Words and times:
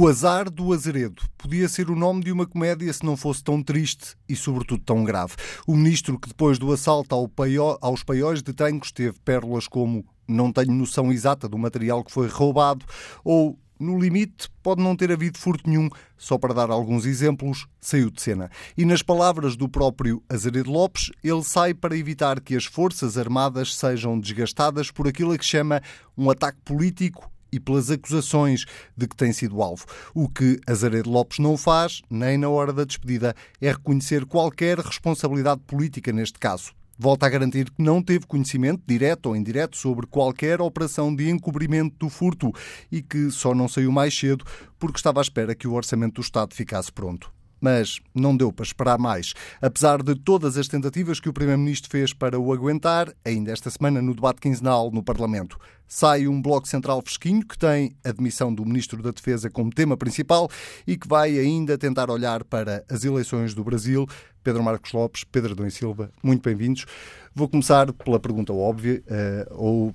O 0.00 0.06
Azar 0.06 0.48
do 0.48 0.72
Azeredo 0.72 1.24
podia 1.36 1.68
ser 1.68 1.90
o 1.90 1.96
nome 1.96 2.22
de 2.22 2.30
uma 2.30 2.46
comédia 2.46 2.92
se 2.92 3.04
não 3.04 3.16
fosse 3.16 3.42
tão 3.42 3.60
triste 3.60 4.14
e, 4.28 4.36
sobretudo, 4.36 4.80
tão 4.84 5.02
grave. 5.02 5.34
O 5.66 5.74
ministro 5.74 6.16
que, 6.16 6.28
depois 6.28 6.56
do 6.56 6.72
assalto 6.72 7.16
ao 7.16 7.26
paió, 7.26 7.76
aos 7.80 8.04
paióis 8.04 8.40
de 8.40 8.52
Tancos, 8.52 8.92
teve 8.92 9.18
pérolas 9.24 9.66
como 9.66 10.06
não 10.28 10.52
tenho 10.52 10.70
noção 10.70 11.10
exata 11.10 11.48
do 11.48 11.58
material 11.58 12.04
que 12.04 12.12
foi 12.12 12.28
roubado 12.28 12.86
ou 13.24 13.58
no 13.76 13.98
limite, 13.98 14.48
pode 14.62 14.80
não 14.80 14.94
ter 14.94 15.10
havido 15.10 15.36
furto 15.36 15.68
nenhum, 15.68 15.90
só 16.16 16.38
para 16.38 16.54
dar 16.54 16.70
alguns 16.70 17.04
exemplos, 17.04 17.66
saiu 17.80 18.08
de 18.08 18.22
cena. 18.22 18.48
E 18.76 18.84
nas 18.84 19.02
palavras 19.02 19.56
do 19.56 19.68
próprio 19.68 20.22
Azeredo 20.28 20.70
Lopes, 20.70 21.10
ele 21.24 21.42
sai 21.42 21.74
para 21.74 21.96
evitar 21.96 22.40
que 22.40 22.54
as 22.54 22.66
Forças 22.66 23.18
Armadas 23.18 23.74
sejam 23.74 24.16
desgastadas 24.16 24.92
por 24.92 25.08
aquilo 25.08 25.32
a 25.32 25.38
que 25.38 25.44
chama 25.44 25.82
um 26.16 26.30
ataque 26.30 26.58
político 26.64 27.28
e 27.52 27.60
pelas 27.60 27.90
acusações 27.90 28.64
de 28.96 29.06
que 29.06 29.16
tem 29.16 29.32
sido 29.32 29.62
alvo. 29.62 29.84
O 30.14 30.28
que 30.28 30.60
Azaredo 30.66 31.10
Lopes 31.10 31.38
não 31.38 31.56
faz, 31.56 32.02
nem 32.10 32.36
na 32.36 32.48
hora 32.48 32.72
da 32.72 32.84
despedida, 32.84 33.34
é 33.60 33.70
reconhecer 33.70 34.24
qualquer 34.26 34.78
responsabilidade 34.78 35.60
política 35.66 36.12
neste 36.12 36.38
caso. 36.38 36.72
Volta 37.00 37.26
a 37.26 37.28
garantir 37.28 37.70
que 37.70 37.80
não 37.80 38.02
teve 38.02 38.26
conhecimento, 38.26 38.82
direto 38.84 39.26
ou 39.26 39.36
indireto, 39.36 39.76
sobre 39.76 40.04
qualquer 40.04 40.60
operação 40.60 41.14
de 41.14 41.30
encobrimento 41.30 41.94
do 41.96 42.08
furto 42.08 42.52
e 42.90 43.00
que 43.00 43.30
só 43.30 43.54
não 43.54 43.68
saiu 43.68 43.92
mais 43.92 44.18
cedo 44.18 44.44
porque 44.80 44.98
estava 44.98 45.20
à 45.20 45.22
espera 45.22 45.54
que 45.54 45.68
o 45.68 45.74
orçamento 45.74 46.14
do 46.14 46.20
Estado 46.20 46.54
ficasse 46.54 46.90
pronto. 46.90 47.37
Mas 47.60 48.00
não 48.14 48.36
deu 48.36 48.52
para 48.52 48.64
esperar 48.64 48.98
mais. 48.98 49.34
Apesar 49.60 50.02
de 50.02 50.14
todas 50.14 50.56
as 50.56 50.68
tentativas 50.68 51.20
que 51.20 51.28
o 51.28 51.32
Primeiro-Ministro 51.32 51.90
fez 51.90 52.12
para 52.12 52.38
o 52.38 52.52
aguentar, 52.52 53.12
ainda 53.24 53.52
esta 53.52 53.70
semana 53.70 54.00
no 54.00 54.14
debate 54.14 54.40
quinzenal 54.40 54.90
no 54.90 55.02
Parlamento, 55.02 55.58
sai 55.86 56.28
um 56.28 56.40
bloco 56.40 56.68
central 56.68 57.02
fresquinho 57.02 57.44
que 57.44 57.58
tem 57.58 57.96
a 58.04 58.12
demissão 58.12 58.54
do 58.54 58.64
Ministro 58.64 59.02
da 59.02 59.10
Defesa 59.10 59.50
como 59.50 59.70
tema 59.70 59.96
principal 59.96 60.50
e 60.86 60.96
que 60.96 61.08
vai 61.08 61.38
ainda 61.38 61.78
tentar 61.78 62.10
olhar 62.10 62.44
para 62.44 62.84
as 62.88 63.04
eleições 63.04 63.54
do 63.54 63.64
Brasil. 63.64 64.06
Pedro 64.44 64.62
Marcos 64.62 64.92
Lopes, 64.92 65.24
Pedro 65.24 65.66
e 65.66 65.70
Silva, 65.70 66.10
muito 66.22 66.42
bem-vindos. 66.42 66.86
Vou 67.34 67.48
começar 67.48 67.92
pela 67.92 68.20
pergunta 68.20 68.52
óbvia, 68.52 69.02
uh, 69.06 69.54
ou 69.54 69.94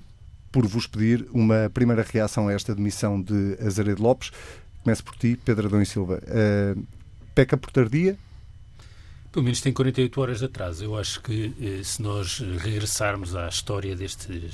por 0.52 0.66
vos 0.66 0.86
pedir 0.86 1.26
uma 1.32 1.68
primeira 1.74 2.06
reação 2.08 2.46
a 2.46 2.52
esta 2.52 2.74
demissão 2.74 3.20
de 3.20 3.58
Azaredo 3.60 4.02
Lopes. 4.02 4.30
Começo 4.82 5.02
por 5.02 5.16
ti, 5.16 5.36
Pedro 5.44 5.66
Adão 5.66 5.82
e 5.82 5.86
Silva. 5.86 6.20
Uh, 6.22 6.80
peca 7.34 7.56
por 7.56 7.70
tardia? 7.70 8.16
Pelo 9.32 9.42
menos 9.42 9.60
tem 9.60 9.72
48 9.72 10.20
horas 10.20 10.38
de 10.38 10.44
atraso. 10.44 10.84
Eu 10.84 10.96
acho 10.96 11.20
que 11.20 11.52
eh, 11.60 11.82
se 11.82 12.00
nós 12.00 12.38
regressarmos 12.38 13.34
à 13.34 13.48
história 13.48 13.96
deste 13.96 14.48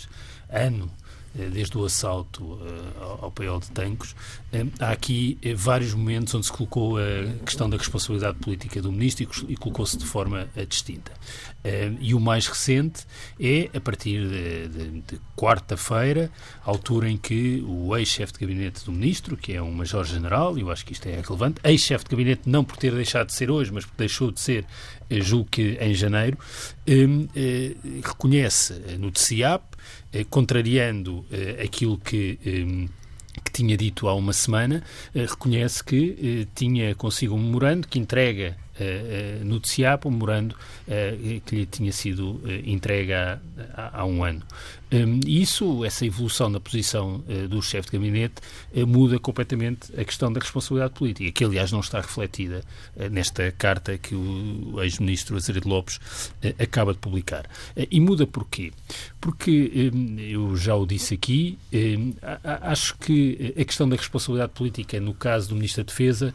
ano, 0.48 0.90
desde 1.34 1.78
o 1.78 1.84
assalto 1.84 2.58
eh, 2.62 3.22
ao 3.22 3.30
paiol 3.30 3.60
de 3.60 3.70
Tancos, 3.70 4.14
eh, 4.52 4.66
há 4.80 4.90
aqui 4.90 5.38
vários 5.56 5.94
momentos 5.94 6.34
onde 6.34 6.46
se 6.46 6.52
colocou 6.52 6.98
a 6.98 7.44
questão 7.44 7.70
da 7.70 7.76
responsabilidade 7.76 8.38
política 8.38 8.82
do 8.82 8.90
ministro 8.90 9.28
e 9.48 9.56
colocou-se 9.56 9.96
de 9.96 10.04
forma 10.04 10.48
distinta. 10.68 11.12
E 12.00 12.14
o 12.14 12.20
mais 12.20 12.46
recente 12.46 13.04
é 13.38 13.68
a 13.76 13.80
partir 13.80 14.26
de, 14.26 14.68
de, 14.68 15.00
de 15.02 15.20
quarta-feira, 15.36 16.30
altura 16.64 17.08
em 17.08 17.18
que 17.18 17.62
o 17.66 17.94
ex-chefe 17.96 18.32
de 18.32 18.38
gabinete 18.38 18.84
do 18.84 18.92
ministro, 18.92 19.36
que 19.36 19.52
é 19.52 19.60
um 19.60 19.70
major-general, 19.70 20.56
e 20.56 20.62
eu 20.62 20.70
acho 20.70 20.84
que 20.86 20.94
isto 20.94 21.06
é 21.06 21.20
relevante, 21.20 21.60
ex-chefe 21.62 22.04
de 22.04 22.10
gabinete 22.10 22.42
não 22.46 22.64
por 22.64 22.78
ter 22.78 22.94
deixado 22.94 23.26
de 23.26 23.34
ser 23.34 23.50
hoje, 23.50 23.70
mas 23.72 23.84
porque 23.84 23.98
deixou 23.98 24.30
de 24.30 24.40
ser, 24.40 24.64
julgo 25.10 25.50
que 25.50 25.76
em 25.80 25.92
janeiro, 25.92 26.38
reconhece 28.02 28.74
no 28.98 29.10
TCIAP 29.10 29.62
eh, 29.62 29.69
contrariando 30.28 31.24
eh, 31.30 31.62
aquilo 31.64 31.98
que 31.98 32.38
eh, 32.44 32.88
que 33.44 33.52
tinha 33.52 33.76
dito 33.76 34.08
há 34.08 34.14
uma 34.14 34.32
semana, 34.32 34.82
reconhece 35.14 35.82
que 35.82 36.48
tinha 36.54 36.94
consigo 36.96 37.34
um 37.36 37.38
memorando 37.38 37.86
que 37.86 37.98
entrega 37.98 38.56
no 39.44 39.60
TCIAP 39.60 40.04
um 40.06 40.10
memorando 40.10 40.56
que 41.46 41.54
lhe 41.54 41.64
tinha 41.64 41.92
sido 41.92 42.42
entregue 42.66 43.12
há, 43.14 43.38
há, 43.76 44.04
um 44.04 44.24
ano. 44.24 44.42
Um, 44.92 45.20
isso, 45.24 45.84
essa 45.84 46.04
evolução 46.04 46.48
na 46.48 46.58
posição 46.58 47.22
uh, 47.28 47.46
do 47.46 47.62
chefe 47.62 47.90
de 47.90 47.96
gabinete, 47.96 48.34
uh, 48.74 48.84
muda 48.84 49.20
completamente 49.20 49.92
a 49.96 50.04
questão 50.04 50.32
da 50.32 50.40
responsabilidade 50.40 50.94
política, 50.94 51.30
que 51.30 51.44
aliás 51.44 51.70
não 51.70 51.78
está 51.78 52.00
refletida 52.00 52.64
uh, 52.96 53.08
nesta 53.08 53.52
carta 53.52 53.96
que 53.96 54.16
o, 54.16 54.82
ex-ministro 54.82 55.36
Azeredo 55.36 55.68
Lopes 55.68 56.00
acaba 56.58 56.92
de 56.92 56.98
publicar. 56.98 57.48
e 57.76 58.00
muda 58.00 58.26
porquê? 58.26 58.72
Porque, 59.20 59.90
um, 59.94 60.18
eu 60.18 60.56
já 60.56 60.74
o 60.74 60.86
disse 60.86 61.14
aqui, 61.14 61.58
um, 61.72 62.14
acho 62.62 62.96
que 62.98 63.54
a 63.56 63.64
questão 63.64 63.88
da 63.88 63.96
responsabilidade 63.96 64.52
política, 64.52 64.98
no 64.98 65.12
caso 65.12 65.50
do 65.50 65.54
Ministro 65.54 65.84
da 65.84 65.88
Defesa, 65.88 66.34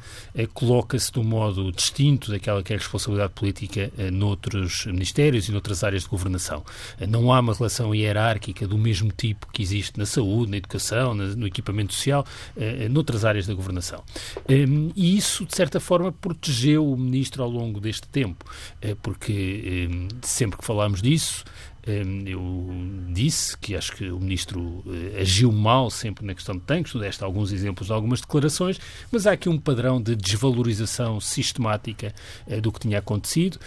coloca-se 0.53 1.11
de 1.11 1.19
um 1.19 1.23
modo 1.23 1.71
distinto 1.71 2.31
daquela 2.31 2.61
que 2.61 2.71
é 2.71 2.75
a 2.75 2.79
responsabilidade 2.79 3.33
política 3.33 3.91
noutros 4.11 4.85
ministérios 4.85 5.47
e 5.47 5.51
noutras 5.51 5.83
áreas 5.83 6.03
de 6.03 6.09
governação. 6.09 6.63
não 7.07 7.33
há 7.33 7.39
uma 7.39 7.53
relação 7.53 7.95
hierárquica 7.95 8.44
hierárquica 8.45 8.67
do 8.67 8.77
mesmo 8.77 9.11
tipo 9.11 9.47
que 9.51 9.61
existe 9.61 9.97
na 9.97 10.05
saúde, 10.05 10.51
na 10.51 10.57
educação, 10.57 11.13
no 11.13 11.47
equipamento 11.47 11.93
social, 11.93 12.25
eh, 12.55 12.87
noutras 12.89 13.25
áreas 13.25 13.47
da 13.47 13.53
governação. 13.53 14.03
Ehm, 14.47 14.91
e 14.95 15.17
isso, 15.17 15.45
de 15.45 15.55
certa 15.55 15.79
forma, 15.79 16.11
protegeu 16.11 16.89
o 16.91 16.97
ministro 16.97 17.43
ao 17.43 17.49
longo 17.49 17.79
deste 17.79 18.07
tempo, 18.07 18.45
eh, 18.81 18.95
porque 19.01 19.87
ehm, 19.89 20.07
sempre 20.21 20.59
que 20.59 20.65
falámos 20.65 21.01
disso, 21.01 21.43
eu 21.85 22.69
disse 23.11 23.57
que 23.57 23.75
acho 23.75 23.95
que 23.95 24.09
o 24.09 24.19
ministro 24.19 24.83
eh, 24.87 25.21
agiu 25.21 25.51
mal 25.51 25.89
sempre 25.89 26.25
na 26.25 26.33
questão 26.33 26.55
de 26.55 26.61
tanques, 26.61 26.91
tu 26.91 26.99
deste 26.99 27.23
alguns 27.23 27.51
exemplos 27.51 27.87
de 27.87 27.93
algumas 27.93 28.21
declarações, 28.21 28.79
mas 29.11 29.27
há 29.27 29.33
aqui 29.33 29.49
um 29.49 29.59
padrão 29.59 30.01
de 30.01 30.15
desvalorização 30.15 31.19
sistemática 31.19 32.13
do 32.61 32.71
que 32.71 32.79
tinha 32.79 32.99
acontecido. 32.99 33.59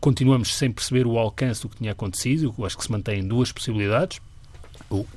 Continuamos 0.00 0.54
sem 0.54 0.70
perceber 0.72 1.06
o 1.06 1.18
alcance 1.18 1.62
do 1.62 1.68
que 1.68 1.76
tinha 1.76 1.92
acontecido, 1.92 2.54
eu 2.58 2.64
acho 2.64 2.76
que 2.76 2.84
se 2.84 2.90
mantêm 2.90 3.26
duas 3.26 3.52
possibilidades 3.52 4.20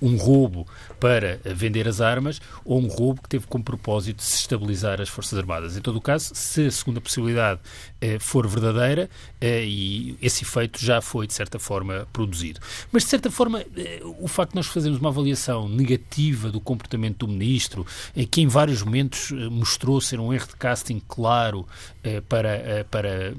um 0.02 0.16
roubo 0.18 0.68
para 1.00 1.40
vender 1.44 1.88
as 1.88 2.02
armas 2.02 2.42
ou 2.66 2.80
um 2.80 2.88
roubo 2.88 3.22
que 3.22 3.30
teve 3.30 3.48
como 3.48 3.64
propósito 3.64 4.18
desestabilizar 4.18 5.00
as 5.02 5.10
Forças 5.10 5.38
Armadas. 5.38 5.78
Em 5.78 5.82
todo 5.82 5.98
o 5.98 6.02
caso, 6.02 6.32
se 6.34 6.66
a 6.66 6.72
segunda 6.72 7.00
possibilidade 7.00 7.60
eh, 8.02 8.18
for 8.20 8.48
verdadeira, 8.48 9.10
eh, 9.40 9.66
e 9.66 10.18
esse 10.22 10.44
efeito 10.44 10.84
já 10.84 11.02
foi, 11.02 11.28
de 11.28 11.34
certa 11.34 11.60
forma, 11.60 12.08
produzido. 12.12 12.60
Mas, 12.92 13.04
de 13.04 13.10
certa 13.10 13.30
forma, 13.30 13.64
eh, 13.76 14.02
o 14.20 14.28
facto 14.28 14.52
de 14.52 14.56
nós 14.58 14.68
fazermos 14.68 15.00
uma 15.00 15.10
avaliação 15.10 15.68
negativa 15.68 16.50
do 16.50 16.60
comportamento 16.60 17.26
do 17.26 17.28
Ministro, 17.28 17.86
eh, 18.16 18.26
que 18.26 18.42
em 18.42 18.48
vários 18.48 18.82
momentos 18.82 19.32
eh, 19.32 19.50
mostrou 19.50 20.00
ser 20.02 20.20
um 20.20 20.34
erro 20.34 20.48
de 20.48 20.56
casting 20.56 21.02
claro 21.08 21.66
eh, 22.04 22.22
para, 22.22 22.86
para 22.90 23.34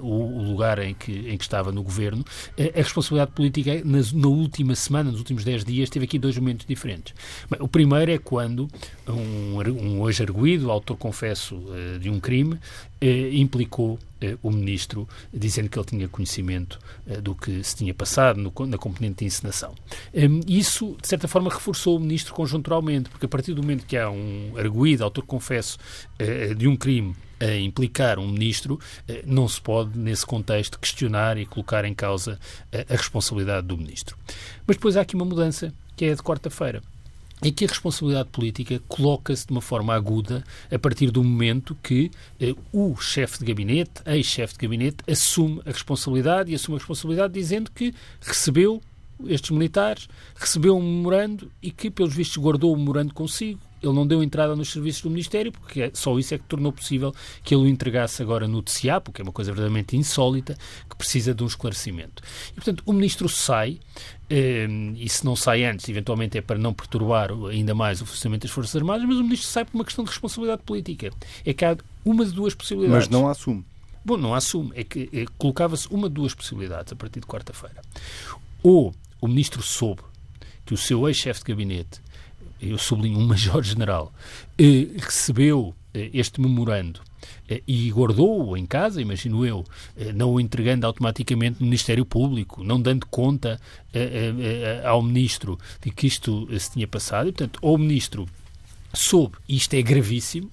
o 0.00 0.42
lugar 0.42 0.78
em 0.78 0.94
que, 0.94 1.12
em 1.12 1.36
que 1.36 1.44
estava 1.44 1.72
no 1.72 1.82
Governo, 1.82 2.24
a 2.58 2.78
responsabilidade 2.78 3.32
política, 3.32 3.82
na, 3.84 3.98
na 4.14 4.28
última 4.28 4.74
semana, 4.74 5.10
nos 5.10 5.20
últimos 5.20 5.44
10 5.44 5.64
dias, 5.68 5.88
teve 5.90 6.04
aqui 6.04 6.18
dois 6.18 6.36
momentos 6.36 6.66
diferentes. 6.66 7.14
Bem, 7.50 7.60
o 7.62 7.68
primeiro 7.68 8.10
é 8.10 8.18
quando 8.18 8.68
um, 9.06 9.60
um 9.70 10.00
hoje 10.00 10.22
arguído, 10.22 10.70
autor 10.70 10.96
confesso 10.96 11.62
de 12.00 12.10
um 12.10 12.18
crime, 12.18 12.58
implicou 13.32 13.98
eh, 14.20 14.36
o 14.42 14.50
ministro, 14.50 15.08
dizendo 15.32 15.68
que 15.68 15.78
ele 15.78 15.86
tinha 15.86 16.08
conhecimento 16.08 16.80
eh, 17.06 17.20
do 17.20 17.36
que 17.36 17.62
se 17.62 17.76
tinha 17.76 17.94
passado 17.94 18.40
no, 18.40 18.66
na 18.66 18.76
componente 18.76 19.20
de 19.20 19.26
encenação. 19.26 19.76
Um, 20.12 20.40
isso, 20.44 20.96
de 21.00 21.06
certa 21.06 21.28
forma, 21.28 21.48
reforçou 21.48 21.96
o 21.96 22.00
ministro 22.00 22.34
conjunturalmente, 22.34 23.08
porque 23.10 23.26
a 23.26 23.28
partir 23.28 23.54
do 23.54 23.62
momento 23.62 23.86
que 23.86 23.96
há 23.96 24.10
um 24.10 24.54
arguído, 24.56 25.04
autor 25.04 25.24
confesso, 25.24 25.78
uh, 26.20 26.52
de 26.52 26.66
um 26.66 26.74
crime 26.74 27.14
a 27.40 27.56
implicar 27.56 28.18
um 28.18 28.28
ministro, 28.28 28.78
não 29.26 29.48
se 29.48 29.60
pode, 29.60 29.98
nesse 29.98 30.26
contexto, 30.26 30.78
questionar 30.78 31.38
e 31.38 31.46
colocar 31.46 31.84
em 31.84 31.94
causa 31.94 32.38
a 32.72 32.94
responsabilidade 32.94 33.66
do 33.66 33.76
ministro. 33.76 34.16
Mas 34.66 34.76
depois 34.76 34.96
há 34.96 35.02
aqui 35.02 35.14
uma 35.14 35.24
mudança, 35.24 35.72
que 35.96 36.04
é 36.04 36.12
a 36.12 36.14
de 36.14 36.22
quarta-feira 36.22 36.82
em 37.42 37.52
que 37.52 37.64
a 37.64 37.68
responsabilidade 37.68 38.28
política 38.30 38.80
coloca-se 38.88 39.46
de 39.46 39.52
uma 39.52 39.60
forma 39.60 39.94
aguda 39.94 40.44
a 40.70 40.78
partir 40.78 41.10
do 41.10 41.22
momento 41.22 41.76
que 41.82 42.10
eh, 42.40 42.54
o 42.72 42.96
chefe 42.96 43.38
de 43.38 43.44
gabinete, 43.44 44.02
ex-chefe 44.06 44.54
de 44.54 44.60
gabinete, 44.60 44.96
assume 45.08 45.60
a 45.64 45.70
responsabilidade 45.70 46.50
e 46.50 46.54
assume 46.54 46.76
a 46.76 46.78
responsabilidade 46.78 47.32
dizendo 47.34 47.70
que 47.70 47.94
recebeu 48.20 48.82
estes 49.26 49.50
militares, 49.50 50.08
recebeu 50.34 50.76
um 50.76 50.82
memorando 50.82 51.50
e 51.62 51.70
que, 51.70 51.90
pelos 51.90 52.14
vistos, 52.14 52.36
guardou 52.36 52.72
o 52.72 52.76
memorando 52.76 53.14
consigo 53.14 53.60
ele 53.82 53.92
não 53.92 54.06
deu 54.06 54.22
entrada 54.22 54.54
nos 54.56 54.70
serviços 54.70 55.02
do 55.02 55.10
Ministério, 55.10 55.52
porque 55.52 55.82
é, 55.82 55.90
só 55.94 56.18
isso 56.18 56.34
é 56.34 56.38
que 56.38 56.44
tornou 56.44 56.72
possível 56.72 57.14
que 57.42 57.54
ele 57.54 57.64
o 57.64 57.66
entregasse 57.68 58.22
agora 58.22 58.48
no 58.48 58.62
TCA, 58.62 59.00
que 59.12 59.20
é 59.20 59.24
uma 59.24 59.32
coisa 59.32 59.50
verdadeiramente 59.50 59.96
insólita, 59.96 60.56
que 60.88 60.96
precisa 60.96 61.34
de 61.34 61.42
um 61.42 61.46
esclarecimento. 61.46 62.22
E, 62.50 62.54
portanto, 62.54 62.82
o 62.86 62.92
Ministro 62.92 63.28
sai, 63.28 63.78
eh, 64.28 64.66
e 64.96 65.08
se 65.08 65.24
não 65.24 65.36
sai 65.36 65.64
antes, 65.64 65.88
eventualmente 65.88 66.38
é 66.38 66.40
para 66.40 66.58
não 66.58 66.72
perturbar 66.72 67.30
ainda 67.50 67.74
mais 67.74 68.00
o 68.00 68.06
funcionamento 68.06 68.46
das 68.46 68.50
Forças 68.50 68.74
Armadas, 68.76 69.06
mas 69.06 69.16
o 69.16 69.22
Ministro 69.22 69.48
sai 69.48 69.64
por 69.64 69.74
uma 69.74 69.84
questão 69.84 70.04
de 70.04 70.10
responsabilidade 70.10 70.62
política. 70.62 71.10
É 71.44 71.52
que 71.52 71.64
há 71.64 71.76
uma 72.04 72.24
de 72.24 72.32
duas 72.32 72.54
possibilidades. 72.54 73.06
Mas 73.06 73.08
não 73.08 73.28
assume. 73.28 73.64
Bom, 74.04 74.16
não 74.16 74.34
assume. 74.34 74.72
É 74.74 74.84
que 74.84 75.08
é, 75.12 75.26
colocava-se 75.36 75.86
uma 75.88 76.08
de 76.08 76.14
duas 76.14 76.34
possibilidades 76.34 76.92
a 76.92 76.96
partir 76.96 77.20
de 77.20 77.26
quarta-feira. 77.26 77.82
Ou 78.62 78.94
o 79.20 79.28
Ministro 79.28 79.62
soube 79.62 80.02
que 80.64 80.74
o 80.74 80.76
seu 80.76 81.08
ex-chefe 81.08 81.40
de 81.40 81.46
gabinete 81.46 82.00
eu 82.60 82.78
sublinho 82.78 83.18
um 83.18 83.26
major-general, 83.26 84.12
eh, 84.58 84.88
recebeu 84.96 85.74
eh, 85.94 86.10
este 86.12 86.40
memorando 86.40 87.00
eh, 87.48 87.62
e 87.66 87.90
guardou-o 87.90 88.56
em 88.56 88.66
casa, 88.66 89.00
imagino 89.00 89.44
eu, 89.46 89.64
não 90.14 90.32
o 90.32 90.40
entregando 90.40 90.86
automaticamente 90.86 91.60
no 91.60 91.66
Ministério 91.66 92.04
Público, 92.04 92.62
não 92.62 92.80
dando 92.80 93.06
conta 93.06 93.60
ao 94.84 95.02
Ministro 95.02 95.58
de 95.82 95.90
que 95.90 96.06
isto 96.06 96.48
se 96.58 96.72
tinha 96.72 96.86
passado. 96.86 97.28
E, 97.28 97.32
portanto, 97.32 97.58
ou 97.62 97.74
o 97.74 97.78
Ministro 97.78 98.26
soube, 98.94 99.36
isto 99.48 99.74
é 99.74 99.82
gravíssimo, 99.82 100.50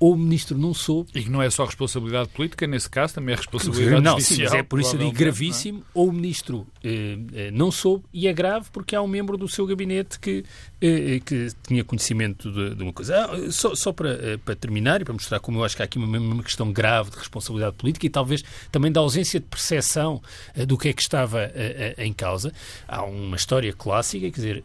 ou 0.00 0.12
o 0.12 0.16
ministro 0.16 0.56
não 0.56 0.72
soube. 0.72 1.10
E 1.14 1.24
que 1.24 1.30
não 1.30 1.42
é 1.42 1.50
só 1.50 1.64
responsabilidade 1.64 2.28
política, 2.30 2.66
nesse 2.66 2.88
caso 2.88 3.14
também 3.14 3.32
é 3.32 3.36
responsabilidade 3.36 4.02
não, 4.02 4.12
judicial. 4.12 4.50
Mas 4.50 4.60
é 4.60 4.62
por 4.62 4.80
isso 4.80 4.94
eu 4.94 4.98
digo 4.98 5.10
é? 5.10 5.14
gravíssimo, 5.14 5.80
é? 5.80 5.82
ou 5.94 6.08
o 6.08 6.12
ministro 6.12 6.66
eh, 6.84 7.18
eh, 7.32 7.50
não 7.50 7.70
soube, 7.70 8.04
e 8.12 8.28
é 8.28 8.32
grave 8.32 8.68
porque 8.72 8.94
há 8.94 9.02
um 9.02 9.08
membro 9.08 9.36
do 9.36 9.48
seu 9.48 9.66
gabinete 9.66 10.18
que, 10.20 10.44
eh, 10.80 11.16
eh 11.16 11.20
que 11.20 11.48
tinha 11.66 11.82
conhecimento 11.82 12.50
de, 12.52 12.74
de 12.74 12.82
uma 12.82 12.92
coisa. 12.92 13.24
Ah, 13.24 13.50
só, 13.50 13.74
só 13.74 13.92
para, 13.92 14.10
eh, 14.10 14.36
para 14.36 14.54
terminar 14.54 15.00
e 15.00 15.04
para 15.04 15.12
mostrar 15.12 15.40
como 15.40 15.58
eu 15.58 15.64
acho 15.64 15.74
que 15.74 15.82
há 15.82 15.84
aqui 15.84 15.98
uma, 15.98 16.18
uma 16.18 16.42
questão 16.42 16.72
grave 16.72 17.10
de 17.10 17.16
responsabilidade 17.16 17.76
política 17.76 18.06
e 18.06 18.10
talvez 18.10 18.44
também 18.70 18.92
da 18.92 19.00
ausência 19.00 19.40
de 19.40 19.46
percepção 19.46 20.22
eh, 20.54 20.64
do 20.64 20.78
que 20.78 20.88
é 20.88 20.92
que 20.92 21.02
estava 21.02 21.50
em 21.96 22.12
causa. 22.12 22.52
Há 22.86 23.02
uma 23.04 23.36
história 23.36 23.72
clássica, 23.72 24.30
quer 24.30 24.36
dizer, 24.36 24.64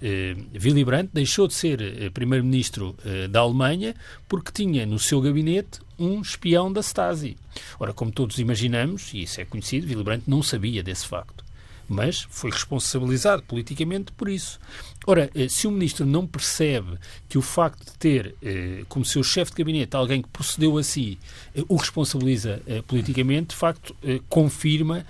Willy 0.53 0.83
Brandt 0.83 1.09
deixou 1.13 1.47
de 1.47 1.53
ser 1.53 2.12
primeiro-ministro 2.12 2.95
da 3.30 3.39
Alemanha 3.39 3.95
porque 4.27 4.51
tinha 4.51 4.85
no 4.85 5.00
seu 5.00 5.21
gabinete 5.24 5.80
um 5.98 6.22
espião 6.22 6.72
da 6.72 6.81
Stasi. 6.81 7.38
Ora, 7.80 7.94
como 7.94 8.12
todos 8.12 8.38
imaginamos, 8.40 9.14
e 9.14 9.24
isso 9.24 9.42
é 9.42 9.46
conhecido, 9.46 9.88
Willy 9.88 10.04
Brandt 10.04 10.24
não 10.28 10.44
sabia 10.44 10.84
desse 10.84 11.08
facto 11.08 11.44
mas 11.88 12.25
foi 12.30 12.50
responsabilizado 12.50 13.44
politicamente 13.44 14.12
por 14.14 14.30
isso. 14.30 14.60
Ora, 15.06 15.30
eh, 15.36 15.48
se 15.50 15.68
o 15.68 15.72
ministro 15.72 16.06
não 16.06 16.26
percebe 16.26 16.98
que 17.28 17.38
o 17.38 17.42
facto 17.42 17.86
de 17.86 17.98
ter 17.98 18.36
eh, 18.42 18.84
como 18.88 19.04
seu 19.04 19.24
chefe 19.24 19.52
de 19.52 19.58
gabinete 19.58 19.96
alguém 19.96 20.22
que 20.22 20.30
procedeu 20.30 20.78
assim 20.78 21.18
o 21.68 21.76
responsabiliza 21.76 22.62
politicamente, 22.88 23.50
de 23.50 23.56
facto 23.56 23.96
confirma 24.28 25.06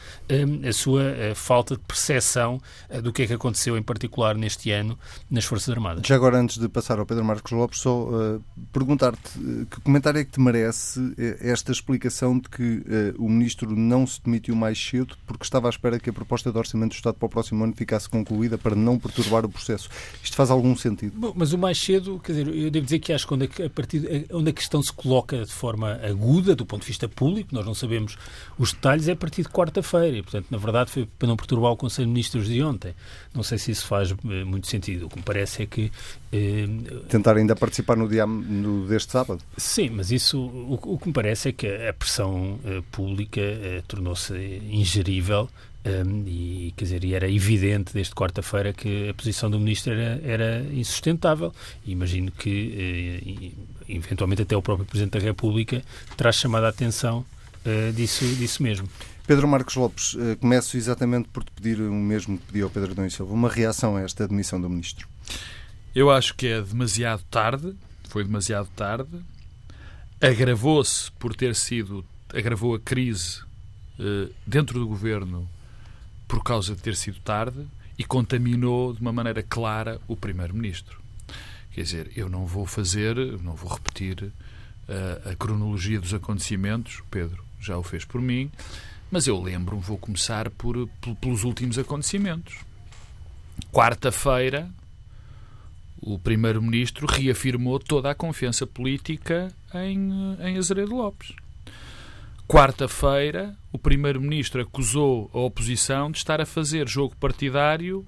a 0.67 0.73
sua 0.73 1.03
falta 1.35 1.75
de 1.75 1.81
percepção 1.81 2.61
do 3.01 3.13
que 3.13 3.23
é 3.23 3.27
que 3.27 3.33
aconteceu, 3.33 3.77
em 3.77 3.81
particular 3.81 4.35
neste 4.35 4.71
ano, 4.71 4.97
nas 5.29 5.45
Forças 5.45 5.69
Armadas. 5.69 6.05
Já 6.05 6.15
agora, 6.15 6.37
antes 6.37 6.57
de 6.57 6.67
passar 6.67 6.99
ao 6.99 7.05
Pedro 7.05 7.23
Marcos 7.23 7.51
Lopes, 7.51 7.79
só 7.79 8.39
perguntar-te 8.71 9.39
que 9.69 9.81
comentário 9.81 10.19
é 10.19 10.25
que 10.25 10.31
te 10.31 10.39
merece 10.41 10.99
esta 11.39 11.71
explicação 11.71 12.37
de 12.37 12.49
que 12.49 12.83
o 13.17 13.29
ministro 13.29 13.73
não 13.75 14.05
se 14.05 14.21
demitiu 14.23 14.55
mais 14.55 14.77
cedo 14.77 15.15
porque 15.25 15.43
estava 15.43 15.67
à 15.67 15.69
espera 15.69 15.99
que 15.99 16.09
a 16.09 16.13
proposta 16.13 16.51
de 16.51 16.57
Orçamento 16.57 16.91
do 16.91 16.95
Estado 16.95 17.15
para 17.15 17.25
o 17.25 17.29
próximo 17.29 17.63
ano 17.63 17.73
ficasse 17.75 18.09
concluída 18.09 18.57
para 18.57 18.75
não 18.75 18.99
perturbar 18.99 19.45
o 19.45 19.49
processo. 19.49 19.82
Isto 20.23 20.35
faz 20.35 20.49
algum 20.49 20.75
sentido? 20.75 21.13
Bom, 21.15 21.33
mas 21.35 21.53
o 21.53 21.57
mais 21.57 21.77
cedo, 21.77 22.19
quer 22.19 22.33
dizer, 22.33 22.47
eu 22.47 22.71
devo 22.71 22.85
dizer 22.85 22.99
que 22.99 23.13
acho 23.13 23.27
que 23.27 23.33
onde 23.33 23.45
a, 23.45 23.69
partir, 23.69 24.27
onde 24.31 24.49
a 24.49 24.53
questão 24.53 24.81
se 24.81 24.91
coloca 24.91 25.45
de 25.45 25.51
forma 25.51 25.99
aguda, 26.03 26.55
do 26.55 26.65
ponto 26.65 26.81
de 26.81 26.87
vista 26.87 27.07
público, 27.07 27.49
nós 27.53 27.65
não 27.65 27.73
sabemos 27.73 28.17
os 28.57 28.73
detalhes, 28.73 29.07
é 29.07 29.11
a 29.11 29.15
partir 29.15 29.43
de 29.43 29.49
quarta-feira. 29.49 30.17
E, 30.17 30.23
portanto, 30.23 30.47
na 30.49 30.57
verdade, 30.57 30.91
foi 30.91 31.07
para 31.17 31.27
não 31.27 31.35
perturbar 31.35 31.71
o 31.71 31.77
Conselho 31.77 32.07
de 32.07 32.13
Ministros 32.13 32.47
de 32.47 32.61
ontem. 32.63 32.93
Não 33.33 33.43
sei 33.43 33.57
se 33.57 33.71
isso 33.71 33.85
faz 33.85 34.11
eh, 34.11 34.43
muito 34.43 34.67
sentido. 34.67 35.05
O 35.05 35.09
que 35.09 35.17
me 35.17 35.23
parece 35.23 35.63
é 35.63 35.65
que. 35.65 35.91
Eh, 36.31 36.67
Tentar 37.09 37.37
ainda 37.37 37.55
participar 37.55 37.95
no 37.97 38.07
dia 38.07 38.25
no, 38.25 38.87
deste 38.87 39.11
sábado? 39.11 39.41
Sim, 39.57 39.89
mas 39.89 40.11
isso. 40.11 40.39
O, 40.39 40.79
o 40.81 40.97
que 40.97 41.07
me 41.07 41.13
parece 41.13 41.49
é 41.49 41.51
que 41.51 41.67
a 41.67 41.93
pressão 41.93 42.59
eh, 42.65 42.81
pública 42.91 43.41
eh, 43.41 43.83
tornou-se 43.87 44.33
ingerível 44.69 45.49
um, 45.85 46.23
e, 46.25 46.73
quer 46.77 46.85
dizer, 46.85 47.03
e 47.03 47.13
era 47.13 47.29
evidente 47.29 47.93
desde 47.93 48.13
quarta-feira 48.13 48.71
que 48.71 49.09
a 49.09 49.13
posição 49.13 49.49
do 49.49 49.59
Ministro 49.59 49.93
era, 49.93 50.21
era 50.23 50.63
insustentável. 50.71 51.53
E 51.85 51.91
imagino 51.91 52.31
que, 52.31 53.53
eh, 53.87 53.93
eventualmente, 53.93 54.43
até 54.43 54.55
o 54.55 54.61
próprio 54.61 54.85
Presidente 54.85 55.19
da 55.19 55.19
República 55.19 55.83
terá 56.15 56.31
chamado 56.31 56.65
a 56.65 56.69
atenção 56.69 57.25
uh, 57.65 57.91
disso, 57.91 58.25
disso 58.35 58.63
mesmo. 58.63 58.87
Pedro 59.27 59.45
Marcos 59.45 59.75
Lopes, 59.75 60.13
uh, 60.13 60.37
começo 60.39 60.77
exatamente 60.77 61.27
por 61.27 61.43
te 61.43 61.51
pedir 61.51 61.81
o 61.81 61.93
mesmo 61.93 62.37
que 62.37 62.45
pedi 62.45 62.61
ao 62.61 62.69
Pedro 62.69 62.91
Adão 62.91 63.05
e 63.05 63.11
Silva, 63.11 63.33
uma 63.33 63.49
reação 63.49 63.97
a 63.97 64.01
esta 64.01 64.23
admissão 64.23 64.61
do 64.61 64.69
Ministro. 64.69 65.07
Eu 65.93 66.09
acho 66.09 66.33
que 66.35 66.47
é 66.47 66.61
demasiado 66.61 67.23
tarde, 67.29 67.75
foi 68.07 68.23
demasiado 68.23 68.69
tarde, 68.75 69.19
agravou-se 70.21 71.11
por 71.13 71.35
ter 71.35 71.55
sido, 71.55 72.05
agravou 72.33 72.73
a 72.73 72.79
crise 72.79 73.41
uh, 73.99 74.33
dentro 74.47 74.79
do 74.79 74.87
Governo 74.87 75.49
por 76.33 76.43
causa 76.43 76.75
de 76.75 76.81
ter 76.81 76.95
sido 76.95 77.19
tarde 77.19 77.63
e 77.95 78.03
contaminou 78.03 78.91
de 78.91 78.99
uma 78.99 79.13
maneira 79.13 79.43
clara 79.43 80.01
o 80.07 80.17
Primeiro-Ministro. 80.17 80.99
Quer 81.71 81.83
dizer, 81.83 82.11
eu 82.15 82.27
não 82.27 82.47
vou 82.47 82.65
fazer, 82.65 83.15
não 83.43 83.53
vou 83.53 83.71
repetir 83.71 84.23
uh, 84.23 85.29
a 85.29 85.35
cronologia 85.35 86.01
dos 86.01 86.11
acontecimentos, 86.11 87.03
Pedro 87.11 87.45
já 87.59 87.77
o 87.77 87.83
fez 87.83 88.03
por 88.03 88.19
mim, 88.19 88.49
mas 89.11 89.27
eu 89.27 89.39
lembro-me, 89.39 89.79
vou 89.83 89.95
começar 89.95 90.49
por, 90.49 90.89
pelos 91.21 91.43
últimos 91.43 91.77
acontecimentos. 91.77 92.55
Quarta-feira, 93.71 94.67
o 96.01 96.17
Primeiro-Ministro 96.17 97.05
reafirmou 97.05 97.77
toda 97.77 98.09
a 98.09 98.15
confiança 98.15 98.65
política 98.65 99.53
em, 99.71 100.09
em 100.39 100.57
Azeredo 100.57 100.95
Lopes. 100.95 101.35
Quarta-feira, 102.47 103.55
o 103.71 103.79
Primeiro-Ministro 103.79 104.61
acusou 104.61 105.29
a 105.33 105.39
oposição 105.39 106.11
de 106.11 106.17
estar 106.17 106.41
a 106.41 106.45
fazer 106.45 106.87
jogo 106.87 107.15
partidário 107.15 108.05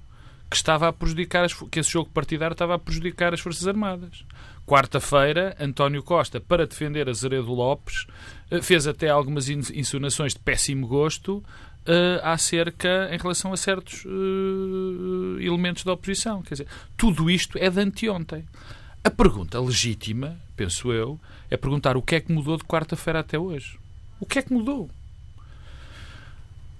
que 0.49 0.55
estava 0.55 0.87
a 0.87 0.93
prejudicar 0.93 1.43
as, 1.43 1.53
que 1.53 1.79
esse 1.79 1.91
jogo 1.91 2.09
partidário 2.11 2.53
estava 2.53 2.75
a 2.75 2.79
prejudicar 2.79 3.33
as 3.33 3.39
Forças 3.39 3.67
Armadas. 3.67 4.23
Quarta-feira, 4.65 5.55
António 5.59 6.03
Costa, 6.03 6.39
para 6.39 6.67
defender 6.67 7.09
Azeredo 7.09 7.53
Lopes, 7.53 8.05
eh, 8.51 8.61
fez 8.61 8.87
até 8.87 9.09
algumas 9.09 9.49
insinuações 9.49 10.33
de 10.33 10.39
péssimo 10.39 10.87
gosto 10.87 11.37
uh, 11.37 12.21
acerca 12.23 13.09
em 13.11 13.17
relação 13.17 13.53
a 13.53 13.57
certos 13.57 14.05
uh, 14.05 15.39
elementos 15.39 15.83
da 15.83 15.93
oposição. 15.93 16.41
Quer 16.41 16.55
dizer, 16.55 16.67
tudo 16.95 17.29
isto 17.29 17.57
é 17.57 17.69
de 17.69 17.79
anteontem. 17.79 18.45
A 19.03 19.09
pergunta 19.09 19.59
legítima, 19.59 20.37
penso 20.55 20.91
eu, 20.91 21.19
é 21.49 21.57
perguntar 21.57 21.95
o 21.95 22.01
que 22.01 22.15
é 22.15 22.21
que 22.21 22.31
mudou 22.31 22.57
de 22.57 22.63
quarta-feira 22.63 23.19
até 23.19 23.37
hoje. 23.37 23.77
O 24.19 24.25
que 24.25 24.39
é 24.39 24.41
que 24.41 24.53
mudou? 24.53 24.89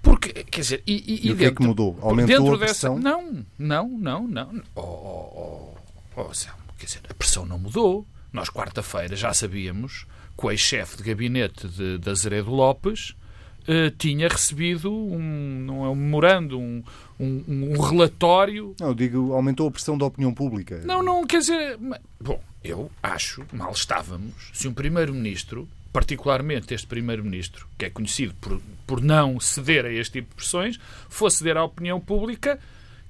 Porque, 0.02 0.44
quer 0.44 0.60
dizer, 0.60 0.82
e, 0.86 0.92
e, 0.92 1.26
e, 1.26 1.32
o 1.32 1.36
que 1.36 1.44
dentro, 1.44 1.46
é 1.46 1.50
que 1.50 1.62
mudou? 1.62 1.98
Aumentou 2.00 2.26
dentro 2.26 2.54
a 2.54 2.58
pressão? 2.58 2.94
Dessa, 2.94 3.10
não, 3.10 3.44
não, 3.58 3.88
não, 3.88 4.26
não. 4.28 4.62
Oh, 4.76 4.80
oh, 4.80 5.74
oh, 6.16 6.20
oh, 6.20 6.30
quer 6.78 6.86
dizer, 6.86 7.00
a 7.08 7.14
pressão 7.14 7.44
não 7.44 7.58
mudou. 7.58 8.06
Nós, 8.32 8.48
quarta-feira, 8.48 9.16
já 9.16 9.32
sabíamos 9.34 10.06
que 10.38 10.46
o 10.46 10.50
ex-chefe 10.50 10.98
de 10.98 11.02
gabinete 11.02 11.66
de, 11.66 11.98
de 11.98 12.10
Azeredo 12.10 12.50
Lopes 12.50 13.16
uh, 13.62 13.90
tinha 13.98 14.28
recebido 14.28 14.92
um, 14.92 15.64
não 15.66 15.84
é 15.84 15.88
um 15.88 15.94
memorando, 15.94 16.58
um, 16.58 16.84
um, 17.18 17.44
um 17.48 17.80
relatório. 17.80 18.76
Não, 18.78 18.94
digo, 18.94 19.32
aumentou 19.32 19.66
a 19.66 19.70
pressão 19.70 19.98
da 19.98 20.04
opinião 20.06 20.32
pública. 20.32 20.82
Não, 20.84 21.02
não, 21.02 21.26
quer 21.26 21.38
dizer. 21.38 21.78
Bom, 22.20 22.40
eu 22.62 22.90
acho, 23.02 23.44
mal 23.52 23.72
estávamos, 23.72 24.50
se 24.52 24.68
um 24.68 24.74
primeiro-ministro 24.74 25.68
particularmente 25.96 26.74
este 26.74 26.86
Primeiro-Ministro, 26.86 27.66
que 27.78 27.86
é 27.86 27.88
conhecido 27.88 28.34
por, 28.34 28.60
por 28.86 29.00
não 29.00 29.40
ceder 29.40 29.86
a 29.86 29.90
este 29.90 30.20
tipo 30.20 30.28
de 30.28 30.34
pressões, 30.34 30.78
fosse 31.08 31.38
ceder 31.38 31.56
à 31.56 31.64
opinião 31.64 31.98
pública 31.98 32.60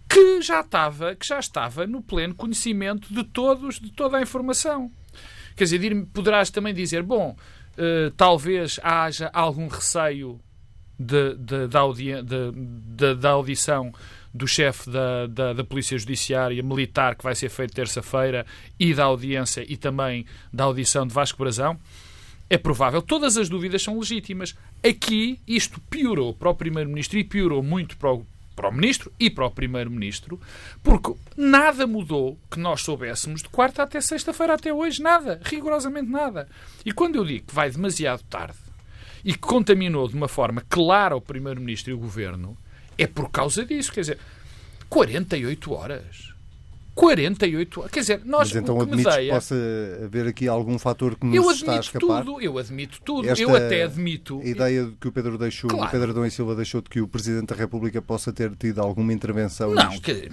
que 0.08 0.40
já 0.40 0.60
estava, 0.60 1.16
que 1.16 1.26
já 1.26 1.40
estava 1.40 1.84
no 1.84 2.00
pleno 2.00 2.32
conhecimento 2.32 3.12
de 3.12 3.24
todos, 3.24 3.80
de 3.80 3.90
toda 3.90 4.18
a 4.18 4.22
informação. 4.22 4.88
Quer 5.56 5.64
dizer, 5.64 6.06
poderás 6.14 6.48
também 6.48 6.72
dizer, 6.72 7.02
bom, 7.02 7.36
uh, 7.76 8.12
talvez 8.12 8.78
haja 8.84 9.32
algum 9.32 9.66
receio 9.66 10.38
de, 10.96 11.34
de, 11.34 11.66
da, 11.66 11.80
audi 11.80 12.12
de, 12.22 13.16
da 13.16 13.30
audição 13.30 13.92
do 14.32 14.46
chefe 14.46 14.88
da, 14.88 15.26
da, 15.26 15.52
da, 15.54 15.64
Polícia 15.64 15.98
Judiciária 15.98 16.62
Militar 16.62 17.16
que 17.16 17.24
vai 17.24 17.34
ser 17.34 17.48
feito 17.48 17.74
terça-feira 17.74 18.46
e 18.78 18.94
da 18.94 19.06
audiência 19.06 19.64
e 19.66 19.76
também 19.76 20.24
da 20.52 20.62
audição 20.62 21.04
de 21.04 21.12
Vasco 21.12 21.38
Brazão. 21.38 21.80
É 22.48 22.56
provável. 22.56 23.02
Todas 23.02 23.36
as 23.36 23.48
dúvidas 23.48 23.82
são 23.82 23.98
legítimas. 23.98 24.54
Aqui, 24.86 25.40
isto 25.46 25.80
piorou 25.90 26.32
para 26.32 26.50
o 26.50 26.54
Primeiro-Ministro 26.54 27.18
e 27.18 27.24
piorou 27.24 27.62
muito 27.62 27.96
para 27.96 28.12
o, 28.12 28.26
para 28.54 28.68
o 28.68 28.72
Ministro 28.72 29.12
e 29.18 29.28
para 29.28 29.46
o 29.46 29.50
Primeiro-Ministro, 29.50 30.40
porque 30.82 31.12
nada 31.36 31.86
mudou 31.86 32.38
que 32.50 32.58
nós 32.58 32.82
soubéssemos 32.82 33.42
de 33.42 33.48
quarta 33.48 33.82
até 33.82 34.00
sexta-feira 34.00 34.54
até 34.54 34.72
hoje. 34.72 35.02
Nada. 35.02 35.40
Rigorosamente 35.44 36.08
nada. 36.08 36.48
E 36.84 36.92
quando 36.92 37.16
eu 37.16 37.24
digo 37.24 37.46
que 37.46 37.54
vai 37.54 37.70
demasiado 37.70 38.22
tarde 38.30 38.58
e 39.24 39.32
que 39.32 39.38
contaminou 39.38 40.06
de 40.06 40.14
uma 40.14 40.28
forma 40.28 40.62
clara 40.68 41.16
o 41.16 41.20
Primeiro-Ministro 41.20 41.90
e 41.90 41.94
o 41.94 41.98
Governo, 41.98 42.56
é 42.96 43.08
por 43.08 43.28
causa 43.28 43.64
disso. 43.64 43.92
Quer 43.92 44.00
dizer, 44.02 44.18
48 44.88 45.72
horas. 45.72 46.35
48 46.96 47.88
Quer 47.92 48.00
dizer, 48.00 48.20
nós. 48.24 48.48
Mas 48.52 48.56
então 48.62 48.76
que 48.76 48.82
admites 48.82 49.14
que 49.16 49.28
possa 49.28 49.54
haver 50.04 50.26
aqui 50.26 50.48
algum 50.48 50.78
fator 50.78 51.14
que 51.16 51.26
nos 51.26 51.36
eu 51.36 51.50
está 51.50 51.72
a 51.72 51.74
admito 51.76 51.96
escapar? 51.96 52.24
tudo, 52.24 52.40
eu 52.40 52.58
admito 52.58 53.00
tudo. 53.04 53.28
Esta 53.28 53.42
eu 53.44 53.54
até 53.54 53.82
admito. 53.84 54.40
A 54.40 54.44
ideia 54.46 54.90
que 55.00 55.06
o 55.06 55.12
Pedro 55.12 55.36
deixou, 55.38 55.68
Claro. 55.70 55.86
o 55.86 55.90
Pedro 55.90 56.10
Adão 56.10 56.26
e 56.26 56.30
Silva 56.30 56.54
deixou 56.56 56.80
de 56.80 56.88
que 56.88 57.00
o 57.00 57.06
Presidente 57.06 57.46
da 57.48 57.54
República 57.56 58.00
possa 58.00 58.32
ter 58.32 58.54
tido 58.56 58.80
alguma 58.80 59.12
intervenção 59.12 59.74
Não, 59.74 59.90
nisto. 59.90 60.02
dizer, 60.12 60.32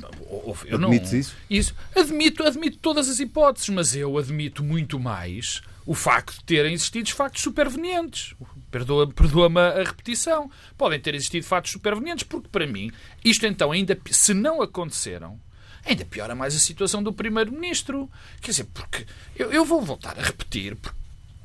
eu 0.65 0.79
não. 0.79 0.87
Admites 0.89 1.13
isso? 1.13 1.35
Isso. 1.49 1.75
Admito, 1.95 2.43
admito 2.43 2.77
todas 2.79 3.09
as 3.09 3.19
hipóteses, 3.19 3.69
mas 3.69 3.95
eu 3.95 4.17
admito 4.17 4.63
muito 4.63 4.97
mais 4.99 5.61
o 5.85 5.93
facto 5.93 6.37
de 6.37 6.43
terem 6.45 6.73
existido 6.73 7.11
factos 7.11 7.41
supervenientes. 7.43 8.35
Perdoa- 8.71 9.07
Perdoa-me 9.11 9.59
a 9.59 9.83
repetição. 9.83 10.49
Podem 10.77 10.99
ter 10.99 11.13
existido 11.13 11.45
factos 11.45 11.73
supervenientes, 11.73 12.23
porque 12.23 12.47
para 12.49 12.65
mim, 12.65 12.89
isto 13.23 13.45
então, 13.45 13.71
ainda 13.71 13.97
se 14.09 14.33
não 14.33 14.61
aconteceram, 14.61 15.37
ainda 15.85 16.05
piora 16.05 16.35
mais 16.35 16.55
a 16.55 16.59
situação 16.59 17.03
do 17.03 17.13
Primeiro-Ministro. 17.13 18.09
Quer 18.41 18.51
dizer, 18.51 18.67
porque 18.73 19.05
eu, 19.35 19.51
eu 19.51 19.65
vou 19.65 19.81
voltar 19.81 20.17
a 20.17 20.23
repetir, 20.23 20.77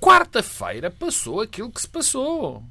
quarta-feira 0.01 0.91
passou 0.91 1.41
aquilo 1.41 1.71
que 1.71 1.81
se 1.81 1.89
passou. 1.89 2.63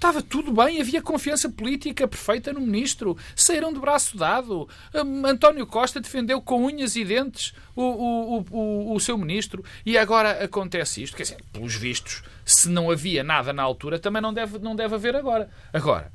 Estava 0.00 0.22
tudo 0.22 0.50
bem, 0.50 0.80
havia 0.80 1.02
confiança 1.02 1.50
política 1.50 2.08
perfeita 2.08 2.54
no 2.54 2.60
ministro. 2.62 3.18
Saíram 3.36 3.70
de 3.70 3.78
braço 3.78 4.16
dado. 4.16 4.66
Hum, 4.94 5.26
António 5.26 5.66
Costa 5.66 6.00
defendeu 6.00 6.40
com 6.40 6.64
unhas 6.64 6.96
e 6.96 7.04
dentes 7.04 7.52
o, 7.76 7.82
o, 7.82 8.38
o, 8.38 8.46
o, 8.50 8.94
o 8.94 9.00
seu 9.00 9.18
ministro. 9.18 9.62
E 9.84 9.98
agora 9.98 10.42
acontece 10.42 11.02
isto. 11.02 11.14
Quer 11.14 11.24
dizer, 11.24 11.44
pelos 11.52 11.74
vistos, 11.74 12.22
se 12.46 12.70
não 12.70 12.90
havia 12.90 13.22
nada 13.22 13.52
na 13.52 13.62
altura, 13.62 13.98
também 13.98 14.22
não 14.22 14.32
deve, 14.32 14.58
não 14.58 14.74
deve 14.74 14.94
haver 14.94 15.14
agora. 15.14 15.50
Agora, 15.70 16.10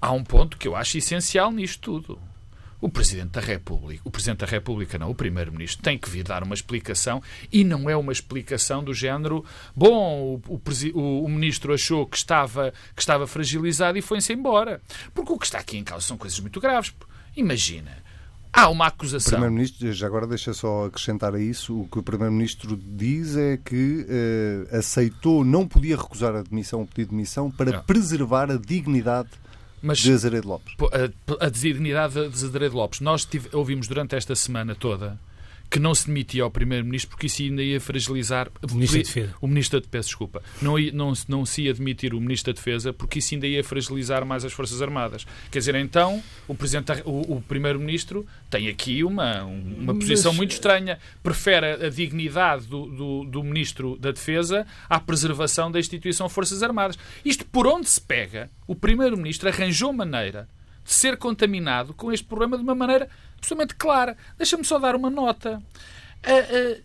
há 0.00 0.10
um 0.10 0.24
ponto 0.24 0.58
que 0.58 0.66
eu 0.66 0.74
acho 0.74 0.98
essencial 0.98 1.52
nisto 1.52 1.80
tudo. 1.80 2.29
O 2.80 2.88
Presidente 2.88 3.30
da 3.32 3.40
República, 3.40 4.00
o 4.04 4.10
Presidente 4.10 4.38
da 4.38 4.46
República 4.46 4.98
não, 4.98 5.10
o 5.10 5.14
Primeiro-Ministro, 5.14 5.82
tem 5.82 5.98
que 5.98 6.08
vir 6.08 6.24
dar 6.24 6.42
uma 6.42 6.54
explicação 6.54 7.22
e 7.52 7.62
não 7.62 7.90
é 7.90 7.96
uma 7.96 8.12
explicação 8.12 8.82
do 8.82 8.94
género 8.94 9.44
bom, 9.76 10.40
o, 10.48 10.54
o 10.94 11.24
o- 11.24 11.28
Ministro 11.28 11.74
achou 11.74 12.06
que 12.06 12.16
estava, 12.16 12.72
que 12.96 13.02
estava 13.02 13.26
fragilizado 13.26 13.98
e 13.98 14.02
foi-se 14.02 14.32
embora. 14.32 14.80
Porque 15.14 15.32
o 15.32 15.38
que 15.38 15.44
está 15.46 15.58
aqui 15.58 15.76
em 15.76 15.84
causa 15.84 16.06
são 16.06 16.16
coisas 16.16 16.40
muito 16.40 16.58
graves. 16.60 16.94
Imagina, 17.36 17.98
há 18.52 18.68
uma 18.68 18.84
O 18.86 18.88
acusação... 18.88 19.30
Primeiro-Ministro, 19.32 19.92
já 19.92 20.06
agora 20.06 20.26
deixa 20.26 20.52
só 20.54 20.86
acrescentar 20.86 21.34
a 21.34 21.40
isso, 21.40 21.82
o 21.82 21.86
que 21.88 21.98
o 21.98 22.02
Primeiro-Ministro 22.02 22.76
diz 22.76 23.36
é 23.36 23.56
que 23.58 24.06
eh, 24.08 24.76
aceitou, 24.78 25.44
não 25.44 25.68
podia 25.68 25.96
recusar 25.96 26.34
a 26.34 26.40
admissão, 26.40 26.82
o 26.82 26.86
pedido 26.86 27.10
de 27.10 27.16
demissão, 27.16 27.50
para 27.50 27.72
Não. 27.72 27.82
preservar 27.84 28.50
a 28.50 28.56
dignidade 28.56 29.28
Mas 29.82 29.98
de 29.98 30.12
Azeredo 30.12 30.48
Lopes. 30.48 30.74
Pô, 30.76 30.90
a, 30.92 31.46
a 31.46 31.48
designidade 31.48 32.14
de 32.14 32.20
Azeredo 32.26 32.76
Lopes. 32.76 33.00
Nós 33.00 33.24
tive- 33.24 33.48
ouvimos 33.52 33.88
durante 33.88 34.14
esta 34.14 34.34
semana 34.36 34.74
toda 34.74 35.18
que 35.70 35.78
não 35.78 35.94
se 35.94 36.06
demitia 36.08 36.42
ao 36.42 36.50
Primeiro-Ministro 36.50 37.10
porque 37.10 37.26
isso 37.26 37.42
ainda 37.42 37.62
ia 37.62 37.80
fragilizar 37.80 38.48
O 38.62 38.74
Ministro 38.74 38.98
da 38.98 39.04
Defesa. 39.04 39.34
o 39.40 39.46
Ministro 39.46 39.80
da 39.80 39.84
Defesa, 39.86 40.06
desculpa. 40.08 40.42
Não, 40.60 40.78
ia- 40.78 40.90
não, 40.92 41.14
se- 41.14 41.30
não 41.30 41.46
se 41.46 41.62
ia 41.62 41.72
demitir 41.74 42.12
o 42.12 42.20
Ministro 42.20 42.52
da 42.52 42.56
Defesa 42.56 42.92
porque 42.92 43.20
isso 43.20 43.34
ainda 43.34 43.46
ia 43.46 43.62
fragilizar 43.62 44.26
mais 44.26 44.44
as 44.44 44.52
Forças 44.52 44.82
Armadas. 44.82 45.24
Quer 45.50 45.60
dizer, 45.60 45.74
então, 45.76 46.20
o, 46.48 46.54
Presidente, 46.56 46.90
o, 47.04 47.36
o 47.36 47.40
Primeiro-Ministro 47.42 48.26
tem 48.50 48.68
aqui 48.68 49.04
uma, 49.04 49.44
um- 49.44 49.76
uma 49.78 49.94
Mas- 49.94 50.04
posição 50.08 50.34
muito 50.34 50.50
estranha. 50.52 50.98
Prefere 51.22 51.66
a, 51.86 51.88
dignidade 51.88 52.66
do, 52.66 52.86
do, 52.86 53.24
do 53.24 53.42
Ministro 53.44 53.96
da 53.96 54.10
Defesa 54.10 54.66
à 54.88 54.98
preservação 54.98 55.70
da 55.70 55.78
instituição 55.78 56.28
Forças 56.28 56.62
Armadas. 56.62 56.98
Isto 57.24 57.44
por 57.46 57.66
onde 57.66 57.88
se 57.88 58.00
pega, 58.00 58.50
o 58.66 58.74
Primeiro-Ministro 58.74 59.48
arranjou 59.48 59.92
maneira 59.92 60.48
ser 60.92 61.16
contaminado 61.16 61.94
com 61.94 62.12
este 62.12 62.26
problema 62.26 62.56
de 62.56 62.62
uma 62.62 62.74
maneira 62.74 63.08
absolutamente 63.36 63.74
clara. 63.74 64.16
Deixa-me 64.36 64.64
só 64.64 64.78
dar 64.78 64.94
uma 64.94 65.10
nota. 65.10 65.62
Ah, 66.22 66.30
ah, 66.30 66.80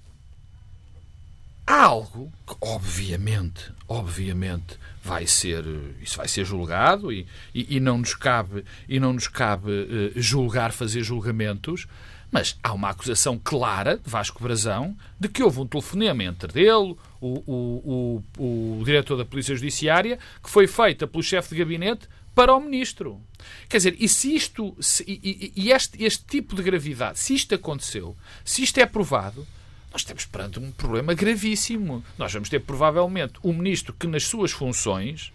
há 1.67 1.83
algo 1.83 2.31
que, 2.47 2.55
obviamente, 2.61 3.71
obviamente, 3.87 4.77
vai 5.03 5.27
ser, 5.27 5.63
isso 6.01 6.17
vai 6.17 6.27
ser 6.27 6.45
julgado 6.45 7.11
e, 7.11 7.27
e, 7.53 7.77
e 7.77 7.79
não 7.79 7.97
nos 7.99 8.13
cabe, 8.15 8.65
e 8.87 8.99
não 8.99 9.13
nos 9.13 9.27
cabe 9.27 9.71
eh, 9.71 10.11
julgar, 10.15 10.71
fazer 10.71 11.03
julgamentos, 11.03 11.87
mas 12.31 12.57
há 12.63 12.73
uma 12.73 12.89
acusação 12.89 13.39
clara 13.41 13.97
de 13.97 14.09
Vasco 14.09 14.41
Brazão 14.41 14.95
de 15.19 15.29
que 15.29 15.43
houve 15.43 15.59
um 15.59 15.67
telefonema 15.67 16.23
entre 16.23 16.59
ele, 16.59 16.95
o, 17.21 17.43
o, 17.45 18.23
o, 18.37 18.79
o 18.79 18.83
diretor 18.83 19.15
da 19.15 19.25
Polícia 19.25 19.55
Judiciária, 19.55 20.17
que 20.43 20.49
foi 20.49 20.67
feita 20.67 21.07
pelo 21.07 21.23
chefe 21.23 21.49
de 21.49 21.59
gabinete 21.59 22.07
para 22.35 22.53
o 22.53 22.59
ministro. 22.59 23.21
Quer 23.69 23.77
dizer, 23.77 23.95
e 23.99 24.07
se 24.09 24.35
isto, 24.35 24.75
se- 24.79 25.03
e, 25.07 25.51
e- 25.55 25.71
este, 25.71 26.03
este 26.03 26.23
tipo 26.25 26.55
de 26.55 26.61
gravidade, 26.61 27.17
se 27.17 27.33
isto 27.33 27.55
aconteceu, 27.55 28.15
se 28.43 28.61
isto 28.61 28.77
é 28.79 28.85
provado, 28.85 29.47
nós 29.91 30.01
estamos 30.01 30.25
perante 30.25 30.59
um 30.59 30.71
problema 30.71 31.13
gravíssimo. 31.13 32.03
Nós 32.17 32.33
vamos 32.33 32.49
ter 32.49 32.59
provavelmente 32.59 33.35
um 33.43 33.53
ministro 33.53 33.93
que, 33.97 34.05
nas 34.05 34.23
suas 34.27 34.51
funções, 34.51 35.31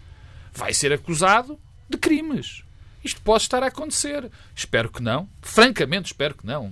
vai 0.53 0.73
ser 0.73 0.93
acusado 0.93 1.59
de 1.89 1.97
crimes. 1.97 2.63
Isto 3.03 3.19
pode 3.21 3.41
estar 3.43 3.63
a 3.63 3.67
acontecer. 3.67 4.29
Espero 4.55 4.91
que 4.91 5.01
não. 5.01 5.27
Francamente, 5.41 6.05
espero 6.07 6.35
que 6.35 6.45
não. 6.45 6.71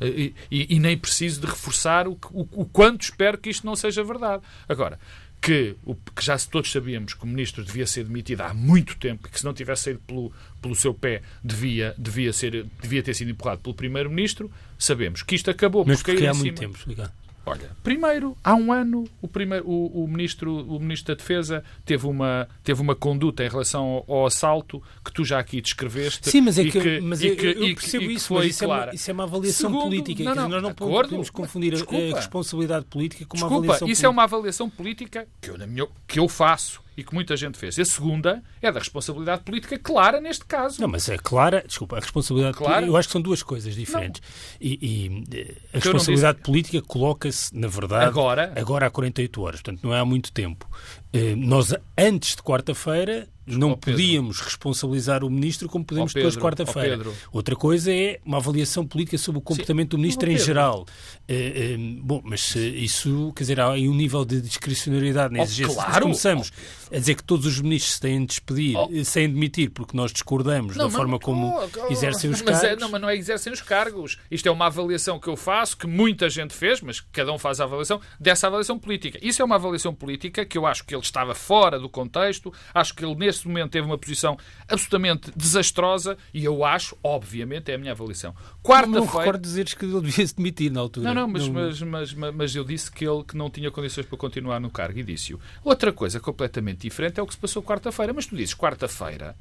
E, 0.00 0.32
e- 0.48 0.76
e 0.76 0.78
nem 0.78 0.96
preciso 0.96 1.40
de 1.40 1.46
reforçar 1.48 2.06
o, 2.06 2.12
o- 2.30 2.48
o 2.52 2.64
quanto 2.64 3.02
espero 3.02 3.36
que 3.36 3.50
isto 3.50 3.66
não 3.66 3.74
seja 3.74 4.04
verdade. 4.04 4.44
Agora, 4.68 5.00
que, 5.40 5.76
o, 5.84 5.94
que 5.94 6.24
já 6.24 6.36
todos 6.38 6.70
sabíamos 6.70 7.14
que 7.14 7.24
o 7.24 7.26
ministro 7.26 7.64
devia 7.64 7.86
ser 7.86 8.04
demitido 8.04 8.40
há 8.42 8.52
muito 8.52 8.96
tempo 8.96 9.28
e 9.28 9.30
que 9.30 9.38
se 9.38 9.44
não 9.44 9.54
tivesse 9.54 9.84
saído 9.84 10.00
pelo, 10.06 10.32
pelo 10.60 10.74
seu 10.74 10.92
pé 10.92 11.22
devia, 11.42 11.94
devia, 11.96 12.32
ser, 12.32 12.66
devia 12.82 13.02
ter 13.02 13.14
sido 13.14 13.30
empurrado 13.30 13.60
pelo 13.60 13.74
primeiro-ministro, 13.74 14.50
sabemos 14.78 15.22
que 15.22 15.34
isto 15.34 15.50
acabou 15.50 15.84
Mas 15.86 15.98
por 15.98 16.06
porque 16.06 16.20
cair 16.20 16.28
há 16.28 16.34
muito 16.34 16.58
tempo, 16.58 16.76
explicar. 16.76 17.12
Olha, 17.46 17.70
primeiro, 17.82 18.36
há 18.44 18.54
um 18.54 18.70
ano, 18.72 19.04
o, 19.22 19.26
primeiro, 19.28 19.66
o, 19.66 20.04
o 20.04 20.08
ministro, 20.08 20.54
o 20.68 20.78
ministro 20.78 21.14
da 21.14 21.18
Defesa 21.18 21.64
teve 21.84 22.06
uma, 22.06 22.46
teve 22.62 22.82
uma 22.82 22.94
conduta 22.94 23.42
em 23.42 23.48
relação 23.48 24.04
ao, 24.06 24.16
ao 24.18 24.26
assalto 24.26 24.82
que 25.02 25.10
tu 25.12 25.24
já 25.24 25.38
aqui 25.38 25.60
descreveste. 25.62 26.30
Sim, 26.30 26.42
mas 26.42 26.58
é 26.58 26.62
e 26.64 26.70
que, 26.70 27.00
mas 27.00 27.22
e 27.22 27.28
eu, 27.28 27.36
que- 27.36 27.46
eu 27.46 27.54
que- 27.54 27.74
percebo 27.76 28.04
e 28.04 28.08
que 28.08 28.12
isso, 28.14 28.34
mas 28.34 28.46
isso 28.46 28.64
é, 28.64 28.66
uma, 28.66 28.90
isso 28.94 29.10
é 29.10 29.14
uma 29.14 29.24
avaliação 29.24 29.70
Segundo, 29.70 29.82
política. 29.84 30.24
não, 30.24 30.34
não, 30.34 30.48
nós 30.50 30.62
não 30.62 30.70
acordo, 30.70 31.08
podemos 31.08 31.30
confundir 31.30 31.72
a- 31.72 31.76
desculpa. 31.76 32.12
a 32.12 32.16
responsabilidade 32.20 32.84
política 32.84 33.24
com 33.24 33.36
uma 33.38 33.46
Desculpa, 33.46 33.64
avaliação 33.66 33.88
isso 33.88 34.04
é 34.04 34.08
uma 34.10 34.22
avaliação 34.24 34.68
política 34.68 35.26
que 35.40 35.48
eu, 35.50 35.56
na 35.56 35.66
minha- 35.66 35.88
que 36.06 36.18
eu 36.18 36.28
faço 36.28 36.82
e 36.98 37.04
que 37.04 37.14
muita 37.14 37.36
gente 37.36 37.56
fez. 37.56 37.78
A 37.78 37.84
segunda 37.84 38.42
é 38.60 38.72
da 38.72 38.80
responsabilidade 38.80 39.44
política 39.44 39.78
clara 39.78 40.20
neste 40.20 40.44
caso. 40.44 40.80
Não, 40.80 40.88
mas 40.88 41.08
é 41.08 41.16
clara, 41.16 41.62
desculpa, 41.64 41.96
a 41.96 42.00
responsabilidade 42.00 42.58
política, 42.58 42.84
eu 42.84 42.96
acho 42.96 43.06
que 43.06 43.12
são 43.12 43.22
duas 43.22 43.40
coisas 43.40 43.72
diferentes. 43.76 44.20
E, 44.60 45.22
e, 45.32 45.38
eh, 45.38 45.54
a 45.74 45.78
responsabilidade 45.78 46.40
política 46.40 46.82
coloca-se, 46.82 47.56
na 47.56 47.68
verdade, 47.68 48.06
Agora. 48.06 48.52
agora 48.56 48.86
há 48.86 48.90
48 48.90 49.40
horas, 49.40 49.62
portanto 49.62 49.84
não 49.84 49.94
é 49.94 50.00
há 50.00 50.04
muito 50.04 50.32
tempo. 50.32 50.68
Eh, 51.12 51.36
Nós, 51.36 51.72
antes 51.96 52.34
de 52.34 52.42
quarta-feira, 52.42 53.28
não 53.48 53.76
podíamos 53.76 54.40
responsabilizar 54.40 55.24
o 55.24 55.30
ministro 55.30 55.68
como 55.68 55.84
podemos 55.84 56.12
Pedro, 56.12 56.30
depois 56.30 56.34
de 56.34 56.40
quarta-feira. 56.64 57.10
Outra 57.32 57.56
coisa 57.56 57.92
é 57.92 58.20
uma 58.24 58.36
avaliação 58.38 58.86
política 58.86 59.18
sobre 59.18 59.38
o 59.38 59.42
comportamento 59.42 59.90
do 59.90 59.98
ministro 59.98 60.30
em 60.30 60.38
geral. 60.38 60.86
Eh, 61.26 61.76
bom, 62.02 62.20
mas 62.24 62.54
isso, 62.56 63.32
quer 63.34 63.42
dizer, 63.44 63.60
há 63.60 63.72
aí 63.72 63.88
um 63.88 63.94
nível 63.94 64.24
de 64.24 64.40
discricionariedade 64.40 65.32
na 65.34 65.40
Oh, 65.40 65.42
exigência. 65.42 65.74
Claro. 65.74 66.02
começamos 66.02 66.52
a 66.92 66.98
dizer 66.98 67.14
que 67.14 67.24
todos 67.24 67.46
os 67.46 67.60
ministros 67.60 67.94
se 67.94 68.00
têm 68.00 68.20
de 68.20 68.26
despedir, 68.26 68.76
Oh. 68.76 69.04
sem 69.04 69.28
demitir, 69.28 69.70
porque 69.70 69.96
nós 69.96 70.12
discordamos 70.12 70.76
da 70.76 70.84
mas- 70.84 70.94
forma 70.94 71.18
como 71.18 71.48
oh, 71.48 71.68
oh, 71.88 71.92
exercem 71.92 72.30
os 72.30 72.40
mas 72.42 72.50
cargos. 72.60 72.64
É, 72.64 72.76
não, 72.76 72.90
mas 72.90 73.00
não 73.00 73.08
é 73.08 73.16
exercem 73.16 73.52
os 73.52 73.60
cargos. 73.60 74.18
Isto 74.30 74.48
é 74.48 74.50
uma 74.52 74.66
avaliação 74.66 75.18
que 75.18 75.28
eu 75.28 75.36
faço, 75.36 75.76
que 75.76 75.86
muita 75.86 76.28
gente 76.30 76.54
fez, 76.54 76.80
mas 76.80 77.00
cada 77.00 77.32
um 77.32 77.38
faz 77.38 77.60
a 77.60 77.64
avaliação, 77.64 78.00
dessa 78.18 78.46
avaliação 78.46 78.78
política. 78.78 79.18
Isso 79.22 79.42
é 79.42 79.44
uma 79.44 79.56
avaliação 79.56 79.94
política 79.94 80.44
que 80.44 80.56
eu 80.56 80.66
acho 80.66 80.84
que 80.84 80.94
ele 80.94 81.02
estava 81.02 81.34
fora 81.34 81.78
do 81.78 81.88
contexto, 81.88 82.52
acho 82.74 82.94
que 82.94 83.04
ele 83.04 83.14
nesse 83.38 83.48
momento 83.48 83.70
teve 83.70 83.86
uma 83.86 83.96
posição 83.96 84.36
absolutamente 84.68 85.30
desastrosa 85.36 86.16
e 86.34 86.44
eu 86.44 86.64
acho, 86.64 86.96
obviamente, 87.02 87.70
é 87.70 87.74
a 87.74 87.78
minha 87.78 87.92
avaliação. 87.92 88.34
Não 88.34 88.62
Quarta-feira. 88.62 89.06
recordo 89.06 89.42
dizeres 89.42 89.74
que 89.74 89.84
ele 89.84 90.00
devia 90.00 90.26
se 90.26 90.34
demitir 90.34 90.70
na 90.72 90.80
altura. 90.80 91.06
Não, 91.06 91.22
não, 91.22 91.28
mas, 91.28 91.48
mas, 91.48 91.82
mas, 91.82 92.14
mas, 92.14 92.34
mas 92.34 92.54
eu 92.54 92.64
disse 92.64 92.90
que 92.90 93.06
ele 93.06 93.22
que 93.24 93.36
não 93.36 93.48
tinha 93.48 93.70
condições 93.70 94.06
para 94.06 94.18
continuar 94.18 94.60
no 94.60 94.70
cargo 94.70 94.98
e 94.98 95.02
disse-o. 95.02 95.40
Outra 95.64 95.92
coisa 95.92 96.20
completamente 96.20 96.80
diferente 96.80 97.20
é 97.20 97.22
o 97.22 97.26
que 97.26 97.34
se 97.34 97.40
passou 97.40 97.62
quarta-feira. 97.62 98.12
Mas 98.12 98.26
tu 98.26 98.36
dizes 98.36 98.54
quarta-feira. 98.54 99.36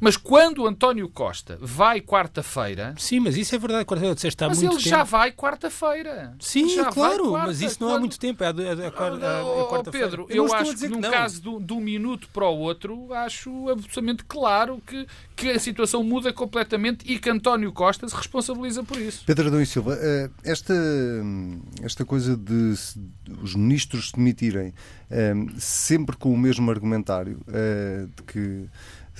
Mas 0.00 0.16
quando 0.16 0.62
o 0.62 0.66
António 0.66 1.08
Costa 1.10 1.58
vai 1.60 2.00
quarta-feira, 2.00 2.94
Sim, 2.96 3.20
mas 3.20 3.36
isso 3.36 3.54
é 3.54 3.58
verdade. 3.58 3.84
Quarta-feira 3.84 4.14
disseste 4.14 4.42
há 4.42 4.48
mas 4.48 4.58
muito 4.58 4.72
ele 4.74 4.82
tempo. 4.82 4.88
já 4.96 5.02
vai 5.04 5.30
quarta-feira. 5.30 6.34
Sim, 6.40 6.68
Já 6.70 6.84
vai 6.84 6.92
claro, 6.92 7.28
quarta, 7.30 7.46
mas 7.48 7.60
isso 7.60 7.76
não 7.80 7.88
há 7.88 7.90
quando- 7.92 8.00
muito 8.00 8.18
tempo. 8.18 8.42
É 8.42 8.46
a, 8.48 8.90
quarta-feira. 8.90 9.90
Pedro, 10.08 10.26
eu, 10.30 10.52
a 10.52 10.58
acho 10.58 10.72
que 10.74 10.78
que 10.80 10.88
num 10.88 11.00
não. 11.00 11.10
caso 11.10 11.42
de, 11.42 11.48
um- 11.48 11.60
de 11.62 11.72
um 11.74 11.80
minuto 11.80 12.28
para 12.32 12.46
o 12.48 12.58
outro, 12.58 13.12
acho 13.12 13.68
absolutamente 13.68 14.24
claro 14.24 14.82
que, 14.86 15.06
que 15.36 15.50
a 15.50 15.58
situação 15.58 16.02
muda 16.02 16.32
completamente 16.32 17.04
e 17.10 17.18
que 17.18 17.28
António 17.28 17.70
Costa 17.72 18.08
se 18.08 18.14
responsabiliza 18.16 18.82
por 18.82 18.98
isso. 18.98 19.22
Pedro 19.26 19.48
Adão 19.48 19.60
e 19.60 19.66
Silva, 19.66 19.98
eh, 20.00 20.30
esta, 20.44 20.74
esta 21.82 22.04
coisa 22.04 22.36
de 22.36 22.76
se- 22.76 22.98
os 23.42 23.54
ministros 23.54 24.08
se 24.10 24.16
demitirem 24.16 24.72
eh, 25.10 25.34
sempre 25.58 26.16
com 26.16 26.32
o 26.32 26.38
mesmo 26.38 26.70
argumentário, 26.70 27.40
eh, 27.48 28.06
de 28.16 28.22
que 28.22 28.68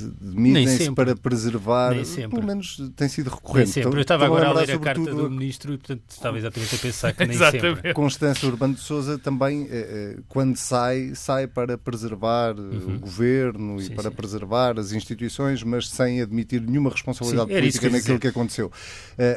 demitem-se 0.01 0.93
para 0.93 1.15
preservar. 1.17 1.95
Pelo 2.31 2.43
menos 2.43 2.81
tem 2.97 3.09
sido 3.09 3.31
recorrente. 3.31 3.67
Nem 3.67 3.67
sempre. 3.67 3.89
Então, 3.89 3.99
eu 3.99 4.03
estava 4.03 4.27
agora 4.27 4.49
a 4.49 4.53
ler 4.53 4.71
a 4.73 4.79
carta 4.79 5.15
do 5.15 5.31
Ministro 5.31 5.75
e, 5.75 5.79
portanto, 5.79 6.03
estava 6.09 6.39
exatamente 6.39 6.75
a 6.75 6.79
pensar 6.79 7.13
que 7.13 7.25
nem 7.27 7.37
sempre. 7.37 7.95
Constância 7.95 8.49
Urbano 8.49 8.75
de 8.75 8.81
Souza 8.81 9.19
também, 9.19 9.69
eh, 9.71 10.17
eh, 10.17 10.23
quando 10.29 10.57
sai, 10.57 11.13
sai 11.15 11.47
para 11.47 11.77
preservar 11.79 12.55
eh, 12.57 12.61
uhum. 12.61 12.97
o 12.97 12.99
governo 12.99 13.81
sim, 13.81 13.93
e 13.93 13.95
para 13.95 14.11
sim. 14.11 14.17
preservar 14.17 14.79
as 14.79 14.93
instituições, 14.93 15.63
mas 15.63 15.89
sem 15.89 16.21
admitir 16.21 16.61
nenhuma 16.61 16.91
responsabilidade 16.91 17.49
sim, 17.51 17.57
política 17.57 17.87
que 17.89 17.93
naquilo 17.93 18.19
que 18.19 18.29
aconteceu. 18.29 18.71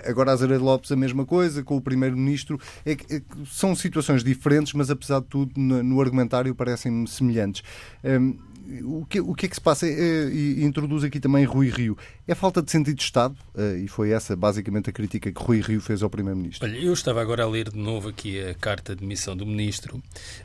Agora, 0.05 0.31
Azeredo 0.31 0.63
Lopes, 0.63 0.91
a 0.91 0.95
mesma 0.95 1.25
coisa, 1.25 1.63
com 1.63 1.75
o 1.75 1.81
Primeiro-Ministro. 1.81 2.59
É, 2.85 2.93
é, 2.93 3.21
são 3.45 3.75
situações 3.75 4.23
diferentes, 4.23 4.73
mas 4.73 4.89
apesar 4.89 5.19
de 5.19 5.27
tudo, 5.27 5.51
no, 5.55 5.83
no 5.83 6.01
argumentário 6.01 6.53
parecem-me 6.55 7.07
semelhantes. 7.07 7.63
Um, 8.03 8.37
o 8.83 9.05
que, 9.05 9.19
o 9.19 9.33
que 9.35 9.45
é 9.45 9.49
que 9.49 9.55
se 9.55 9.61
passa? 9.61 9.85
É, 9.85 10.29
e 10.29 10.63
introduz 10.63 11.03
aqui 11.03 11.19
também 11.19 11.43
Rui 11.43 11.69
Rio. 11.69 11.97
É 12.27 12.33
falta 12.33 12.61
de 12.61 12.71
sentido 12.71 12.95
de 12.95 13.03
Estado? 13.03 13.35
Uh, 13.53 13.77
e 13.77 13.87
foi 13.87 14.11
essa 14.11 14.35
basicamente 14.35 14.89
a 14.89 14.93
crítica 14.93 15.31
que 15.31 15.43
Rui 15.43 15.59
Rio 15.59 15.81
fez 15.81 16.01
ao 16.01 16.09
Primeiro-Ministro. 16.09 16.67
Olha, 16.67 16.77
eu 16.77 16.93
estava 16.93 17.21
agora 17.21 17.43
a 17.43 17.47
ler 17.47 17.69
de 17.69 17.77
novo 17.77 18.09
aqui 18.09 18.41
a 18.41 18.53
carta 18.53 18.95
de 18.95 19.05
missão 19.05 19.35
do 19.35 19.45
Ministro 19.45 19.97
uh, 19.97 20.01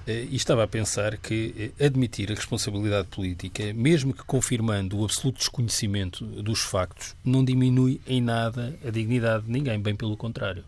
e 0.06 0.34
estava 0.34 0.64
a 0.64 0.66
pensar 0.66 1.16
que 1.16 1.72
uh, 1.78 1.84
admitir 1.84 2.32
a 2.32 2.34
responsabilidade 2.34 3.08
política, 3.08 3.72
mesmo 3.72 4.12
que 4.12 4.25
confirmando 4.25 4.98
o 4.98 5.04
absoluto 5.04 5.38
desconhecimento 5.38 6.25
dos 6.25 6.60
factos, 6.60 7.14
não 7.25 7.44
diminui 7.44 8.00
em 8.06 8.20
nada 8.20 8.76
a 8.84 8.90
dignidade 8.90 9.44
de 9.44 9.52
ninguém, 9.52 9.78
bem 9.78 9.94
pelo 9.94 10.16
contrário. 10.16 10.64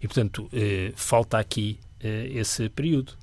E, 0.00 0.06
portanto, 0.06 0.48
falta 0.94 1.38
aqui 1.38 1.78
esse 2.00 2.68
período. 2.68 3.14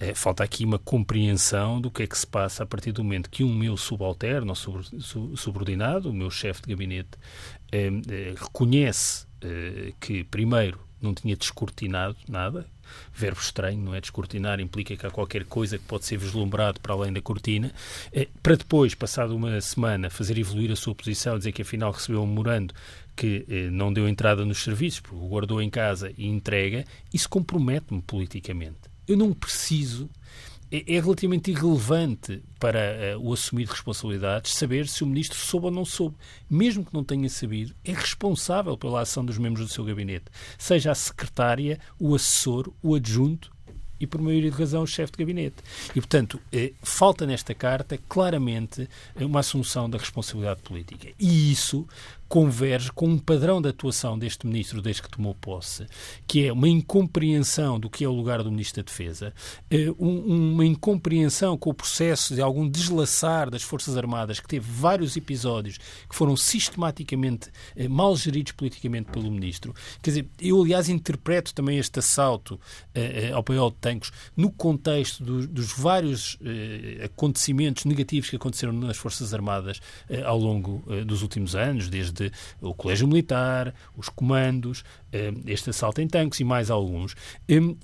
É, 0.00 0.12
falta 0.14 0.42
aqui 0.42 0.64
uma 0.64 0.78
compreensão 0.78 1.80
do 1.80 1.90
que 1.90 2.02
é 2.02 2.06
que 2.06 2.18
se 2.18 2.26
passa 2.26 2.64
a 2.64 2.66
partir 2.66 2.92
do 2.92 3.04
momento 3.04 3.30
que 3.30 3.44
um 3.44 3.54
meu 3.54 3.76
subalterno 3.76 4.52
ou 4.52 5.36
subordinado, 5.36 6.10
o 6.10 6.12
meu 6.12 6.30
chefe 6.30 6.62
de 6.62 6.68
gabinete, 6.70 7.10
é, 7.70 7.86
é, 7.86 8.34
reconhece 8.36 9.26
que, 10.00 10.24
primeiro, 10.24 10.80
não 11.02 11.12
tinha 11.12 11.36
descortinado 11.36 12.16
nada, 12.26 12.66
verbo 13.12 13.38
estranho, 13.38 13.78
não 13.78 13.94
é? 13.94 14.00
Descortinar 14.00 14.58
implica 14.58 14.96
que 14.96 15.06
há 15.06 15.10
qualquer 15.10 15.44
coisa 15.44 15.76
que 15.76 15.84
pode 15.84 16.06
ser 16.06 16.16
vislumbrado 16.16 16.80
para 16.80 16.94
além 16.94 17.12
da 17.12 17.20
cortina, 17.20 17.70
para 18.42 18.56
depois, 18.56 18.94
passado 18.94 19.36
uma 19.36 19.60
semana, 19.60 20.08
fazer 20.08 20.38
evoluir 20.38 20.72
a 20.72 20.76
sua 20.76 20.94
posição, 20.94 21.36
dizer 21.36 21.52
que 21.52 21.60
afinal 21.60 21.92
recebeu 21.92 22.22
um 22.22 22.26
memorando 22.26 22.72
que 23.14 23.44
eh, 23.48 23.68
não 23.70 23.92
deu 23.92 24.08
entrada 24.08 24.46
nos 24.46 24.62
serviços, 24.62 25.00
porque 25.00 25.16
o 25.16 25.28
guardou 25.28 25.60
em 25.60 25.68
casa 25.68 26.10
e 26.16 26.26
entrega, 26.26 26.86
isso 27.12 27.28
compromete-me 27.28 28.00
politicamente 28.00 28.93
eu 29.06 29.16
não 29.16 29.32
preciso. 29.32 30.08
É, 30.72 30.96
é 30.96 31.00
relativamente 31.00 31.50
irrelevante 31.50 32.42
para 32.58 33.16
uh, 33.16 33.28
o 33.28 33.32
assumir 33.32 33.68
responsabilidades 33.68 34.54
saber 34.54 34.88
se 34.88 35.04
o 35.04 35.06
ministro 35.06 35.38
soube 35.38 35.66
ou 35.66 35.72
não 35.72 35.84
soube. 35.84 36.16
Mesmo 36.50 36.84
que 36.84 36.94
não 36.94 37.04
tenha 37.04 37.28
sabido, 37.28 37.74
é 37.84 37.92
responsável 37.92 38.76
pela 38.76 39.02
ação 39.02 39.24
dos 39.24 39.38
membros 39.38 39.66
do 39.66 39.72
seu 39.72 39.84
gabinete, 39.84 40.24
seja 40.58 40.90
a 40.90 40.94
secretária, 40.94 41.78
o 41.98 42.14
assessor, 42.14 42.72
o 42.82 42.94
adjunto 42.94 43.54
e, 44.00 44.06
por 44.06 44.20
maioria 44.20 44.50
de 44.50 44.56
razão, 44.56 44.82
o 44.82 44.86
chefe 44.86 45.12
de 45.12 45.18
gabinete. 45.18 45.56
E, 45.90 45.94
portanto, 45.94 46.40
eh, 46.52 46.72
falta 46.82 47.26
nesta 47.26 47.54
carta 47.54 47.98
claramente 48.08 48.88
uma 49.16 49.40
assunção 49.40 49.88
da 49.88 49.98
responsabilidade 49.98 50.62
política. 50.62 51.08
E 51.18 51.52
isso 51.52 51.86
converge 52.34 52.90
com 52.90 53.06
um 53.06 53.16
padrão 53.16 53.62
de 53.62 53.68
atuação 53.68 54.18
deste 54.18 54.44
ministro 54.44 54.82
desde 54.82 55.02
que 55.02 55.08
tomou 55.08 55.36
posse, 55.36 55.86
que 56.26 56.48
é 56.48 56.52
uma 56.52 56.68
incompreensão 56.68 57.78
do 57.78 57.88
que 57.88 58.02
é 58.02 58.08
o 58.08 58.12
lugar 58.12 58.42
do 58.42 58.50
ministro 58.50 58.82
da 58.82 58.86
Defesa, 58.86 59.32
eh, 59.70 59.86
uma 59.96 60.66
incompreensão 60.66 61.56
com 61.56 61.70
o 61.70 61.74
processo 61.74 62.34
de 62.34 62.40
algum 62.42 62.68
deslaçar 62.68 63.48
das 63.48 63.62
Forças 63.62 63.96
Armadas, 63.96 64.40
que 64.40 64.48
teve 64.48 64.68
vários 64.68 65.16
episódios 65.16 65.78
que 65.78 66.16
foram 66.16 66.36
sistematicamente 66.36 67.50
eh, 67.76 67.86
mal 67.86 68.16
geridos 68.16 68.50
politicamente 68.50 69.12
pelo 69.12 69.30
ministro. 69.30 69.72
Quer 70.02 70.10
dizer, 70.10 70.28
eu, 70.40 70.60
aliás, 70.60 70.88
interpreto 70.88 71.54
também 71.54 71.78
este 71.78 72.00
assalto 72.00 72.58
eh, 72.96 73.30
ao 73.32 73.44
paiol 73.44 73.70
de 73.70 73.76
Tancos 73.76 74.10
no 74.36 74.50
contexto 74.50 75.22
dos 75.22 75.72
vários 75.72 76.36
acontecimentos 77.04 77.84
negativos 77.84 78.28
que 78.28 78.34
aconteceram 78.34 78.72
nas 78.72 78.96
Forças 78.96 79.32
Armadas 79.32 79.80
ao 80.24 80.36
longo 80.36 80.82
dos 81.06 81.22
últimos 81.22 81.54
anos, 81.54 81.88
desde 81.88 82.23
o 82.60 82.74
Colégio 82.74 83.06
Militar, 83.06 83.74
os 83.96 84.08
comandos, 84.08 84.84
eh, 85.12 85.32
este 85.46 85.70
assalto 85.70 86.00
em 86.00 86.08
tanques 86.08 86.40
e 86.40 86.44
mais 86.44 86.70
alguns. 86.70 87.14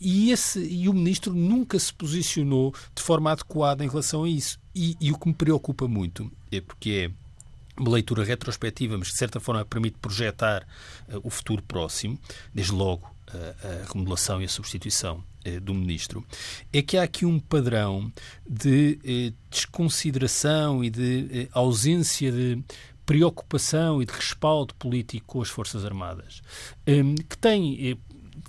E, 0.01 0.31
esse, 0.31 0.61
e 0.61 0.89
o 0.89 0.93
Ministro 0.93 1.33
nunca 1.33 1.79
se 1.79 1.93
posicionou 1.93 2.75
de 2.95 3.03
forma 3.03 3.31
adequada 3.31 3.85
em 3.85 3.89
relação 3.89 4.25
a 4.25 4.29
isso. 4.29 4.59
E, 4.75 4.97
e 5.01 5.13
o 5.13 5.19
que 5.19 5.29
me 5.29 5.35
preocupa 5.35 5.87
muito 5.87 6.31
é 6.51 6.61
porque 6.61 7.11
é 7.11 7.81
uma 7.81 7.91
leitura 7.91 8.25
retrospectiva, 8.25 8.99
mas 8.99 9.09
de 9.09 9.15
certa 9.15 9.41
forma 9.41 9.65
permite 9.65 9.97
projetar 9.99 10.67
uh, 11.09 11.21
o 11.23 11.31
futuro 11.31 11.63
próximo, 11.63 12.19
desde 12.53 12.73
logo 12.73 13.07
uh, 13.33 13.85
a 13.87 13.93
remodelação 13.93 14.43
e 14.43 14.45
a 14.45 14.49
substituição 14.49 15.25
do 15.63 15.73
ministro, 15.73 16.23
é 16.71 16.83
que 16.83 16.99
há 16.99 17.03
aqui 17.03 17.25
um 17.25 17.41
padrão 17.41 18.13
de 18.47 19.33
desconsideração 19.49 20.85
e 20.85 20.91
de 20.91 21.49
ausência 21.53 22.31
de 22.31 22.63
preocupação 23.11 24.01
e 24.01 24.07
de 24.07 24.13
respaldo 24.13 24.73
político 24.77 25.27
com 25.27 25.43
as 25.43 25.49
Forças 25.49 25.85
Armadas, 25.85 26.41
hum, 26.87 27.17
que 27.17 27.37
tem, 27.37 27.91
eh, 27.91 27.97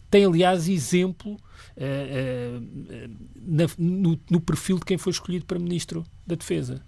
tem 0.08 0.24
aliás, 0.24 0.69
exemplo 0.69 1.36
eh, 1.76 2.60
eh, 2.91 3.10
no, 3.76 4.19
no, 4.30 4.39
perfil 4.39 4.78
de 4.78 4.86
quem 4.86 5.00
foi 5.00 5.12
escolhido 5.12 5.45
para 5.45 5.58
Ministro 5.58 6.06
da 6.28 6.36
Defesa. 6.36 6.86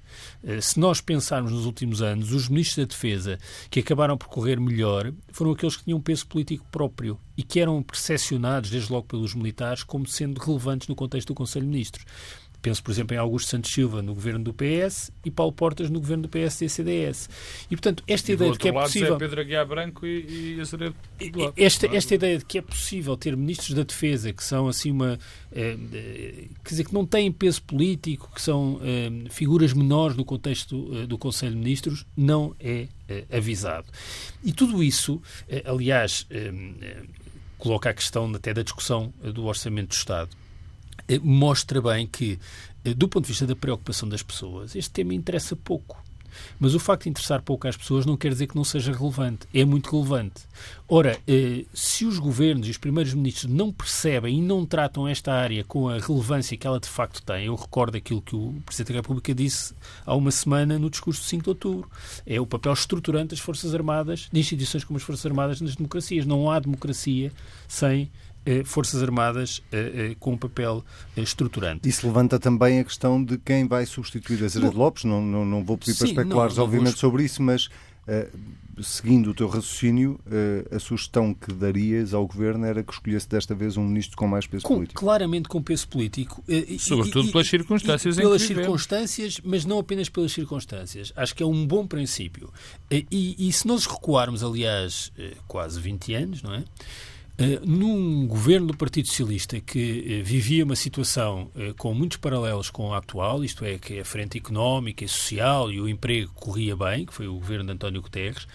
Se 0.62 0.80
nós 0.80 1.02
pensarmos 1.02 1.52
nos 1.52 1.66
últimos 1.66 2.00
anos, 2.00 2.32
os 2.32 2.48
Ministros 2.48 2.86
da 2.86 2.94
Defesa 2.94 3.40
que 3.72 3.80
acabaram 3.80 4.18
por 4.20 4.28
correr 4.28 4.60
melhor 4.60 5.12
foram 5.30 5.52
aqueles 5.52 5.76
que 5.76 5.86
tinham 5.86 6.00
peso 6.00 6.28
político 6.28 6.68
próprio 6.72 7.18
e 7.36 7.42
que 7.42 7.60
eram 7.60 7.82
percepcionados, 7.82 8.70
desde 8.70 8.92
logo 8.92 9.08
pelos 9.08 9.34
militares, 9.34 9.82
como 9.82 10.06
sendo 10.06 10.40
relevantes 10.40 10.88
no 10.88 10.96
contexto 10.96 11.30
do 11.30 11.34
Conselho 11.34 11.66
de 11.66 11.72
Ministros. 11.72 12.06
Penso, 12.64 12.82
por 12.82 12.92
exemplo, 12.92 13.14
em 13.14 13.20
Augusto 13.20 13.50
Santos 13.50 13.74
Silva 13.74 14.02
no 14.02 14.14
governo 14.14 14.42
do 14.42 14.54
PS 14.54 15.12
e 15.26 15.30
Paulo 15.30 15.52
Portas 15.52 15.90
no 15.90 16.00
governo 16.00 16.24
do 16.24 16.30
PSD 16.30 16.66
e. 16.66 17.12
E, 17.70 17.76
portanto, 17.76 18.02
esta 18.08 18.32
e 18.32 18.36
ideia 18.36 18.54
de 18.54 18.58
que 18.58 18.70
é 18.70 18.72
possível. 18.72 19.16
É 19.16 19.20
Pedro 19.20 19.42
Aguiar 19.42 19.68
Branco 19.68 20.06
e, 20.06 20.56
e 20.56 20.62
Azeredo. 20.62 20.96
Esta, 21.58 21.94
esta 21.94 22.16
ideia 22.16 22.38
de 22.38 22.46
que 22.46 22.60
é 22.60 22.62
possível 22.62 23.18
ter 23.18 23.36
ministros 23.36 23.74
da 23.74 23.84
Defesa 23.84 24.32
que 24.32 24.42
são 24.42 24.70
assim 24.70 24.92
uma. 24.92 25.20
Eh, 25.52 25.76
quer 26.64 26.70
dizer, 26.70 26.86
que 26.86 26.94
não 26.94 27.06
têm 27.06 27.30
peso 27.34 27.62
político, 27.64 28.32
que 28.34 28.42
são 28.42 28.80
eh, 28.82 29.30
figuras 29.30 29.74
menores 29.74 30.16
no 30.16 30.24
contexto 30.24 30.90
eh, 30.94 31.06
do 31.06 31.18
Conselho 31.18 31.52
de 31.52 31.58
Ministros, 31.58 32.06
não 32.16 32.56
é 32.62 32.88
eh, 33.10 33.26
avisado. 33.30 33.88
E 34.42 34.54
tudo 34.54 34.82
isso, 34.82 35.22
eh, 35.50 35.64
aliás, 35.66 36.26
eh, 36.30 36.50
coloca 37.58 37.90
a 37.90 37.94
questão 37.94 38.34
até 38.34 38.54
da 38.54 38.64
discussão 38.64 39.14
do 39.22 39.44
Orçamento 39.48 39.90
do 39.90 39.96
Estado 39.96 40.30
eh, 40.30 40.43
mostra 41.22 41.82
bem 41.82 42.08
que, 42.08 42.40
eh, 42.84 42.94
do 42.94 43.08
ponto 43.08 43.26
de 43.26 43.30
vista 43.30 43.46
da 43.46 43.56
preocupação 43.56 44.08
das 44.08 44.24
pessoas, 44.24 44.76
este 44.76 44.92
tema 44.92 45.14
interessa 45.14 45.56
pouco. 45.56 46.02
Mas 46.60 46.74
o 46.74 46.80
facto 46.80 47.04
de 47.04 47.10
interessar 47.10 47.42
pouco 47.42 47.68
às 47.68 47.78
pessoas 47.78 48.06
não 48.06 48.18
quer 48.18 48.30
dizer 48.30 48.48
que 48.48 48.56
não 48.56 48.64
seja 48.64 48.92
relevante. 48.92 49.48
É 49.54 49.64
muito 49.66 49.92
relevante. 49.96 50.44
Ora, 50.88 51.20
eh, 51.28 51.66
se 51.74 52.06
os 52.06 52.20
governos 52.20 52.68
e 52.68 52.72
os 52.72 52.78
primeiros 52.78 53.14
ministros 53.14 53.52
não 53.52 53.72
percebem 53.72 54.40
e 54.40 54.42
não 54.42 54.66
tratam 54.66 55.08
esta 55.08 55.34
área 55.34 55.64
com 55.64 55.90
a 55.90 55.98
relevância 56.00 56.58
que 56.58 56.68
ela 56.68 56.80
de 56.80 56.88
facto 56.88 57.22
tem, 57.22 57.46
eu 57.46 57.56
recordo 57.56 57.98
aquilo 57.98 58.22
que 58.22 58.36
o 58.36 58.56
Presidente 58.66 58.94
da 58.94 59.00
República 59.00 59.34
disse 59.34 59.74
há 60.06 60.16
uma 60.16 60.32
semana 60.32 60.78
no 60.78 60.90
discurso 60.90 61.22
de 61.22 61.28
5 61.28 61.44
de 61.44 61.50
outubro. 61.50 61.90
É 62.26 62.40
o 62.40 62.46
papel 62.46 62.74
estruturante 62.74 63.30
das 63.30 63.40
Forças 63.40 63.74
Armadas, 63.74 64.30
de 64.32 64.40
instituições 64.40 64.84
como 64.84 64.98
as 64.98 65.04
Forças 65.04 65.26
Armadas 65.26 65.62
nas 65.62 65.76
democracias. 65.76 66.26
Não 66.26 66.50
há 66.50 66.60
democracia 66.60 67.32
sem 67.68 68.04
eh, 68.04 68.33
Forças 68.66 69.02
Armadas 69.02 69.62
eh, 69.72 70.12
eh, 70.12 70.16
com 70.20 70.34
um 70.34 70.38
papel 70.38 70.84
estruturante. 71.16 71.88
Isso 71.88 72.06
levanta 72.06 72.38
também 72.40 72.80
a 72.80 72.84
questão 72.84 73.24
de 73.24 73.38
quem 73.38 73.68
vai 73.68 73.86
substituir 73.86 74.44
a 74.44 74.48
Zé 74.48 74.60
Lopes. 74.60 75.06
Não, 75.06 75.22
não, 75.22 75.46
não 75.46 75.64
vou 75.64 75.78
pedir 75.78 75.96
para 75.96 76.08
especulares, 76.08 76.58
obviamente, 76.58 76.94
vou... 76.94 77.00
sobre 77.00 77.24
isso, 77.24 77.42
mas 77.42 77.70
seguindo 78.82 79.30
o 79.30 79.34
teu 79.34 79.48
raciocínio, 79.48 80.20
a 80.70 80.78
sugestão 80.80 81.34
que 81.34 81.54
darias 81.54 82.14
ao 82.14 82.28
Governo 82.28 82.66
era 82.66 82.84
que 82.84 82.92
escolhesse 82.92 83.30
desta 83.30 83.56
vez 83.56 83.78
um 83.78 83.84
ministro 83.84 84.18
com 84.18 84.28
mais 84.28 84.46
peso 84.46 84.66
com, 84.66 84.76
político. 84.76 85.00
Claramente 85.00 85.48
com 85.48 85.62
peso 85.62 85.88
político. 85.88 86.44
Sobretudo 86.80 87.30
e, 87.30 87.32
pelas 87.32 87.48
circunstâncias 87.48 88.16
Pelas 88.18 88.42
circunstâncias, 88.42 89.40
mas 89.42 89.64
não 89.64 89.80
apenas 89.80 90.10
pelas 90.10 90.34
circunstâncias. 90.34 91.14
Acho 91.16 91.34
que 91.34 91.44
é 91.44 91.46
um 91.46 91.66
bom 91.66 91.88
princípio. 91.88 92.52
E, 92.92 93.48
e 93.48 93.54
se 93.54 93.66
nós 93.68 93.86
recuarmos, 93.86 94.44
aliás, 94.44 95.14
quase 95.48 95.80
20 95.80 96.14
anos, 96.16 96.44
não 96.44 96.54
é? 96.56 96.64
Uh, 97.34 97.66
num 97.66 98.28
governo 98.28 98.68
do 98.68 98.78
Partido 98.78 99.08
Socialista 99.08 99.60
que 99.60 100.22
uh, 100.22 100.24
vivia 100.24 100.64
uma 100.64 100.76
situação 100.76 101.50
uh, 101.56 101.74
com 101.80 101.92
muitos 101.92 102.18
paralelos 102.18 102.70
com 102.70 102.94
a 102.94 103.00
atual, 103.00 103.44
isto 103.44 103.66
é, 103.66 103.80
que 103.80 104.00
a 104.00 104.06
frente 104.06 104.38
económica 104.38 105.04
e 105.04 105.08
social 105.08 105.72
e 105.72 105.82
o 105.82 105.90
emprego 105.90 106.32
corria 106.36 106.76
bem, 106.76 107.08
que 107.08 107.14
foi 107.14 107.28
o 107.28 107.34
governo 107.34 107.66
de 107.66 107.72
António 107.72 108.04
Guterres, 108.04 108.46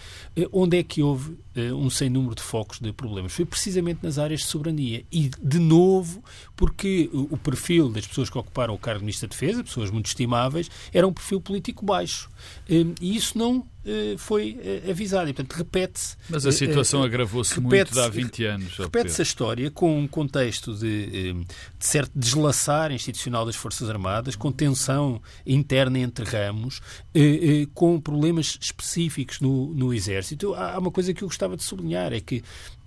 onde 0.52 0.78
é 0.78 0.84
que 0.84 1.02
houve 1.02 1.36
um 1.74 1.90
sem 1.90 2.08
número 2.08 2.36
de 2.36 2.42
focos 2.42 2.78
de 2.78 2.92
problemas? 2.92 3.32
Foi 3.32 3.44
precisamente 3.44 3.98
nas 4.00 4.16
áreas 4.16 4.42
de 4.42 4.46
soberania. 4.46 5.04
E, 5.10 5.28
de 5.42 5.58
novo, 5.58 6.22
porque 6.54 7.10
o 7.12 7.36
perfil 7.36 7.88
das 7.88 8.06
pessoas 8.06 8.30
que 8.30 8.38
ocuparam 8.38 8.74
o 8.74 8.78
cargo 8.78 9.00
de 9.00 9.06
Ministro 9.06 9.28
da 9.28 9.32
Defesa, 9.32 9.64
pessoas 9.64 9.90
muito 9.90 10.06
estimáveis, 10.06 10.70
era 10.92 11.06
um 11.06 11.12
perfil 11.12 11.40
político 11.40 11.84
baixo. 11.84 12.30
e 12.68 13.16
isso 13.16 13.36
não 13.36 13.66
foi 14.18 14.58
avisado. 14.88 15.30
E, 15.30 15.32
portanto, 15.32 15.56
repete-se. 15.56 16.16
Mas 16.28 16.46
a 16.46 16.52
situação 16.52 17.02
agravou-se 17.02 17.58
muito 17.60 17.98
há 17.98 18.08
20 18.08 18.44
anos. 18.44 18.76
Repete-se 18.76 19.22
a 19.22 19.24
história 19.24 19.70
com 19.70 19.98
um 19.98 20.06
contexto 20.06 20.74
de, 20.74 21.32
de 21.32 21.46
certo 21.78 22.12
deslaçar 22.14 22.92
institucional 22.92 23.46
das 23.46 23.56
Forças 23.56 23.88
Armadas, 23.88 24.36
com 24.36 24.52
tensão 24.52 25.20
interna 25.46 25.98
entre 25.98 26.24
ramos, 26.24 26.80
com 27.74 28.00
problemas 28.00 28.58
específicos 28.60 29.40
no, 29.40 29.74
no 29.74 29.94
Exército. 29.94 30.54
Há 30.54 30.78
uma 30.78 30.90
coisa 30.90 31.14
que 31.14 31.22
eu 31.22 31.28
gostava 31.28 31.56
de 31.56 31.62
sublinhar, 31.62 32.12
é 32.12 32.20
que 32.20 32.42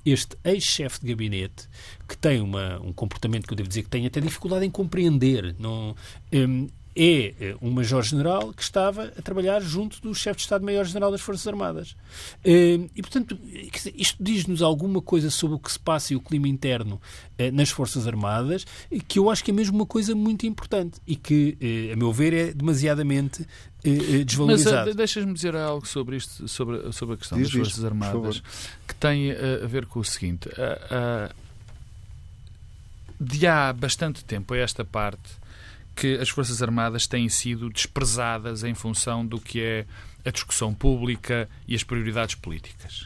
este 0.06 0.36
ex-chefe 0.44 1.00
de 1.02 1.08
gabinete, 1.08 1.70
que 2.08 2.18
tem 2.18 2.42
uma, 2.42 2.80
um 2.80 2.92
comportamento 2.92 3.48
que 3.48 3.54
eu 3.54 3.58
devo 3.58 3.70
dizer 3.70 3.84
que 3.84 3.90
tem 3.90 4.06
até 4.06 4.20
dificuldade 4.20 4.66
em 4.66 4.70
compreender, 4.72 5.56
não, 5.60 5.96
um, 6.34 6.68
é 6.96 7.34
eh, 7.40 7.56
um 7.62 7.72
major-general 7.72 8.52
que 8.54 8.62
estava 8.62 9.14
a 9.18 9.22
trabalhar 9.22 9.62
junto 9.62 10.02
do 10.02 10.14
chefe 10.14 10.38
de 10.38 10.42
Estado-Maior-General 10.44 11.12
das 11.12 11.22
Forças 11.22 11.48
Armadas. 11.48 11.96
Eh, 12.44 12.80
e, 12.96 13.02
portanto, 13.02 13.40
isto 13.96 14.22
diz-nos 14.22 14.62
alguma 14.62 15.02
coisa 15.02 15.30
sobre 15.30 15.56
o 15.56 15.60
que 15.60 15.72
se 15.72 15.80
passa 15.80 16.14
e 16.14 16.16
o 16.16 16.20
clima 16.20 16.48
interno 16.48 17.02
eh, 17.38 17.50
nas 17.52 17.70
Forças 17.70 18.08
Armadas, 18.08 18.66
que 19.08 19.20
eu 19.20 19.30
acho 19.30 19.44
que 19.44 19.52
é 19.52 19.54
mesmo 19.54 19.78
uma 19.78 19.86
coisa 19.86 20.14
muito 20.14 20.46
importante 20.46 21.00
e 21.08 21.16
que, 21.16 21.58
a 21.92 21.96
meu 21.96 22.12
ver, 22.12 22.34
é 22.34 22.54
demasiadamente 22.54 23.48
desvalorizado. 24.26 24.88
Mas 24.88 24.96
deixas-me 24.96 25.34
dizer 25.34 25.56
algo 25.56 25.88
sobre 25.88 26.18
isto, 26.18 26.48
sobre, 26.48 26.92
sobre 26.92 27.16
a 27.16 27.18
questão 27.18 27.38
Diz 27.38 27.50
das 27.50 27.58
Forças 27.58 27.86
Armadas, 27.86 28.44
que 28.88 28.96
tem 28.96 29.32
a 29.32 29.66
ver 29.66 29.86
com 29.86 30.00
o 30.00 30.04
seguinte. 30.04 30.50
de 33.20 33.48
há 33.48 33.72
bastante 33.72 34.26
tempo 34.26 34.54
a 34.54 34.58
esta 34.58 34.84
parte 34.84 35.41
que 36.02 36.16
as 36.16 36.30
Forças 36.30 36.64
Armadas 36.64 37.06
têm 37.06 37.30
sido 37.30 37.70
desprezadas 37.70 38.64
em 38.64 38.74
função 38.74 39.24
do 39.24 39.40
que 39.40 39.62
é 39.62 39.86
a 40.26 40.32
discussão 40.32 40.74
pública 40.74 41.48
e 41.68 41.76
as 41.76 41.84
prioridades 41.84 42.34
políticas. 42.34 43.06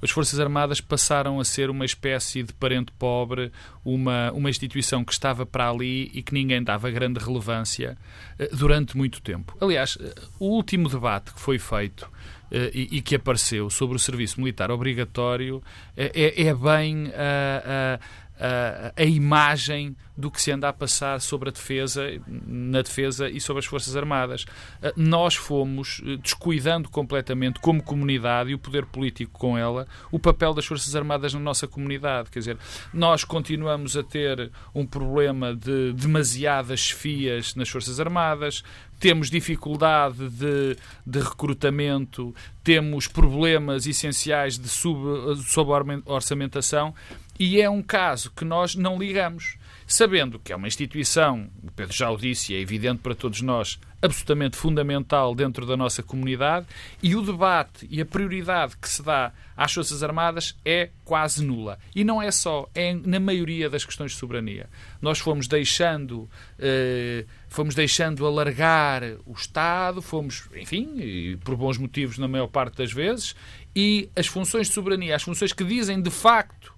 As 0.00 0.10
Forças 0.10 0.38
Armadas 0.38 0.80
passaram 0.80 1.40
a 1.40 1.44
ser 1.44 1.70
uma 1.70 1.84
espécie 1.84 2.44
de 2.44 2.52
parente 2.52 2.92
pobre, 2.92 3.50
uma, 3.84 4.30
uma 4.30 4.48
instituição 4.48 5.04
que 5.04 5.12
estava 5.12 5.44
para 5.44 5.68
ali 5.68 6.08
e 6.14 6.22
que 6.22 6.32
ninguém 6.32 6.62
dava 6.62 6.88
grande 6.88 7.18
relevância 7.18 7.98
eh, 8.38 8.48
durante 8.52 8.96
muito 8.96 9.20
tempo. 9.20 9.56
Aliás, 9.60 9.98
eh, 10.00 10.14
o 10.38 10.46
último 10.46 10.88
debate 10.88 11.34
que 11.34 11.40
foi 11.40 11.58
feito 11.58 12.08
eh, 12.52 12.70
e, 12.72 13.02
que 13.02 13.16
apareceu 13.16 13.68
sobre 13.70 13.96
o 13.96 13.98
serviço 13.98 14.38
militar 14.38 14.70
obrigatório 14.70 15.60
é, 15.96 16.42
é 16.46 16.54
bem 16.54 17.10
a, 17.12 17.98
a, 18.38 18.92
a 18.96 19.04
imagem 19.04 19.96
do 20.16 20.30
que 20.30 20.40
se 20.40 20.50
anda 20.50 20.68
a 20.68 20.72
passar 20.72 21.20
sobre 21.20 21.50
a 21.50 21.52
defesa, 21.52 22.04
na 22.26 22.80
defesa 22.80 23.28
e 23.28 23.40
sobre 23.40 23.60
as 23.60 23.66
Forças 23.66 23.94
Armadas. 23.94 24.46
Ah, 24.82 24.92
nós 24.96 25.34
fomos 25.34 26.00
eh, 26.04 26.16
descuidando 26.16 26.88
completamente, 26.88 27.60
como 27.60 27.82
comunidade 27.82 28.50
e 28.50 28.54
o 28.54 28.58
poder 28.58 28.86
político 28.86 29.38
com 29.38 29.58
ela, 29.58 29.86
o 30.10 30.18
papel 30.18 30.54
das 30.54 30.64
Forças 30.64 30.96
Armadas 30.96 31.34
na 31.34 31.40
nossa 31.40 31.68
comunidade. 31.68 32.30
Quer 32.30 32.38
dizer, 32.38 32.58
nós 32.94 33.24
continuamos 33.24 33.96
a 33.96 34.02
ter 34.02 34.50
um 34.74 34.86
problema 34.86 35.54
de 35.54 35.92
demasiadas 35.92 36.80
chefias 36.80 37.54
nas 37.54 37.68
Forças 37.68 38.00
Armadas, 38.00 38.62
temos 38.98 39.28
dificuldade 39.28 40.30
de, 40.30 40.76
de 41.06 41.20
recrutamento, 41.20 42.34
temos 42.64 43.06
problemas 43.06 43.86
essenciais 43.86 44.58
de 44.58 44.68
sub, 44.68 45.36
suborçamentação 45.44 46.94
e 47.38 47.60
é 47.60 47.68
um 47.68 47.82
caso 47.82 48.30
que 48.30 48.44
nós 48.44 48.74
não 48.74 48.98
ligamos 48.98 49.58
sabendo 49.86 50.38
que 50.38 50.52
é 50.52 50.56
uma 50.56 50.66
instituição, 50.66 51.48
o 51.62 51.70
Pedro 51.70 51.94
já 51.94 52.10
o 52.10 52.16
disse 52.16 52.52
e 52.52 52.56
é 52.56 52.60
evidente 52.60 52.98
para 52.98 53.14
todos 53.14 53.40
nós, 53.40 53.78
absolutamente 54.02 54.56
fundamental 54.56 55.34
dentro 55.34 55.64
da 55.64 55.76
nossa 55.76 56.02
comunidade 56.02 56.66
e 57.02 57.14
o 57.14 57.22
debate 57.22 57.86
e 57.88 58.00
a 58.00 58.06
prioridade 58.06 58.76
que 58.76 58.88
se 58.88 59.02
dá 59.02 59.32
às 59.56 59.72
Forças 59.72 60.02
Armadas 60.02 60.56
é 60.64 60.90
quase 61.04 61.44
nula. 61.44 61.78
E 61.94 62.02
não 62.02 62.20
é 62.20 62.30
só, 62.30 62.68
é 62.74 62.92
na 62.92 63.20
maioria 63.20 63.70
das 63.70 63.84
questões 63.84 64.12
de 64.12 64.18
soberania. 64.18 64.68
Nós 65.00 65.18
fomos 65.18 65.46
deixando, 65.46 66.28
eh, 66.58 67.24
fomos 67.48 67.74
deixando 67.74 68.26
alargar 68.26 69.02
o 69.24 69.32
Estado, 69.32 70.02
fomos, 70.02 70.48
enfim, 70.56 71.38
por 71.44 71.56
bons 71.56 71.78
motivos 71.78 72.18
na 72.18 72.28
maior 72.28 72.48
parte 72.48 72.76
das 72.76 72.92
vezes, 72.92 73.34
e 73.74 74.10
as 74.16 74.26
funções 74.26 74.66
de 74.66 74.74
soberania, 74.74 75.16
as 75.16 75.22
funções 75.22 75.52
que 75.52 75.64
dizem 75.64 76.02
de 76.02 76.10
facto, 76.10 76.75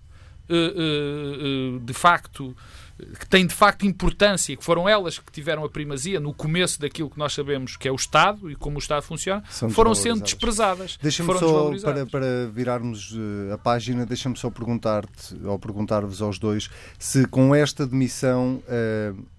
de 1.83 1.93
facto, 1.93 2.57
que 3.19 3.27
têm 3.27 3.47
de 3.47 3.55
facto 3.55 3.87
importância, 3.87 4.57
que 4.57 4.65
foram 4.65 4.89
elas 4.89 5.19
que 5.19 5.31
tiveram 5.31 5.65
a 5.65 5.69
primazia 5.69 6.19
no 6.19 6.35
começo 6.35 6.81
daquilo 6.81 7.09
que 7.09 7.19
nós 7.19 7.33
sabemos 7.33 7.77
que 7.77 7.87
é 7.87 7.93
o 7.93 7.95
Estado 7.95 8.51
e 8.51 8.57
como 8.57 8.77
o 8.77 8.79
Estado 8.79 9.03
funciona, 9.03 9.43
São 9.49 9.71
foram 9.71 9.95
sendo 9.95 10.23
desprezadas. 10.23 10.99
Deixa-me 11.01 11.39
só, 11.39 11.71
para, 11.81 12.07
para 12.07 12.47
virarmos 12.53 13.15
eh, 13.15 13.53
a 13.53 13.59
página, 13.59 14.05
deixa-me 14.05 14.37
só 14.37 14.51
perguntar-te, 14.51 15.37
ou 15.45 15.59
perguntar-vos 15.59 16.21
aos 16.21 16.39
dois, 16.39 16.69
se 16.99 17.27
com 17.27 17.55
esta 17.55 17.87
demissão. 17.87 18.63
Uh, 18.67 19.38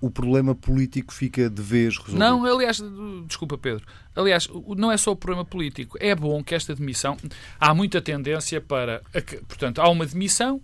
o 0.00 0.10
problema 0.10 0.54
político 0.54 1.12
fica 1.12 1.50
de 1.50 1.62
vez 1.62 1.96
resolvido. 1.96 2.18
Não, 2.18 2.44
aliás, 2.44 2.82
desculpa 3.26 3.58
Pedro, 3.58 3.84
aliás, 4.14 4.48
não 4.76 4.92
é 4.92 4.96
só 4.96 5.12
o 5.12 5.16
problema 5.16 5.44
político. 5.44 5.96
É 6.00 6.14
bom 6.14 6.42
que 6.42 6.54
esta 6.54 6.74
demissão. 6.74 7.16
Há 7.58 7.74
muita 7.74 8.00
tendência 8.00 8.60
para. 8.60 9.02
Portanto, 9.48 9.80
há 9.80 9.88
uma 9.88 10.06
demissão, 10.06 10.62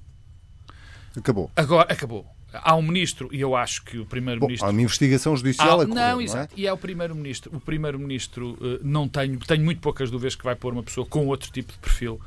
Acabou. 1.16 1.50
Agora, 1.54 1.92
acabou. 1.92 2.26
Há 2.52 2.76
um 2.76 2.82
ministro, 2.82 3.28
e 3.32 3.40
eu 3.40 3.56
acho 3.56 3.84
que 3.84 3.98
o 3.98 4.06
primeiro-ministro. 4.06 4.66
Há 4.66 4.70
uma 4.70 4.80
investigação 4.80 5.36
judicial 5.36 5.80
há, 5.80 5.82
a 5.82 5.86
correr, 5.86 5.94
não, 5.94 6.20
não 6.20 6.38
é? 6.38 6.48
E 6.56 6.66
é 6.66 6.72
o 6.72 6.76
primeiro-ministro. 6.76 7.56
O 7.56 7.60
primeiro-ministro, 7.60 8.52
uh, 8.52 8.80
não 8.82 9.08
tenho, 9.08 9.38
tenho 9.40 9.64
muito 9.64 9.80
poucas 9.80 10.10
dúvidas 10.10 10.36
que 10.36 10.44
vai 10.44 10.54
pôr 10.54 10.72
uma 10.72 10.82
pessoa 10.82 11.04
com 11.04 11.26
outro 11.26 11.50
tipo 11.50 11.72
de 11.72 11.78
perfil 11.78 12.14
uh, 12.14 12.20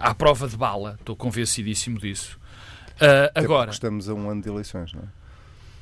à 0.00 0.12
prova 0.12 0.48
de 0.48 0.56
bala. 0.56 0.96
Estou 0.98 1.14
convencidíssimo 1.14 2.00
disso. 2.00 2.38
Uh, 2.96 3.30
agora. 3.32 3.70
Estamos 3.70 4.08
a 4.08 4.14
um 4.14 4.28
ano 4.28 4.42
de 4.42 4.48
eleições, 4.48 4.92
não 4.92 5.02
é? 5.02 5.19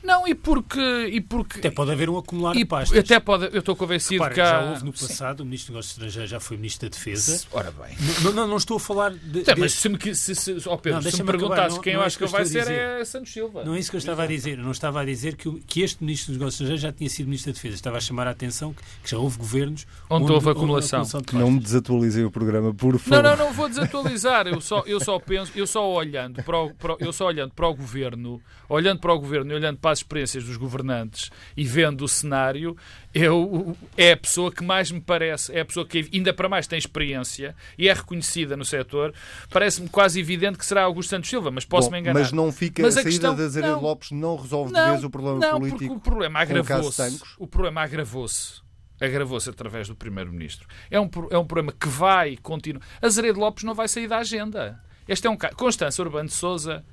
Não, 0.09 0.27
e 0.27 0.35
porque, 0.35 0.81
e 1.13 1.21
porque. 1.21 1.59
Até 1.59 1.71
pode 1.71 1.91
haver 1.91 2.09
um 2.09 2.17
acumular 2.17 2.55
de 2.55 2.65
pastas. 2.65 2.99
Até 2.99 3.21
pode, 3.21 3.45
eu 3.53 3.59
estou 3.59 3.77
convencido 3.77 4.23
Repara, 4.23 4.35
que. 4.35 4.41
Há... 4.41 4.47
Já 4.47 4.71
houve 4.71 4.85
no 4.87 4.93
passado, 4.93 5.37
Sim. 5.37 5.43
o 5.43 5.45
Ministro 5.45 5.67
dos 5.67 5.75
Negócios 5.75 5.93
Estrangeiros 5.93 6.31
já 6.31 6.41
foi 6.41 6.57
Ministro 6.57 6.89
da 6.89 6.97
Defesa. 6.97 7.47
Ora 7.53 7.71
bem. 7.71 7.95
Não, 8.23 8.33
não, 8.33 8.49
não 8.49 8.57
estou 8.57 8.79
a 8.79 8.81
falar 8.81 9.11
de. 9.11 9.45
Sim, 9.45 9.53
mas 9.59 9.75
se 9.75 9.89
me, 9.91 10.15
se, 10.15 10.35
se, 10.35 10.57
oh 10.67 10.79
Pedro, 10.79 11.03
não, 11.03 11.11
se 11.11 11.23
me 11.23 11.27
perguntasse 11.27 11.79
quem 11.81 11.93
eu 11.93 12.03
é 12.03 12.07
acho 12.07 12.17
que, 12.17 12.25
que 12.25 12.33
vai 12.33 12.47
ser 12.47 12.71
é 12.71 13.05
Santos 13.05 13.31
Silva. 13.31 13.65
Não 13.65 13.75
é 13.75 13.79
isso 13.79 13.91
que 13.91 13.97
eu 13.97 13.99
estava 13.99 14.23
a 14.23 14.27
dizer. 14.27 14.59
Eu 14.59 14.65
não 14.65 14.71
estava 14.71 15.03
a 15.03 15.05
dizer 15.05 15.37
que, 15.37 15.51
que 15.67 15.83
este 15.83 16.03
Ministro 16.03 16.33
dos 16.33 16.39
Negócios 16.39 16.55
Estrangeiros 16.55 16.81
já 16.81 16.93
tinha 16.93 17.11
sido 17.11 17.27
Ministro 17.27 17.53
da 17.53 17.57
Defesa. 17.57 17.75
Estava 17.75 17.99
a 17.99 18.01
chamar 18.01 18.27
a 18.29 18.31
atenção 18.31 18.73
que, 18.73 18.83
que 19.05 19.11
já 19.11 19.19
houve 19.19 19.37
governos 19.37 19.87
onde, 20.09 20.25
onde 20.25 20.33
houve 20.33 20.49
acumulação. 20.49 21.03
Onde 21.03 21.27
de 21.27 21.37
não 21.37 21.51
me 21.51 21.61
desatualizem 21.61 22.25
o 22.25 22.31
programa, 22.31 22.73
por 22.73 22.99
favor. 22.99 23.23
Não, 23.23 23.37
não, 23.37 23.47
não 23.47 23.53
vou 23.53 23.69
desatualizar. 23.69 24.47
Eu 24.47 24.61
só, 24.63 24.83
eu 24.87 25.01
só 25.01 25.19
penso, 25.19 25.53
eu 25.55 25.67
só 25.67 25.87
olhando 25.87 26.43
para 26.43 26.59
o, 26.59 26.73
para, 26.73 26.97
eu 26.99 27.13
só 27.13 27.27
olhando 27.27 27.53
para 27.53 27.69
o 27.69 27.75
governo, 27.75 28.41
olhando 28.71 29.01
para 29.01 29.13
o 29.13 29.19
governo 29.19 29.53
e 29.53 29.55
olhando 29.55 29.79
para 29.79 29.91
as 29.91 29.98
experiências 29.99 30.45
dos 30.45 30.57
governantes 30.57 31.31
e 31.57 31.65
vendo 31.65 32.05
o 32.05 32.09
cenário, 32.09 32.77
eu, 33.15 33.77
é 33.97 34.13
a 34.13 34.17
pessoa 34.17 34.53
que 34.53 34.63
mais 34.65 34.91
me 34.91 35.01
parece, 35.01 35.53
é 35.53 35.61
a 35.61 35.65
pessoa 35.65 35.87
que 35.87 36.09
ainda 36.13 36.33
para 36.33 36.49
mais 36.49 36.67
tem 36.67 36.79
experiência 36.79 37.55
e 37.77 37.89
é 37.89 37.93
reconhecida 37.93 38.57
no 38.57 38.65
setor. 38.65 39.15
Parece-me 39.51 39.89
quase 39.89 40.21
evidente 40.21 40.59
que 40.59 40.67
será 40.67 40.83
Augusto 40.85 41.11
Santos 41.11 41.31
Silva, 41.31 41.51
mas 41.51 41.65
posso-me 41.65 41.99
enganar. 41.99 42.21
Mas 42.21 42.33
não 42.33 42.53
fica 42.53 42.83
mas 42.83 42.97
a, 42.97 43.01
a 43.01 43.03
saída 43.03 43.11
questão, 43.11 43.35
de 43.35 43.43
Azeredo 43.43 43.81
Lopes 43.81 44.11
não 44.11 44.37
resolve 44.37 44.73
não, 44.73 44.85
de 44.85 44.91
vez 44.91 45.05
o 45.05 45.11
problema 45.11 45.39
não, 45.39 45.59
político. 45.59 45.79
Porque 45.79 45.95
o 45.95 46.01
problema 46.01 46.41
agravou-se. 46.41 47.23
O 47.39 47.47
problema 47.47 47.83
agravou-se 47.83 48.69
agravou-se 49.01 49.49
através 49.49 49.89
do 49.89 49.95
Primeiro-Ministro. 49.95 50.67
É 50.91 51.01
um, 51.01 51.09
é 51.31 51.39
um 51.39 51.47
problema 51.47 51.73
que 51.73 51.89
vai 51.89 52.37
continuar. 52.37 52.85
Azeredo 53.01 53.39
Lopes 53.39 53.65
não 53.65 53.75
vai 53.75 53.87
sair 53.87 54.09
da 54.09 54.19
agenda. 54.19 54.83
Este 55.07 55.27
é 55.27 55.31
um 55.31 55.37
caso. 55.37 55.55
Constância 55.57 56.03
Urbano 56.03 56.29
de 56.29 56.35
Souza 56.35 56.85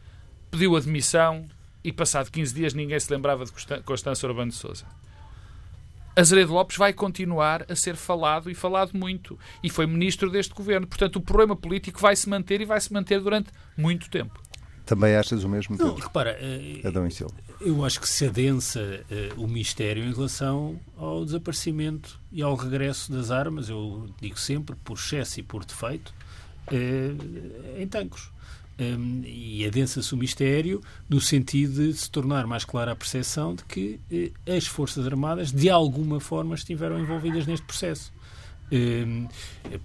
pediu 0.52 0.76
admissão 0.76 1.46
e 1.86 1.92
passado 1.92 2.32
15 2.32 2.54
dias 2.54 2.74
ninguém 2.74 3.00
se 3.00 3.12
lembrava 3.14 3.46
de 3.46 3.52
Constância 3.84 4.28
Urbano 4.28 4.50
de 4.50 4.58
Souza. 4.58 4.86
Azeredo 6.16 6.54
Lopes 6.54 6.78
vai 6.78 6.94
continuar 6.94 7.66
a 7.70 7.76
ser 7.76 7.96
falado 7.96 8.50
e 8.50 8.56
falado 8.56 8.94
muito. 8.94 9.38
E 9.62 9.70
foi 9.70 9.86
ministro 9.86 10.32
deste 10.32 10.54
governo. 10.54 10.88
Portanto, 10.88 11.18
o 11.18 11.22
problema 11.22 11.56
político 11.56 12.00
vai 12.00 12.16
se 12.16 12.28
manter 12.30 12.62
e 12.62 12.66
vai 12.66 12.80
se 12.80 12.92
manter 12.92 13.20
durante 13.20 13.50
muito 13.78 14.10
tempo. 14.10 14.42
Também 14.86 15.16
achas 15.16 15.44
o 15.44 15.50
mesmo? 15.50 15.76
Não, 15.78 15.96
repara, 15.96 16.38
uh, 16.40 16.88
Adão 16.88 17.06
e 17.06 17.12
Silva. 17.12 17.34
eu 17.60 17.84
acho 17.84 18.00
que 18.00 18.08
se 18.08 18.28
adensa 18.28 19.04
uh, 19.36 19.44
o 19.44 19.48
mistério 19.48 20.04
em 20.04 20.14
relação 20.14 20.80
ao 20.96 21.26
desaparecimento 21.26 22.20
e 22.32 22.42
ao 22.42 22.56
regresso 22.56 23.12
das 23.12 23.32
armas, 23.32 23.68
eu 23.68 24.08
digo 24.22 24.40
sempre, 24.40 24.76
por 24.76 24.94
excesso 24.94 25.40
e 25.40 25.44
por 25.44 25.66
defeito, 25.66 26.14
uh, 26.72 27.82
em 27.82 27.88
Tancos. 27.88 28.32
Um, 28.80 29.22
e 29.24 29.66
adensa-se 29.66 30.14
o 30.14 30.18
mistério 30.18 30.82
no 31.10 31.22
sentido 31.22 31.74
de 31.74 31.94
se 31.94 32.10
tornar 32.10 32.46
mais 32.46 32.66
clara 32.66 32.92
a 32.92 32.96
percepção 32.96 33.56
de 33.56 33.64
que 33.64 34.00
eh, 34.12 34.32
as 34.56 34.68
Forças 34.68 35.06
Armadas, 35.06 35.52
de 35.52 35.70
alguma 35.70 36.20
forma, 36.20 36.56
estiveram 36.56 37.00
envolvidas 37.00 37.46
neste 37.46 37.66
processo. 37.66 38.14
Um, 38.72 39.28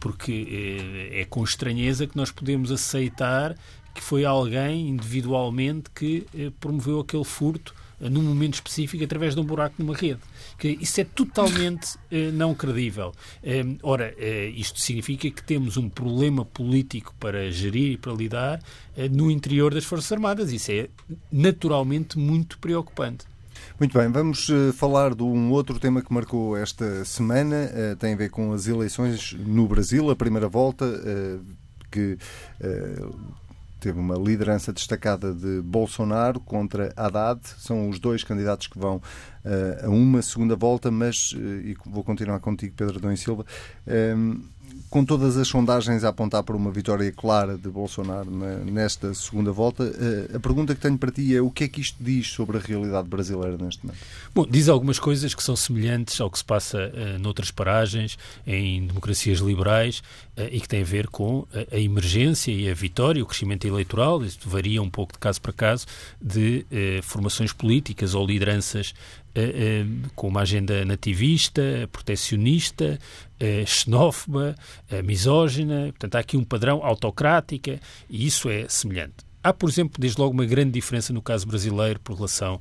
porque 0.01 1.11
é 1.13 1.27
com 1.27 1.45
estranheza 1.45 2.07
que 2.07 2.17
nós 2.17 2.31
podemos 2.31 2.73
aceitar 2.73 3.55
que 3.95 4.01
foi 4.01 4.25
alguém 4.25 4.89
individualmente 4.89 5.91
que 5.95 6.27
promoveu 6.59 7.01
aquele 7.01 7.25
furto 7.25 7.75
num 8.01 8.23
momento 8.23 8.55
específico 8.55 9.05
através 9.05 9.35
de 9.35 9.41
um 9.41 9.45
buraco 9.45 9.75
numa 9.79 9.95
rede. 9.95 10.21
Que 10.61 10.77
isso 10.79 11.01
é 11.01 11.05
totalmente 11.05 11.97
eh, 12.11 12.31
não 12.31 12.55
credível. 12.55 13.13
Eh, 13.43 13.65
ora, 13.83 14.15
eh, 14.19 14.53
isto 14.55 14.79
significa 14.79 15.31
que 15.31 15.43
temos 15.43 15.79
um 15.79 15.89
problema 15.89 16.45
político 16.45 17.15
para 17.19 17.51
gerir 17.51 17.93
e 17.93 17.97
para 17.97 18.13
lidar 18.13 18.63
no 19.11 19.31
interior 19.31 19.73
das 19.73 19.87
Forças 19.87 20.13
Armadas. 20.13 20.53
Isso 20.53 20.71
é 20.71 20.89
naturalmente 21.33 22.19
muito 22.19 22.59
preocupante. 22.59 23.25
Muito 23.79 23.99
bem, 23.99 24.13
vamos 24.13 24.49
falar 24.75 25.15
de 25.15 25.23
um 25.23 25.51
outro 25.51 25.79
tema 25.79 26.03
que 26.03 26.13
marcou 26.13 26.57
esta 26.57 27.05
semana, 27.07 27.97
tem 27.99 28.13
a 28.13 28.17
ver 28.17 28.29
com 28.31 28.53
as 28.53 28.67
eleições 28.67 29.33
no 29.33 29.67
Brasil, 29.67 30.11
a 30.11 30.17
primeira 30.17 30.49
volta, 30.49 30.87
que 31.91 32.19
teve 33.81 33.99
uma 33.99 34.17
liderança 34.17 34.73
destacada 34.73 35.33
de 35.33 35.61
Bolsonaro 35.63 36.39
contra 36.39 36.93
Haddad. 36.97 37.41
São 37.59 37.89
os 37.89 37.99
dois 37.99 38.23
candidatos 38.23 38.67
que 38.67 38.79
vão 38.79 38.97
uh, 38.97 39.87
a 39.87 39.89
uma 39.89 40.23
segunda 40.23 40.55
volta, 40.55 40.91
mas, 40.91 41.33
uh, 41.33 41.39
e 41.39 41.77
vou 41.87 42.05
continuar 42.05 42.39
contigo, 42.41 42.75
Pedro 42.77 42.99
Adão 42.99 43.13
e 43.13 43.17
Silva, 43.17 43.45
um, 44.17 44.41
com 44.89 45.05
todas 45.05 45.37
as 45.37 45.49
sondagens 45.49 46.05
a 46.05 46.09
apontar 46.09 46.43
para 46.43 46.57
uma 46.57 46.71
vitória 46.71 47.11
clara 47.13 47.57
de 47.57 47.69
Bolsonaro 47.69 48.31
nesta 48.65 49.13
segunda 49.15 49.53
volta, 49.53 49.85
eh, 49.85 50.37
a 50.37 50.41
pergunta 50.41 50.75
que 50.75 50.81
tenho 50.81 50.97
para 50.97 51.11
ti 51.11 51.35
é 51.35 51.41
o 51.41 51.51
que 51.51 51.65
é 51.65 51.69
que 51.69 51.81
isto 51.81 51.97
diz 52.03 52.29
sobre 52.29 52.57
a 52.57 52.61
realidade 52.61 53.09
brasileira 53.09 53.57
neste 53.59 53.85
momento? 53.85 54.01
Bom, 54.35 54.47
diz 54.49 54.69
algumas 54.69 54.99
coisas 54.99 55.35
que 55.35 55.43
são 55.43 55.57
semelhantes 55.57 56.21
ao 56.21 56.31
que 56.31 56.39
se 56.39 56.45
passa 56.45 56.79
uh, 56.79 57.19
noutras 57.19 57.51
paragens, 57.51 58.19
em 58.47 58.87
democracias 58.87 59.39
liberais, 59.39 60.03
uh, 60.37 60.43
e 60.51 60.61
que 60.61 60.69
têm 60.69 60.83
a 60.83 60.85
ver 60.85 61.09
com 61.09 61.47
a, 61.53 61.77
a, 61.77 61.79
emergência 61.79 62.53
e 62.53 62.71
a 62.71 62.75
vitória, 62.75 63.23
o 63.23 63.27
crescimento 63.27 63.67
eleitoral, 63.67 64.23
isto 64.25 64.49
varia 64.49 64.83
um 64.83 64.91
pouco 64.91 65.13
de 65.13 65.19
caso 65.19 65.41
para 65.41 65.53
caso, 65.53 65.87
de 66.21 66.65
uh, 66.71 67.03
formações 67.03 67.53
políticas 67.53 68.15
ou 68.15 68.27
lideranças 68.27 68.95
com 70.17 70.27
uma 70.27 70.41
agenda 70.41 70.85
nativista, 70.85 71.63
protecionista, 71.93 72.99
uh, 73.41 73.67
xenófoba, 73.67 74.55
misógina. 75.05 75.87
Portanto, 75.91 76.17
há 76.17 76.19
aqui 76.21 76.37
um 76.37 76.45
padrão 76.45 76.85
autocrática 76.85 77.81
e 78.09 78.27
isso 78.27 78.49
é 78.49 78.69
semelhante. 78.69 79.31
Há, 79.43 79.55
por 79.55 79.71
exemplo, 79.71 79.99
desde 79.99 80.21
logo 80.21 80.35
uma 80.35 80.45
grande 80.45 80.73
diferença 80.73 81.15
no 81.15 81.23
caso 81.23 81.47
brasileiro 81.47 81.99
por 82.01 82.15
relação 82.15 82.61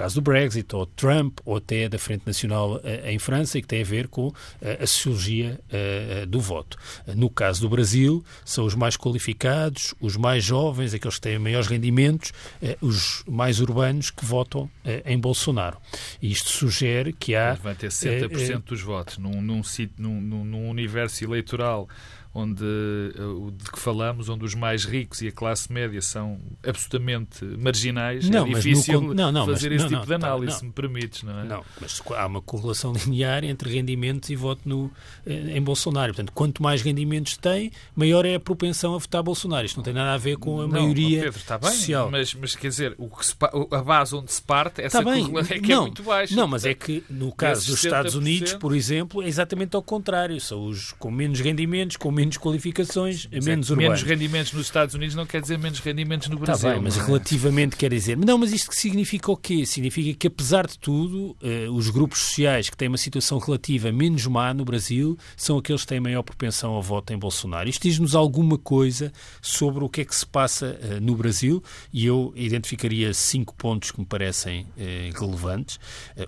caso 0.00 0.14
do 0.14 0.22
Brexit, 0.22 0.74
ou 0.74 0.86
Trump, 0.86 1.40
ou 1.44 1.56
até 1.56 1.86
da 1.86 1.98
Frente 1.98 2.22
Nacional 2.26 2.76
uh, 2.76 2.80
em 3.04 3.18
França, 3.18 3.58
e 3.58 3.60
que 3.60 3.68
tem 3.68 3.82
a 3.82 3.84
ver 3.84 4.08
com 4.08 4.28
uh, 4.28 4.34
a 4.80 4.86
sociologia 4.86 5.60
uh, 5.68 6.26
do 6.26 6.40
voto. 6.40 6.78
no 7.14 7.28
caso 7.28 7.60
do 7.60 7.68
Brasil, 7.68 8.24
são 8.42 8.64
os 8.64 8.74
mais 8.74 8.96
qualificados, 8.96 9.94
os 10.00 10.16
mais 10.16 10.42
jovens, 10.42 10.94
aqueles 10.94 11.16
que 11.16 11.20
têm 11.20 11.38
maiores 11.38 11.66
rendimentos, 11.66 12.32
os 12.80 13.22
mais 13.28 13.60
urbanos 13.60 14.10
que 14.10 14.24
votam 14.24 14.70
em 15.04 15.18
Bolsonaro. 15.18 15.76
E 16.22 16.30
isto 16.30 16.48
sugere 16.48 17.12
que 17.12 17.34
há. 17.34 17.54
Vai 17.54 17.74
ter 17.74 17.88
60% 17.88 18.64
dos 18.64 18.80
votos 18.80 19.18
num, 19.18 19.42
num, 19.42 19.62
num, 19.98 20.44
num 20.44 20.70
universo 20.70 21.24
eleitoral 21.24 21.88
onde 22.32 22.64
eh, 22.64 23.52
de 23.56 23.70
que 23.70 23.78
falamos, 23.78 24.28
onde 24.28 24.44
os 24.44 24.54
mais 24.54 24.84
ricos 24.84 25.20
e 25.20 25.28
a 25.28 25.32
classe 25.32 25.72
média 25.72 26.00
são 26.00 26.38
absolutamente 26.66 27.44
marginais, 27.44 28.28
é 28.28 28.30
não, 28.30 28.46
é 28.46 28.50
difícil 28.50 29.00
no, 29.00 29.14
não, 29.14 29.32
não, 29.32 29.46
fazer 29.46 29.70
mas, 29.70 29.82
esse 29.82 29.94
tipo 29.94 30.06
de 30.06 30.14
análise, 30.14 30.58
se 30.58 30.64
me 30.64 30.72
permites, 30.72 31.22
não 31.24 31.40
é? 31.40 31.44
Não, 31.44 31.64
mas 31.80 32.00
há 32.16 32.26
uma 32.26 32.40
correlação 32.40 32.92
linear 32.92 33.44
entre 33.44 33.72
rendimentos 33.72 34.30
e 34.30 34.36
voto 34.36 34.60
no, 34.64 34.90
eh, 35.26 35.56
em 35.56 35.62
Bolsonaro. 35.62 36.14
Portanto, 36.14 36.32
quanto 36.32 36.62
mais 36.62 36.82
rendimentos 36.82 37.36
tem, 37.36 37.72
maior 37.96 38.24
é 38.24 38.36
a 38.36 38.40
propensão 38.40 38.94
a 38.94 38.98
votar 38.98 39.22
Bolsonaro. 39.22 39.66
Isto 39.66 39.78
não 39.78 39.84
tem 39.84 39.94
nada 39.94 40.14
a 40.14 40.18
ver 40.18 40.36
com 40.36 40.60
a 40.60 40.68
maioria 40.68 41.24
Pedro, 41.24 41.38
está 41.38 41.58
bem, 41.58 41.70
social. 41.70 42.10
Mas, 42.10 42.32
mas 42.34 42.54
quer 42.54 42.68
dizer, 42.68 42.94
o 42.96 43.08
que 43.08 43.26
se, 43.26 43.34
a 43.72 43.82
base 43.82 44.14
onde 44.14 44.32
se 44.32 44.40
parte, 44.40 44.80
essa 44.80 44.98
está 44.98 45.10
bem, 45.10 45.24
é 45.50 45.58
que 45.58 45.72
é 45.72 45.74
não, 45.74 45.82
é 45.82 45.86
muito 45.86 46.02
baixa. 46.04 46.34
Não, 46.36 46.46
mas 46.46 46.64
é 46.64 46.74
que 46.74 47.02
no 47.10 47.32
caso 47.32 47.66
dos 47.66 47.84
Estados 47.84 48.14
Unidos, 48.14 48.54
por 48.54 48.74
exemplo, 48.74 49.20
é 49.20 49.26
exatamente 49.26 49.74
ao 49.74 49.82
contrário. 49.82 50.40
São 50.40 50.66
os 50.66 50.92
com 50.92 51.10
menos 51.10 51.40
rendimentos, 51.40 51.96
com 51.96 52.10
menos 52.10 52.19
qualificações, 52.38 53.22
Sim, 53.22 53.28
menos 53.42 53.70
urbanos. 53.70 54.00
Menos 54.00 54.02
rendimentos 54.02 54.52
nos 54.52 54.66
Estados 54.66 54.94
Unidos 54.94 55.14
não 55.14 55.26
quer 55.26 55.40
dizer 55.40 55.58
menos 55.58 55.78
rendimentos 55.78 56.28
no 56.28 56.38
Brasil. 56.38 56.68
Está 56.68 56.72
bem, 56.74 56.82
mas 56.82 56.98
é? 56.98 57.04
relativamente 57.04 57.76
quer 57.76 57.90
dizer... 57.90 58.16
Não, 58.16 58.38
mas 58.38 58.52
isto 58.52 58.74
significa 58.74 59.30
o 59.30 59.36
quê? 59.36 59.64
Significa 59.64 60.18
que, 60.18 60.26
apesar 60.26 60.66
de 60.66 60.78
tudo, 60.78 61.36
eh, 61.42 61.68
os 61.70 61.90
grupos 61.90 62.18
sociais 62.20 62.68
que 62.68 62.76
têm 62.76 62.88
uma 62.88 62.98
situação 62.98 63.38
relativa 63.38 63.90
menos 63.92 64.26
má 64.26 64.52
no 64.52 64.64
Brasil 64.64 65.16
são 65.36 65.58
aqueles 65.58 65.82
que 65.82 65.88
têm 65.88 66.00
maior 66.00 66.22
propensão 66.22 66.72
ao 66.72 66.82
voto 66.82 67.12
em 67.12 67.18
Bolsonaro. 67.18 67.68
Isto 67.68 67.82
diz-nos 67.82 68.14
alguma 68.14 68.58
coisa 68.58 69.12
sobre 69.40 69.84
o 69.84 69.88
que 69.88 70.02
é 70.02 70.04
que 70.04 70.14
se 70.14 70.26
passa 70.26 70.78
eh, 70.82 71.00
no 71.00 71.14
Brasil 71.14 71.62
e 71.92 72.06
eu 72.06 72.32
identificaria 72.36 73.12
cinco 73.14 73.54
pontos 73.54 73.90
que 73.90 74.00
me 74.00 74.06
parecem 74.06 74.66
eh, 74.76 75.10
relevantes. 75.18 75.78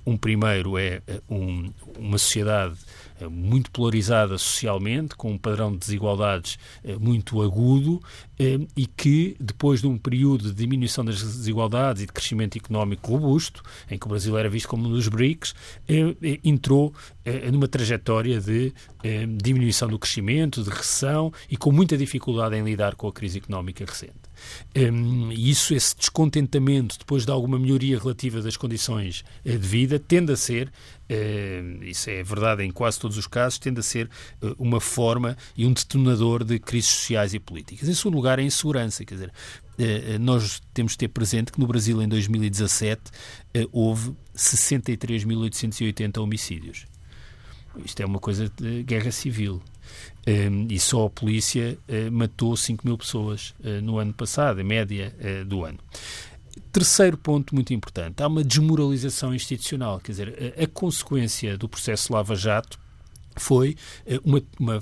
um 0.07 0.16
primeiro 0.16 0.78
é 0.78 1.02
um, 1.28 1.72
uma 1.98 2.18
sociedade 2.18 2.76
muito 3.31 3.70
polarizada 3.70 4.37
socialmente, 4.38 5.14
com 5.14 5.33
um 5.33 5.38
padrão 5.38 5.76
de 5.76 5.82
desigualdades 5.87 6.59
eh, 6.85 6.97
muito 6.97 7.42
agudo 7.42 8.03
eh, 8.38 8.59
e 8.77 8.87
que, 8.87 9.37
depois 9.38 9.81
de 9.81 9.87
um 9.87 9.99
período 9.99 10.45
de 10.45 10.55
diminuição 10.55 11.05
das 11.05 11.23
desigualdades 11.23 12.03
e 12.03 12.07
de 12.07 12.12
crescimento 12.12 12.57
económico 12.57 13.12
robusto, 13.12 13.62
em 13.90 13.99
que 13.99 14.07
o 14.07 14.09
Brasil 14.09 14.37
era 14.37 14.49
visto 14.49 14.68
como 14.68 14.88
um 14.88 14.90
dos 14.90 15.09
BRICS, 15.09 15.55
entrou 16.45 16.92
numa 17.53 17.68
trajetória 17.68 18.40
de 18.40 18.73
diminuição 19.42 19.88
do 19.88 19.99
crescimento, 19.99 20.62
de 20.62 20.71
recessão 20.71 21.33
e 21.51 21.57
com 21.57 21.71
muita 21.71 21.97
dificuldade 21.97 22.57
em 22.57 22.64
lidar 22.64 22.95
com 22.95 23.09
a 23.09 23.12
crise 23.12 23.38
económica 23.38 23.85
recente. 23.85 24.32
Um, 24.74 25.31
isso, 25.33 25.74
esse 25.74 25.96
descontentamento, 25.96 26.98
depois 26.98 27.24
de 27.24 27.31
alguma 27.31 27.59
melhoria 27.59 27.98
relativa 27.98 28.40
das 28.40 28.57
condições 28.57 29.24
de 29.44 29.57
vida, 29.59 29.98
tende 29.98 30.33
a 30.33 30.37
ser, 30.37 30.68
uh, 30.68 31.85
isso 31.85 32.09
é 32.11 32.22
verdade 32.22 32.62
em 32.62 32.70
quase 32.70 32.98
todos 32.98 33.18
os 33.18 33.26
casos, 33.26 33.59
tende 33.59 33.81
a 33.81 33.83
ser 33.83 34.09
uh, 34.42 34.55
uma 34.59 34.81
forma 34.81 35.37
e 35.57 35.66
um 35.66 35.72
detonador 35.72 36.44
de 36.44 36.59
crises 36.59 36.90
sociais 36.90 37.35
e 37.35 37.38
políticas. 37.38 37.88
Em 37.88 37.94
segundo 37.94 38.16
lugar, 38.16 38.38
a 38.38 38.42
insegurança. 38.42 39.05
Quer 39.05 39.14
dizer, 39.14 39.33
nós 40.20 40.62
temos 40.72 40.92
de 40.92 40.98
ter 40.98 41.09
presente 41.09 41.50
que 41.50 41.59
no 41.59 41.66
Brasil, 41.66 42.00
em 42.02 42.07
2017, 42.07 43.02
houve 43.72 44.14
63.880 44.37 46.18
homicídios. 46.22 46.87
Isto 47.85 48.00
é 48.00 48.07
uma 48.07 48.18
coisa 48.18 48.52
de 48.57 48.83
guerra 48.83 49.11
civil. 49.11 49.62
Um, 50.27 50.69
e 50.71 50.79
só 50.79 51.07
a 51.07 51.11
polícia 51.11 51.77
uh, 51.89 52.13
matou 52.13 52.57
5 52.57 52.87
mil 52.87 52.97
pessoas 52.97 53.55
uh, 53.61 53.83
no 53.83 53.99
ano 53.99 54.13
passado, 54.13 54.61
em 54.61 54.65
média 54.65 55.13
uh, 55.19 55.45
do 55.45 55.65
ano. 55.65 55.79
Terceiro 56.71 57.17
ponto 57.17 57.55
muito 57.55 57.75
importante: 57.75 58.23
há 58.23 58.29
uma 58.29 58.45
desmoralização 58.45 59.35
institucional. 59.35 59.99
Quer 59.99 60.13
dizer, 60.13 60.55
a, 60.57 60.63
a 60.63 60.67
consequência 60.69 61.59
do 61.59 61.69
processo 61.69 62.13
Lava 62.13 62.37
Jato 62.37 62.79
foi 63.37 63.77
uma, 64.25 64.43
uma 64.61 64.81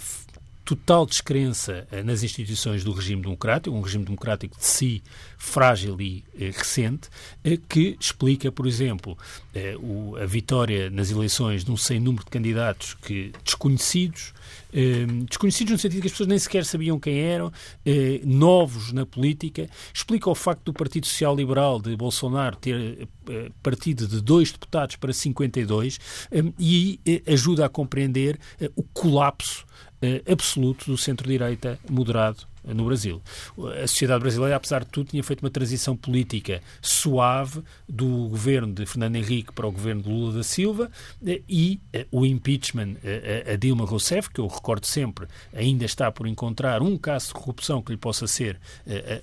total 0.70 1.04
descrença 1.04 1.88
nas 2.04 2.22
instituições 2.22 2.84
do 2.84 2.92
regime 2.92 3.22
democrático, 3.22 3.74
um 3.74 3.80
regime 3.80 4.04
democrático 4.04 4.56
de 4.56 4.64
si 4.64 5.02
frágil 5.36 6.00
e 6.00 6.22
eh, 6.38 6.52
recente, 6.54 7.08
eh, 7.42 7.58
que 7.68 7.96
explica, 7.98 8.52
por 8.52 8.68
exemplo, 8.68 9.18
eh, 9.52 9.74
a 10.22 10.26
vitória 10.26 10.88
nas 10.88 11.10
eleições 11.10 11.64
de 11.64 11.72
um 11.72 11.76
sem 11.76 11.98
número 11.98 12.24
de 12.24 12.30
candidatos 12.30 12.94
que 12.94 13.32
desconhecidos, 13.44 14.32
desconhecidos 15.26 15.72
no 15.72 15.78
sentido 15.78 16.02
que 16.02 16.06
as 16.06 16.12
pessoas 16.12 16.28
nem 16.28 16.38
sequer 16.38 16.64
sabiam 16.64 16.98
quem 16.98 17.18
eram, 17.20 17.52
eh, 17.84 18.20
novos 18.24 18.92
na 18.92 19.04
política, 19.04 19.68
explica 19.92 20.30
o 20.30 20.34
facto 20.34 20.64
do 20.64 20.72
Partido 20.72 21.06
Social 21.06 21.34
Liberal 21.34 21.80
de 21.80 21.96
Bolsonaro 21.96 22.56
ter 22.56 23.08
eh, 23.28 23.50
partido 23.62 24.06
de 24.06 24.20
dois 24.20 24.52
deputados 24.52 24.96
para 24.96 25.12
52 25.12 25.98
ehm, 26.30 26.52
e 26.58 27.00
eh, 27.04 27.22
ajuda 27.32 27.66
a 27.66 27.68
compreender 27.68 28.38
o 28.76 28.82
colapso 28.82 29.66
absoluto 30.30 30.86
do 30.86 30.96
centro-direita 30.96 31.78
moderado 31.88 32.49
no 32.64 32.84
Brasil. 32.84 33.22
A 33.82 33.86
sociedade 33.86 34.20
brasileira, 34.20 34.56
apesar 34.56 34.84
de 34.84 34.90
tudo, 34.90 35.10
tinha 35.10 35.22
feito 35.22 35.40
uma 35.40 35.50
transição 35.50 35.96
política 35.96 36.62
suave 36.82 37.62
do 37.88 38.28
governo 38.28 38.72
de 38.72 38.86
Fernando 38.86 39.16
Henrique 39.16 39.52
para 39.52 39.66
o 39.66 39.72
governo 39.72 40.02
de 40.02 40.08
Lula 40.08 40.34
da 40.34 40.42
Silva 40.42 40.90
eh, 41.24 41.42
e 41.48 41.80
eh, 41.92 42.06
o 42.10 42.24
impeachment 42.24 42.96
eh, 43.02 43.52
a 43.52 43.56
Dilma 43.56 43.84
Rousseff, 43.84 44.30
que 44.30 44.40
eu 44.40 44.46
recordo 44.46 44.86
sempre, 44.86 45.26
ainda 45.54 45.84
está 45.84 46.10
por 46.10 46.26
encontrar 46.26 46.82
um 46.82 46.96
caso 46.96 47.28
de 47.28 47.34
corrupção 47.34 47.82
que 47.82 47.92
lhe 47.92 47.98
possa 47.98 48.26
ser 48.26 48.58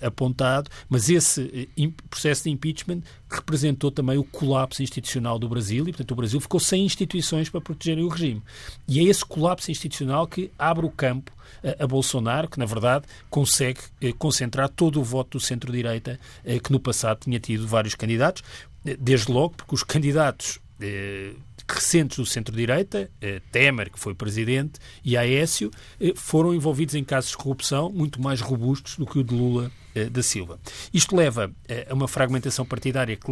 apontado, 0.01 0.69
mas 0.89 1.09
esse 1.09 1.69
processo 2.09 2.43
de 2.43 2.49
impeachment 2.49 3.01
representou 3.29 3.91
também 3.91 4.17
o 4.17 4.23
colapso 4.23 4.81
institucional 4.81 5.37
do 5.37 5.49
Brasil 5.49 5.83
e, 5.83 5.91
portanto, 5.91 6.11
o 6.11 6.15
Brasil 6.15 6.39
ficou 6.39 6.59
sem 6.59 6.85
instituições 6.85 7.49
para 7.49 7.61
protegerem 7.61 8.03
o 8.03 8.07
regime. 8.07 8.41
E 8.87 8.99
é 8.99 9.03
esse 9.03 9.25
colapso 9.25 9.69
institucional 9.69 10.27
que 10.27 10.51
abre 10.57 10.85
o 10.85 10.91
campo 10.91 11.31
a, 11.79 11.87
Bolsonaro, 11.87 12.49
que, 12.49 12.59
na 12.59 12.65
verdade, 12.65 13.05
consegue 13.29 13.79
concentrar 14.17 14.69
todo 14.69 14.99
o 14.99 15.03
voto 15.03 15.37
do 15.37 15.39
centro-direita 15.39 16.19
que 16.63 16.71
no 16.71 16.79
passado 16.79 17.19
tinha 17.21 17.39
tido 17.39 17.67
vários 17.67 17.95
candidatos, 17.95 18.43
desde 18.99 19.31
logo 19.31 19.55
porque 19.57 19.75
os 19.75 19.83
candidatos 19.83 20.59
recentes 21.69 22.17
do 22.17 22.25
centro-direita, 22.25 23.09
Temer, 23.51 23.91
que 23.91 23.99
foi 23.99 24.13
presidente, 24.13 24.79
e 25.03 25.17
Aécio, 25.17 25.71
foram 26.15 26.53
envolvidos 26.53 26.95
em 26.95 27.03
casos 27.03 27.31
de 27.31 27.37
corrupção 27.37 27.91
muito 27.91 28.21
mais 28.21 28.39
robustos 28.41 28.97
do 28.97 29.05
que 29.05 29.19
o 29.19 29.23
de 29.23 29.33
Lula 29.33 29.71
eh, 29.86 29.86
da 30.05 30.21
Silva. 30.21 30.59
Isto 30.93 31.15
leva 31.15 31.51
eh, 31.67 31.87
a 31.89 31.93
uma 31.93 32.07
fragmentação 32.07 32.65
partidária 32.65 33.15
que, 33.15 33.31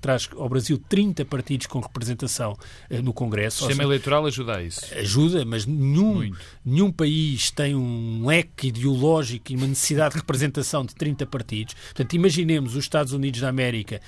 traz 0.00 0.28
ao 0.36 0.48
Brasil 0.48 0.78
30 0.88 1.24
partidos 1.24 1.66
com 1.66 1.80
representação 1.80 2.56
eh, 2.90 3.00
no 3.00 3.12
Congresso. 3.12 3.64
O 3.64 3.66
sistema 3.66 3.84
eleitoral 3.84 4.26
ajuda 4.26 4.56
a 4.56 4.62
isso? 4.62 4.80
Ajuda, 4.94 5.44
mas 5.44 5.64
nenhum, 5.66 6.30
nenhum 6.64 6.92
país 6.92 7.50
tem 7.50 7.74
um 7.74 8.26
leque 8.26 8.68
ideológico 8.68 9.52
e 9.52 9.56
uma 9.56 9.66
necessidade 9.66 10.14
de 10.14 10.20
representação 10.20 10.84
de 10.84 10.94
30 10.94 11.26
partidos. 11.26 11.74
Portanto, 11.74 12.12
imaginemos 12.14 12.76
os 12.76 12.84
Estados 12.84 13.12
Unidos 13.12 13.40
da 13.40 13.48
América, 13.48 14.00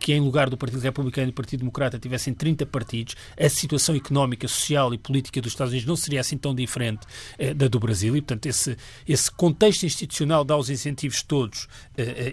que 0.00 0.12
em 0.12 0.20
lugar 0.20 0.50
do 0.50 0.56
Partido 0.56 0.80
Republicano 0.80 1.28
e 1.28 1.30
do 1.30 1.34
Partido 1.34 1.60
Democrata 1.60 1.98
tivessem 1.98 2.34
30 2.34 2.66
partidos, 2.66 3.14
a 3.38 3.48
situação 3.48 3.94
económica, 3.94 4.48
social 4.48 4.92
e 4.92 4.98
política 4.98 5.40
dos 5.40 5.52
Estados 5.52 5.72
Unidos 5.72 5.86
não 5.86 5.96
seria 5.96 6.20
assim 6.20 6.36
tão 6.36 6.54
diferente 6.54 7.06
da 7.54 7.68
do 7.68 7.80
Brasil 7.80 8.16
e, 8.16 8.20
portanto, 8.20 8.46
esse, 8.46 8.76
esse 9.06 9.30
contexto 9.30 9.84
institucional 9.84 10.44
dá 10.44 10.56
os 10.56 10.70
incentivos 10.70 11.22
todos 11.22 11.35
todos 11.36 11.64
uh, 11.64 11.68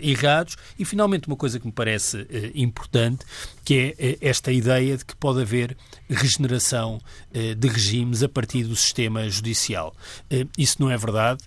errados. 0.01 0.55
E, 0.79 0.85
finalmente, 0.85 1.27
uma 1.27 1.35
coisa 1.35 1.59
que 1.59 1.65
me 1.65 1.71
parece 1.71 2.17
uh, 2.17 2.27
importante, 2.55 3.25
que 3.65 3.95
é 3.97 4.17
esta 4.21 4.51
ideia 4.51 4.97
de 4.97 5.03
que 5.05 5.15
pode 5.15 5.41
haver 5.41 5.77
regeneração 6.09 6.99
de 7.31 7.67
regimes 7.69 8.21
a 8.21 8.27
partir 8.27 8.63
do 8.65 8.75
sistema 8.75 9.27
judicial. 9.29 9.95
Isso 10.57 10.81
não 10.81 10.91
é 10.91 10.97
verdade. 10.97 11.41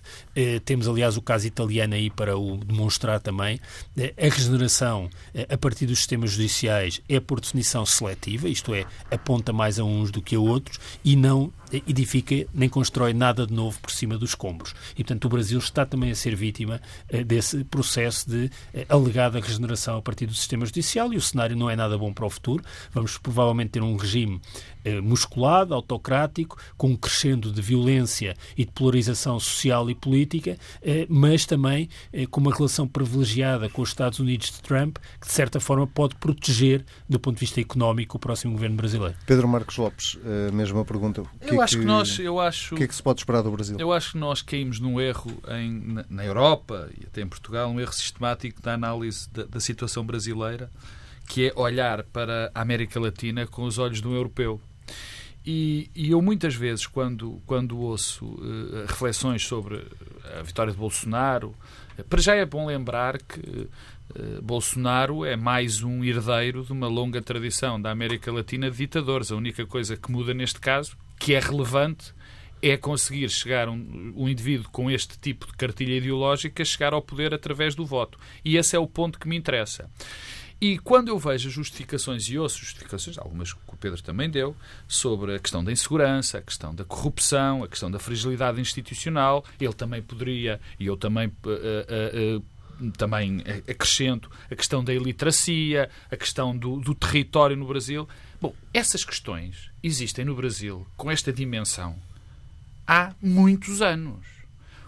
Temos, 0.65 0.87
aliás, 0.87 1.15
o 1.15 1.21
caso 1.21 1.45
italiano 1.45 1.93
aí 1.93 2.09
para 2.09 2.35
o 2.35 2.57
demonstrar 2.57 3.19
também. 3.19 3.59
A 3.95 4.33
regeneração 4.33 5.11
a 5.47 5.57
partir 5.59 5.85
dos 5.85 5.99
sistemas 5.99 6.31
judiciais 6.31 6.99
é, 7.07 7.19
por 7.19 7.39
definição, 7.39 7.85
seletiva, 7.85 8.49
isto 8.49 8.73
é, 8.73 8.85
aponta 9.11 9.53
mais 9.53 9.77
a 9.79 9.83
uns 9.83 10.09
do 10.09 10.19
que 10.19 10.35
a 10.35 10.39
outros 10.39 10.79
e 11.05 11.15
não 11.15 11.53
edifica 11.87 12.47
nem 12.53 12.69
constrói 12.69 13.13
nada 13.13 13.45
de 13.45 13.53
novo 13.53 13.79
por 13.81 13.91
cima 13.91 14.17
dos 14.17 14.31
escombros. 14.31 14.73
E, 14.93 15.03
portanto, 15.03 15.25
o 15.25 15.29
Brasil 15.29 15.59
está 15.59 15.85
também 15.85 16.11
a 16.11 16.15
ser 16.15 16.35
vítima 16.35 16.81
desse 17.25 17.63
processo 17.63 18.29
de 18.29 18.49
alegada 18.87 19.39
regeneração 19.39 19.97
a 19.97 20.01
partir 20.01 20.25
do 20.25 20.33
sistema 20.33 20.65
judicial 20.65 21.13
e 21.13 21.17
o 21.17 21.21
cenário 21.21 21.55
não 21.55 21.69
é 21.69 21.75
nada 21.75 21.97
bom 21.97 22.13
para 22.13 22.25
o 22.25 22.29
futuro. 22.29 22.63
Vamos 22.91 23.17
provavelmente 23.17 23.71
ter 23.71 23.81
um 23.81 23.95
regime 23.95 24.41
musculado, 25.03 25.73
autocrático, 25.73 26.57
com 26.77 26.91
um 26.91 26.95
crescendo 26.95 27.51
de 27.51 27.61
violência 27.61 28.35
e 28.57 28.63
de 28.63 28.71
polarização 28.71 29.37
social 29.39 29.89
e 29.89 29.95
política, 29.95 30.57
mas 31.09 31.45
também 31.45 31.89
com 32.31 32.39
uma 32.39 32.55
relação 32.55 32.87
privilegiada 32.87 33.69
com 33.69 33.81
os 33.81 33.89
Estados 33.89 34.19
Unidos 34.19 34.51
de 34.51 34.61
Trump, 34.61 34.97
que 35.19 35.27
de 35.27 35.33
certa 35.33 35.59
forma 35.59 35.85
pode 35.85 36.15
proteger, 36.15 36.85
do 37.09 37.19
ponto 37.19 37.35
de 37.35 37.41
vista 37.41 37.59
económico, 37.59 38.15
o 38.15 38.19
próximo 38.19 38.53
governo 38.53 38.77
brasileiro. 38.77 39.15
Pedro 39.25 39.47
Marcos 39.47 39.77
Lopes, 39.77 40.17
a 40.47 40.51
mesma 40.53 40.85
pergunta. 40.85 41.23
Que 41.45 41.56
eu 41.57 41.63
acho 41.63 41.75
que, 41.75 41.81
que 41.81 41.87
nós, 41.87 42.19
eu 42.19 42.39
acho, 42.39 42.75
o 42.75 42.77
que 42.77 42.83
é 42.83 42.87
que 42.87 42.95
se 42.95 43.03
pode 43.03 43.19
esperar 43.21 43.41
do 43.41 43.51
Brasil? 43.51 43.77
Eu 43.79 43.91
acho 43.91 44.13
que 44.13 44.17
nós 44.17 44.41
caímos 44.41 44.79
num 44.79 44.99
erro 44.99 45.31
em, 45.49 45.93
na, 45.93 46.05
na 46.09 46.25
Europa 46.25 46.89
e 46.99 47.05
até 47.05 47.21
em 47.21 47.27
Portugal, 47.27 47.69
um 47.69 47.79
erro 47.79 47.93
sistemático 47.93 48.61
da 48.61 48.73
análise 48.73 49.29
da, 49.31 49.43
da 49.43 49.59
situação 49.59 50.05
brasileira, 50.05 50.69
que 51.27 51.47
é 51.47 51.53
olhar 51.55 52.03
para 52.03 52.51
a 52.55 52.61
América 52.61 52.99
Latina 52.99 53.45
com 53.45 53.63
os 53.63 53.77
olhos 53.77 54.01
de 54.01 54.07
um 54.07 54.15
europeu. 54.15 54.61
E, 55.49 55.89
e, 55.95 56.11
eu 56.11 56.21
muitas 56.21 56.55
vezes, 56.55 56.85
quando, 56.85 57.41
quando 57.45 57.79
ouço 57.79 58.25
uh, 58.25 58.85
reflexões 58.85 59.47
sobre 59.47 59.81
a 60.37 60.41
vitória 60.41 60.73
de 60.73 60.77
Bolsonaro, 60.77 61.55
uh, 61.97 62.03
para 62.03 62.21
já 62.21 62.35
é 62.35 62.45
bom 62.45 62.65
lembrar 62.65 63.17
que 63.17 63.39
uh, 63.39 64.41
Bolsonaro 64.41 65.23
é 65.23 65.37
mais 65.37 65.81
um 65.81 66.03
herdeiro 66.03 66.65
de 66.65 66.73
uma 66.73 66.89
longa 66.89 67.21
tradição 67.21 67.81
da 67.81 67.91
América 67.91 68.29
Latina 68.29 68.69
de 68.69 68.75
ditadores. 68.75 69.31
A 69.31 69.37
única 69.37 69.65
coisa 69.65 69.95
que 69.95 70.11
muda 70.11 70.33
neste 70.33 70.59
caso, 70.59 70.97
que 71.19 71.33
é 71.33 71.39
relevante, 71.39 72.13
é 72.61 72.75
conseguir 72.75 73.29
chegar 73.29 73.69
um, 73.69 74.13
um 74.15 74.27
indivíduo 74.27 74.69
com 74.71 74.89
este 74.89 75.17
tipo 75.19 75.45
de 75.45 75.53
cartilha 75.53 75.97
ideológica 75.97 76.65
chegar 76.65 76.93
ao 76.93 77.01
poder 77.01 77.33
através 77.33 77.75
do 77.75 77.85
voto. 77.85 78.17
E 78.43 78.57
esse 78.57 78.75
é 78.75 78.79
o 78.79 78.87
ponto 78.87 79.19
que 79.19 79.27
me 79.27 79.37
interessa. 79.37 79.89
E 80.59 80.79
quando 80.79 81.09
eu 81.09 81.19
vejo 81.19 81.51
justificações 81.51 82.23
e 82.23 82.37
ouço 82.37 82.57
justificações, 82.57 83.17
algumas 83.19 83.53
que 83.53 83.59
o 83.67 83.77
Pedro 83.77 84.01
também 84.01 84.27
deu, 84.27 84.55
sobre 84.87 85.35
a 85.35 85.39
questão 85.39 85.63
da 85.63 85.71
insegurança, 85.71 86.39
a 86.39 86.41
questão 86.41 86.73
da 86.73 86.83
corrupção, 86.83 87.63
a 87.63 87.67
questão 87.67 87.91
da 87.91 87.99
fragilidade 87.99 88.59
institucional, 88.59 89.45
ele 89.61 89.73
também 89.73 90.01
poderia, 90.01 90.59
e 90.79 90.87
eu 90.87 90.97
também. 90.97 91.27
Uh, 91.27 91.49
uh, 91.49 92.37
uh, 92.37 92.57
também 92.95 93.43
acrescento 93.67 94.29
a 94.51 94.55
questão 94.55 94.83
da 94.83 94.93
iliteracia, 94.93 95.89
a 96.11 96.15
questão 96.15 96.55
do, 96.55 96.79
do 96.79 96.93
território 96.93 97.57
no 97.57 97.65
Brasil. 97.65 98.07
Bom, 98.39 98.53
essas 98.73 99.03
questões 99.03 99.71
existem 99.81 100.23
no 100.23 100.35
Brasil 100.35 100.85
com 100.95 101.09
esta 101.09 101.33
dimensão 101.33 101.95
há 102.87 103.13
muitos 103.21 103.81
anos. 103.81 104.37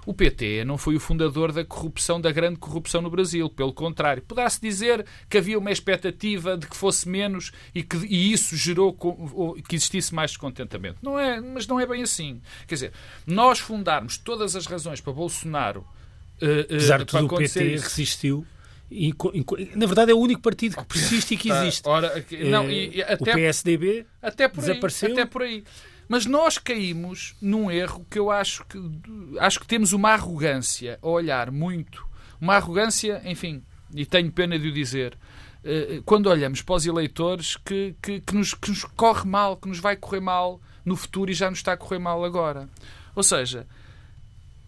O 0.06 0.14
PT 0.14 0.64
não 0.66 0.78
foi 0.78 0.96
o 0.96 1.00
fundador 1.00 1.52
da 1.52 1.64
corrupção, 1.64 2.20
da 2.20 2.32
grande 2.32 2.58
corrupção 2.58 3.02
no 3.02 3.12
Brasil. 3.12 3.50
Pelo 3.50 3.74
contrário, 3.74 4.24
poderá-se 4.24 4.60
dizer 4.60 5.06
que 5.30 5.38
havia 5.38 5.60
uma 5.60 5.72
expectativa 5.72 6.58
de 6.58 6.66
que 6.66 6.76
fosse 6.76 7.08
menos 7.08 7.52
e 7.76 7.84
que 7.84 7.98
e 8.08 8.32
isso 8.32 8.56
gerou 8.56 8.98
que 9.68 9.76
existisse 9.76 10.16
mais 10.16 10.32
descontentamento. 10.32 10.98
Não 11.02 11.20
é, 11.20 11.40
mas 11.40 11.68
não 11.68 11.80
é 11.80 11.86
bem 11.86 12.02
assim. 12.02 12.42
Quer 12.66 12.76
dizer, 12.76 12.94
nós 13.28 13.60
fundarmos 13.60 14.18
todas 14.18 14.56
as 14.56 14.66
razões 14.66 15.02
para 15.02 15.14
Bolsonaro. 15.14 15.86
Uh, 16.42 16.62
Apesar 16.62 17.00
de 17.00 17.06
tudo, 17.06 17.26
o 17.26 17.38
PT 17.38 17.74
isso. 17.74 17.84
resistiu. 17.84 18.48
E, 18.92 19.14
na 19.76 19.86
verdade 19.86 20.12
é 20.12 20.16
o 20.16 20.20
único 20.20 20.42
partido 20.42 20.78
que 20.78 20.86
persiste 20.86 21.36
e 21.36 21.38
que 21.38 21.52
ah, 21.52 21.62
existe. 21.62 21.88
Ora, 21.88 22.26
não, 22.46 22.70
e, 22.70 22.98
e 22.98 23.04
até, 23.04 23.32
o 23.32 23.36
PSDB 23.36 24.06
até 24.22 24.48
por 24.48 24.62
desapareceu. 24.62 25.08
Aí, 25.08 25.14
até 25.14 25.26
por 25.26 25.44
aí. 25.44 25.64
Mas 26.08 26.26
nós 26.26 26.58
caímos 26.58 27.36
num 27.40 27.70
erro 27.70 28.06
que 28.10 28.18
eu 28.18 28.32
acho 28.32 28.66
que 28.66 28.80
acho 29.40 29.60
que 29.60 29.68
temos 29.68 29.94
uma 29.94 30.10
arrogância 30.10 30.98
a 31.02 31.08
olhar 31.08 31.52
muito, 31.52 32.04
uma 32.42 32.56
arrogância, 32.56 33.22
enfim, 33.26 33.62
e 33.94 34.06
tenho 34.06 34.32
pena 34.32 34.58
de 34.58 34.68
o 34.68 34.72
dizer, 34.72 35.16
eh, 35.64 36.02
quando 36.06 36.28
olhamos 36.28 36.64
para 36.64 36.76
os 36.76 36.86
eleitores 36.86 37.58
que, 37.58 37.96
que, 38.02 38.22
que, 38.22 38.36
nos, 38.36 38.56
que 38.56 38.70
nos 38.70 38.84
corre 38.84 39.28
mal, 39.28 39.58
que 39.58 39.68
nos 39.68 39.80
vai 39.80 39.96
correr 39.96 40.20
mal 40.20 40.60
no 40.84 40.96
futuro 40.96 41.30
e 41.30 41.34
já 41.34 41.50
nos 41.50 41.60
está 41.60 41.74
a 41.74 41.78
correr 41.78 42.00
mal 42.00 42.24
agora. 42.24 42.68
Ou 43.16 43.24
seja, 43.24 43.68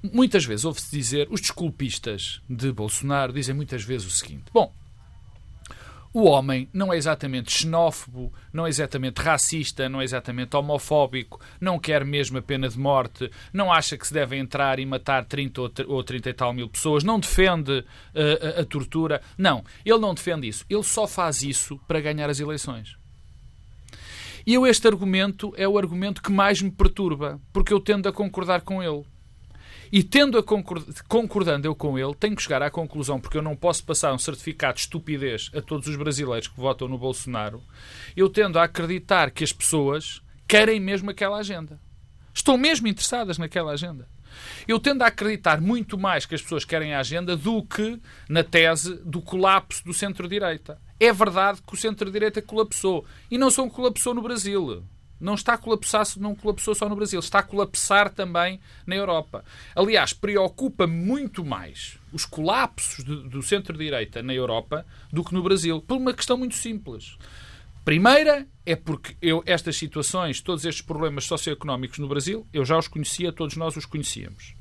muitas 0.03 0.45
vezes 0.45 0.65
ouve-se 0.65 0.91
dizer, 0.91 1.27
os 1.29 1.41
desculpistas 1.41 2.41
de 2.49 2.71
Bolsonaro 2.71 3.33
dizem 3.33 3.55
muitas 3.55 3.83
vezes 3.83 4.07
o 4.07 4.11
seguinte: 4.11 4.45
bom, 4.53 4.73
o 6.13 6.23
homem 6.25 6.67
não 6.73 6.91
é 6.91 6.97
exatamente 6.97 7.51
xenófobo, 7.51 8.33
não 8.51 8.65
é 8.65 8.69
exatamente 8.69 9.21
racista, 9.21 9.87
não 9.87 10.01
é 10.01 10.03
exatamente 10.03 10.55
homofóbico, 10.57 11.39
não 11.59 11.79
quer 11.79 12.03
mesmo 12.03 12.37
a 12.37 12.41
pena 12.41 12.67
de 12.67 12.77
morte, 12.77 13.31
não 13.53 13.71
acha 13.71 13.97
que 13.97 14.05
se 14.05 14.13
deve 14.13 14.35
entrar 14.35 14.77
e 14.77 14.85
matar 14.85 15.23
30 15.23 15.61
ou 15.87 16.03
30 16.03 16.29
e 16.29 16.33
tal 16.33 16.51
mil 16.51 16.67
pessoas, 16.67 17.03
não 17.03 17.17
defende 17.17 17.79
uh, 17.79 18.57
a, 18.57 18.61
a 18.61 18.65
tortura. 18.65 19.21
Não, 19.37 19.63
ele 19.85 19.99
não 19.99 20.13
defende 20.13 20.49
isso. 20.49 20.65
Ele 20.69 20.83
só 20.83 21.07
faz 21.07 21.43
isso 21.43 21.79
para 21.87 22.01
ganhar 22.01 22.29
as 22.29 22.41
eleições. 22.41 22.97
E 24.45 24.55
eu, 24.55 24.67
este 24.67 24.87
argumento 24.87 25.53
é 25.55 25.67
o 25.67 25.77
argumento 25.77 26.21
que 26.21 26.31
mais 26.31 26.61
me 26.61 26.71
perturba, 26.71 27.39
porque 27.53 27.71
eu 27.71 27.79
tendo 27.79 28.09
a 28.09 28.11
concordar 28.11 28.61
com 28.61 28.83
ele. 28.83 29.05
E 29.91 30.01
tendo 30.01 30.38
a 30.38 30.43
concordando 31.08 31.67
eu 31.67 31.75
com 31.75 31.99
ele, 31.99 32.15
tenho 32.15 32.36
que 32.36 32.41
chegar 32.41 32.62
à 32.63 32.71
conclusão, 32.71 33.19
porque 33.19 33.38
eu 33.38 33.41
não 33.41 33.58
posso 33.58 33.84
passar 33.84 34.13
um 34.13 34.17
certificado 34.17 34.75
de 34.75 34.82
estupidez 34.82 35.51
a 35.54 35.62
todos 35.62 35.86
os 35.88 35.97
brasileiros 35.97 36.47
que 36.47 36.60
votam 36.60 36.88
no 36.88 36.97
Bolsonaro, 36.97 37.62
eu 38.15 38.30
tendo 38.30 38.58
a 38.58 38.63
acreditar 38.63 39.32
que 39.32 39.43
as 39.43 39.51
pessoas 39.51 40.21
querem 40.47 40.80
mesmo 40.80 41.10
aquela 41.10 41.38
agenda. 41.38 41.77
Estão 42.34 42.58
mesmo 42.58 42.88
interessadas 42.88 43.38
naquela 43.38 43.73
agenda. 43.73 44.08
Eu 44.65 44.80
tendo 44.80 45.01
a 45.01 45.08
acreditar 45.08 45.60
muito 45.60 45.97
mais 45.97 46.25
que 46.25 46.36
as 46.36 46.41
pessoas 46.41 46.63
querem 46.63 46.93
a 46.93 46.99
agenda 46.99 47.36
do 47.36 47.62
que 47.62 47.99
na 48.30 48.45
tese 48.45 48.95
do 49.04 49.21
colapso 49.21 49.84
do 49.84 49.93
centro-direita. 49.93 50.80
É 50.97 51.12
verdade 51.12 51.62
que 51.62 51.73
o 51.73 51.77
centro-direita 51.77 52.41
colapsou. 52.41 53.06
E 53.30 53.38
não 53.38 53.51
só 53.51 53.67
colapsou 53.67 54.13
no 54.13 54.21
Brasil 54.21 54.86
não 55.21 55.36
está 55.36 55.53
a 55.53 55.57
colapsar, 55.57 56.05
não 56.17 56.36
colapsou 56.36 56.73
só 56.73 56.89
no 56.89 56.95
Brasil, 56.95 57.19
está 57.19 57.39
a 57.39 57.43
colapsar 57.43 58.10
também 58.10 58.60
na 58.86 58.95
Europa. 58.95 59.45
Aliás, 59.75 60.12
preocupa 60.12 60.88
muito 60.88 61.45
mais 61.45 61.97
os 62.12 62.25
colapsos 62.25 63.05
do, 63.05 63.29
do 63.29 63.41
centro-direita 63.43 64.23
na 64.23 64.34
Europa 64.34 64.86
do 65.13 65.23
que 65.23 65.34
no 65.34 65.43
Brasil, 65.43 65.81
por 65.81 65.97
uma 65.97 66.13
questão 66.13 66.38
muito 66.38 66.55
simples. 66.55 67.17
Primeira 67.86 68.47
é 68.65 68.75
porque 68.75 69.15
eu, 69.21 69.43
estas 69.45 69.75
situações, 69.75 70.41
todos 70.41 70.65
estes 70.65 70.84
problemas 70.84 71.25
socioeconómicos 71.25 71.99
no 71.99 72.07
Brasil, 72.07 72.47
eu 72.51 72.65
já 72.65 72.77
os 72.77 72.88
conhecia, 72.88 73.31
todos 73.31 73.55
nós 73.55 73.75
os 73.75 73.86
conhecíamos. 73.86 74.55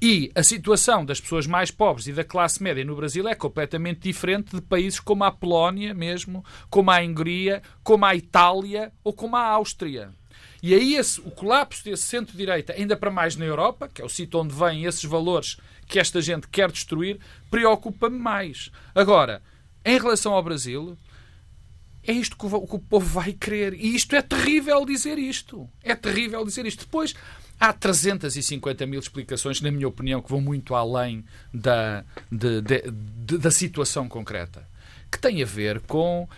E 0.00 0.30
a 0.34 0.42
situação 0.42 1.04
das 1.04 1.20
pessoas 1.20 1.46
mais 1.46 1.70
pobres 1.70 2.06
e 2.06 2.12
da 2.12 2.24
classe 2.24 2.62
média 2.62 2.84
no 2.84 2.96
Brasil 2.96 3.26
é 3.28 3.34
completamente 3.34 4.00
diferente 4.00 4.54
de 4.54 4.60
países 4.60 5.00
como 5.00 5.24
a 5.24 5.30
Polónia 5.30 5.94
mesmo, 5.94 6.44
como 6.68 6.90
a 6.90 7.00
Hungria, 7.00 7.62
como 7.82 8.04
a 8.04 8.14
Itália 8.14 8.92
ou 9.02 9.12
como 9.12 9.36
a 9.36 9.46
Áustria. 9.46 10.12
E 10.62 10.74
aí 10.74 10.96
esse, 10.96 11.20
o 11.20 11.30
colapso 11.30 11.84
desse 11.84 12.04
centro-direita, 12.04 12.72
ainda 12.72 12.96
para 12.96 13.10
mais 13.10 13.36
na 13.36 13.44
Europa, 13.44 13.88
que 13.92 14.00
é 14.00 14.04
o 14.04 14.08
sítio 14.08 14.40
onde 14.40 14.54
vêm 14.54 14.84
esses 14.84 15.04
valores 15.04 15.58
que 15.86 15.98
esta 15.98 16.20
gente 16.20 16.48
quer 16.48 16.70
destruir, 16.70 17.18
preocupa-me 17.50 18.18
mais. 18.18 18.70
Agora, 18.94 19.42
em 19.84 19.98
relação 19.98 20.32
ao 20.32 20.42
Brasil, 20.42 20.96
é 22.02 22.12
isto 22.12 22.36
que 22.36 22.46
o, 22.46 22.66
que 22.66 22.76
o 22.76 22.78
povo 22.78 23.06
vai 23.06 23.32
querer. 23.32 23.74
E 23.74 23.94
isto 23.94 24.14
é 24.14 24.22
terrível 24.22 24.84
dizer 24.84 25.18
isto. 25.18 25.68
É 25.82 25.94
terrível 25.94 26.44
dizer 26.44 26.66
isto. 26.66 26.84
Depois, 26.84 27.14
há 27.64 27.72
350 27.72 28.86
mil 28.86 29.00
explicações, 29.00 29.60
na 29.60 29.70
minha 29.70 29.88
opinião, 29.88 30.20
que 30.20 30.30
vão 30.30 30.40
muito 30.40 30.74
além 30.74 31.24
da, 31.52 32.04
de, 32.30 32.60
de, 32.60 32.82
de, 32.90 33.38
da 33.38 33.50
situação 33.50 34.08
concreta. 34.08 34.68
Que 35.10 35.18
tem 35.18 35.42
a 35.42 35.46
ver 35.46 35.80
com 35.80 36.28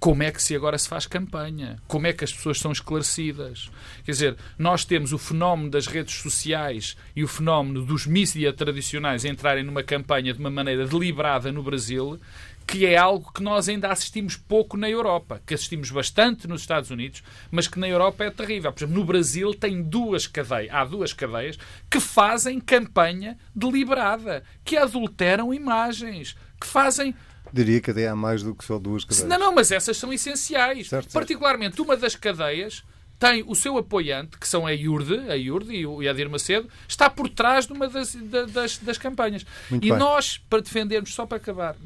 como 0.00 0.24
é 0.24 0.32
que 0.32 0.42
se 0.42 0.56
agora 0.56 0.76
se 0.76 0.88
faz 0.88 1.06
campanha, 1.06 1.80
como 1.86 2.08
é 2.08 2.12
que 2.12 2.24
as 2.24 2.32
pessoas 2.32 2.58
são 2.58 2.72
esclarecidas. 2.72 3.70
Quer 4.04 4.10
dizer, 4.10 4.36
nós 4.58 4.84
temos 4.84 5.12
o 5.12 5.18
fenómeno 5.18 5.70
das 5.70 5.86
redes 5.86 6.16
sociais 6.16 6.96
e 7.14 7.22
o 7.22 7.28
fenómeno 7.28 7.84
dos 7.84 8.04
mídias 8.04 8.52
tradicionais 8.56 9.24
entrarem 9.24 9.62
numa 9.62 9.84
campanha 9.84 10.34
de 10.34 10.40
uma 10.40 10.50
maneira 10.50 10.88
deliberada 10.88 11.52
no 11.52 11.62
Brasil, 11.62 12.18
que 12.66 12.86
é 12.86 12.96
algo 12.96 13.32
que 13.32 13.42
nós 13.42 13.68
ainda 13.68 13.88
assistimos 13.88 14.36
pouco 14.36 14.76
na 14.76 14.88
Europa, 14.88 15.40
que 15.46 15.54
assistimos 15.54 15.90
bastante 15.90 16.48
nos 16.48 16.62
Estados 16.62 16.90
Unidos, 16.90 17.22
mas 17.50 17.68
que 17.68 17.78
na 17.78 17.88
Europa 17.88 18.24
é 18.24 18.30
terrível. 18.30 18.72
Por 18.72 18.80
exemplo, 18.80 18.98
no 18.98 19.04
Brasil 19.04 19.54
tem 19.54 19.82
duas 19.82 20.26
cadeias, 20.26 20.72
há 20.72 20.84
duas 20.84 21.12
cadeias 21.12 21.58
que 21.90 22.00
fazem 22.00 22.60
campanha 22.60 23.36
deliberada, 23.54 24.42
que 24.64 24.76
adulteram 24.76 25.52
imagens, 25.52 26.36
que 26.60 26.66
fazem 26.66 27.14
Diria 27.52 27.82
que 27.82 27.90
até 27.90 28.08
há 28.08 28.16
mais 28.16 28.42
do 28.42 28.54
que 28.54 28.64
só 28.64 28.78
duas 28.78 29.04
cadeias. 29.04 29.28
Não, 29.28 29.38
não, 29.38 29.54
mas 29.54 29.70
essas 29.70 29.98
são 29.98 30.10
essenciais. 30.10 30.88
Certo, 30.88 31.12
Particularmente 31.12 31.82
uma 31.82 31.96
das 31.96 32.16
cadeias 32.16 32.82
tem 33.22 33.44
o 33.46 33.54
seu 33.54 33.78
apoiante, 33.78 34.36
que 34.36 34.48
são 34.48 34.66
a 34.66 34.72
IURD, 34.72 35.30
a 35.30 35.36
IURD 35.36 35.72
e 35.72 35.86
o 35.86 36.00
Adir 36.00 36.28
Macedo, 36.28 36.68
está 36.88 37.08
por 37.08 37.28
trás 37.28 37.68
de 37.68 37.72
uma 37.72 37.86
das, 37.86 38.16
das, 38.52 38.78
das 38.78 38.98
campanhas. 38.98 39.46
Muito 39.70 39.86
e 39.86 39.90
bem. 39.90 39.98
nós, 39.98 40.38
para 40.50 40.60
defendermos, 40.60 41.14
só 41.14 41.24
para 41.24 41.36
acabar, 41.36 41.76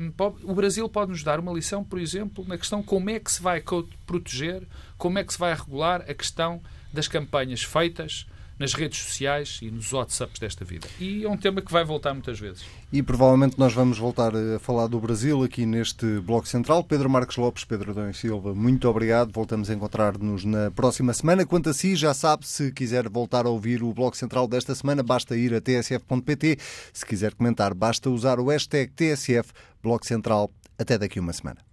o 0.43 0.55
Brasil 0.55 0.89
pode 0.89 1.11
nos 1.11 1.22
dar 1.22 1.39
uma 1.39 1.53
lição, 1.53 1.84
por 1.84 1.99
exemplo, 1.99 2.43
na 2.49 2.57
questão 2.57 2.82
como 2.82 3.11
é 3.11 3.20
que 3.20 3.30
se 3.30 3.43
vai 3.43 3.62
proteger, 4.07 4.62
como 4.97 5.18
é 5.18 5.24
que 5.24 5.30
se 5.30 5.39
vai 5.39 5.53
regular 5.53 6.07
a 6.09 6.14
questão 6.14 6.62
das 6.91 7.07
campanhas 7.07 7.62
feitas 7.62 8.26
nas 8.59 8.74
redes 8.74 8.98
sociais 9.00 9.59
e 9.62 9.70
nos 9.70 9.92
WhatsApps 9.92 10.38
desta 10.38 10.64
vida. 10.64 10.88
E 10.98 11.24
é 11.24 11.28
um 11.28 11.36
tema 11.36 11.61
que 11.61 11.70
vai 11.70 11.84
voltar 11.84 12.12
muitas 12.14 12.38
vezes. 12.38 12.64
E 12.92 13.02
provavelmente 13.02 13.59
nós 13.59 13.72
vamos 13.72 13.98
voltar 13.98 14.32
a 14.34 14.59
falar 14.59 14.86
do 14.86 14.98
Brasil 14.98 15.42
aqui 15.42 15.66
neste 15.66 16.20
Bloco 16.20 16.48
Central. 16.48 16.82
Pedro 16.84 17.11
Marcos 17.11 17.36
Lopes, 17.36 17.64
Pedro 17.64 17.90
Adão 17.90 18.12
Silva, 18.12 18.54
muito 18.54 18.88
obrigado. 18.88 19.32
Voltamos 19.32 19.68
a 19.68 19.74
encontrar-nos 19.74 20.44
na 20.44 20.70
próxima 20.70 21.12
semana. 21.12 21.44
Quanto 21.44 21.70
a 21.70 21.74
si, 21.74 21.96
já 21.96 22.14
sabe, 22.14 22.46
se 22.46 22.72
quiser 22.72 23.09
voltar 23.09 23.46
a 23.46 23.50
ouvir 23.50 23.82
o 23.82 23.92
Bloco 23.92 24.16
Central 24.16 24.46
desta 24.48 24.74
semana, 24.74 25.02
basta 25.02 25.36
ir 25.36 25.54
a 25.54 25.61
tsf.pt. 25.61 26.59
Se 26.92 27.04
quiser 27.04 27.34
comentar, 27.34 27.74
basta 27.74 28.09
usar 28.09 28.40
o 28.40 28.46
hashtag 28.46 28.92
TSF 28.92 29.52
Bloco 29.82 30.07
Central. 30.07 30.50
Até 30.78 30.98
daqui 30.98 31.18
uma 31.18 31.32
semana. 31.32 31.65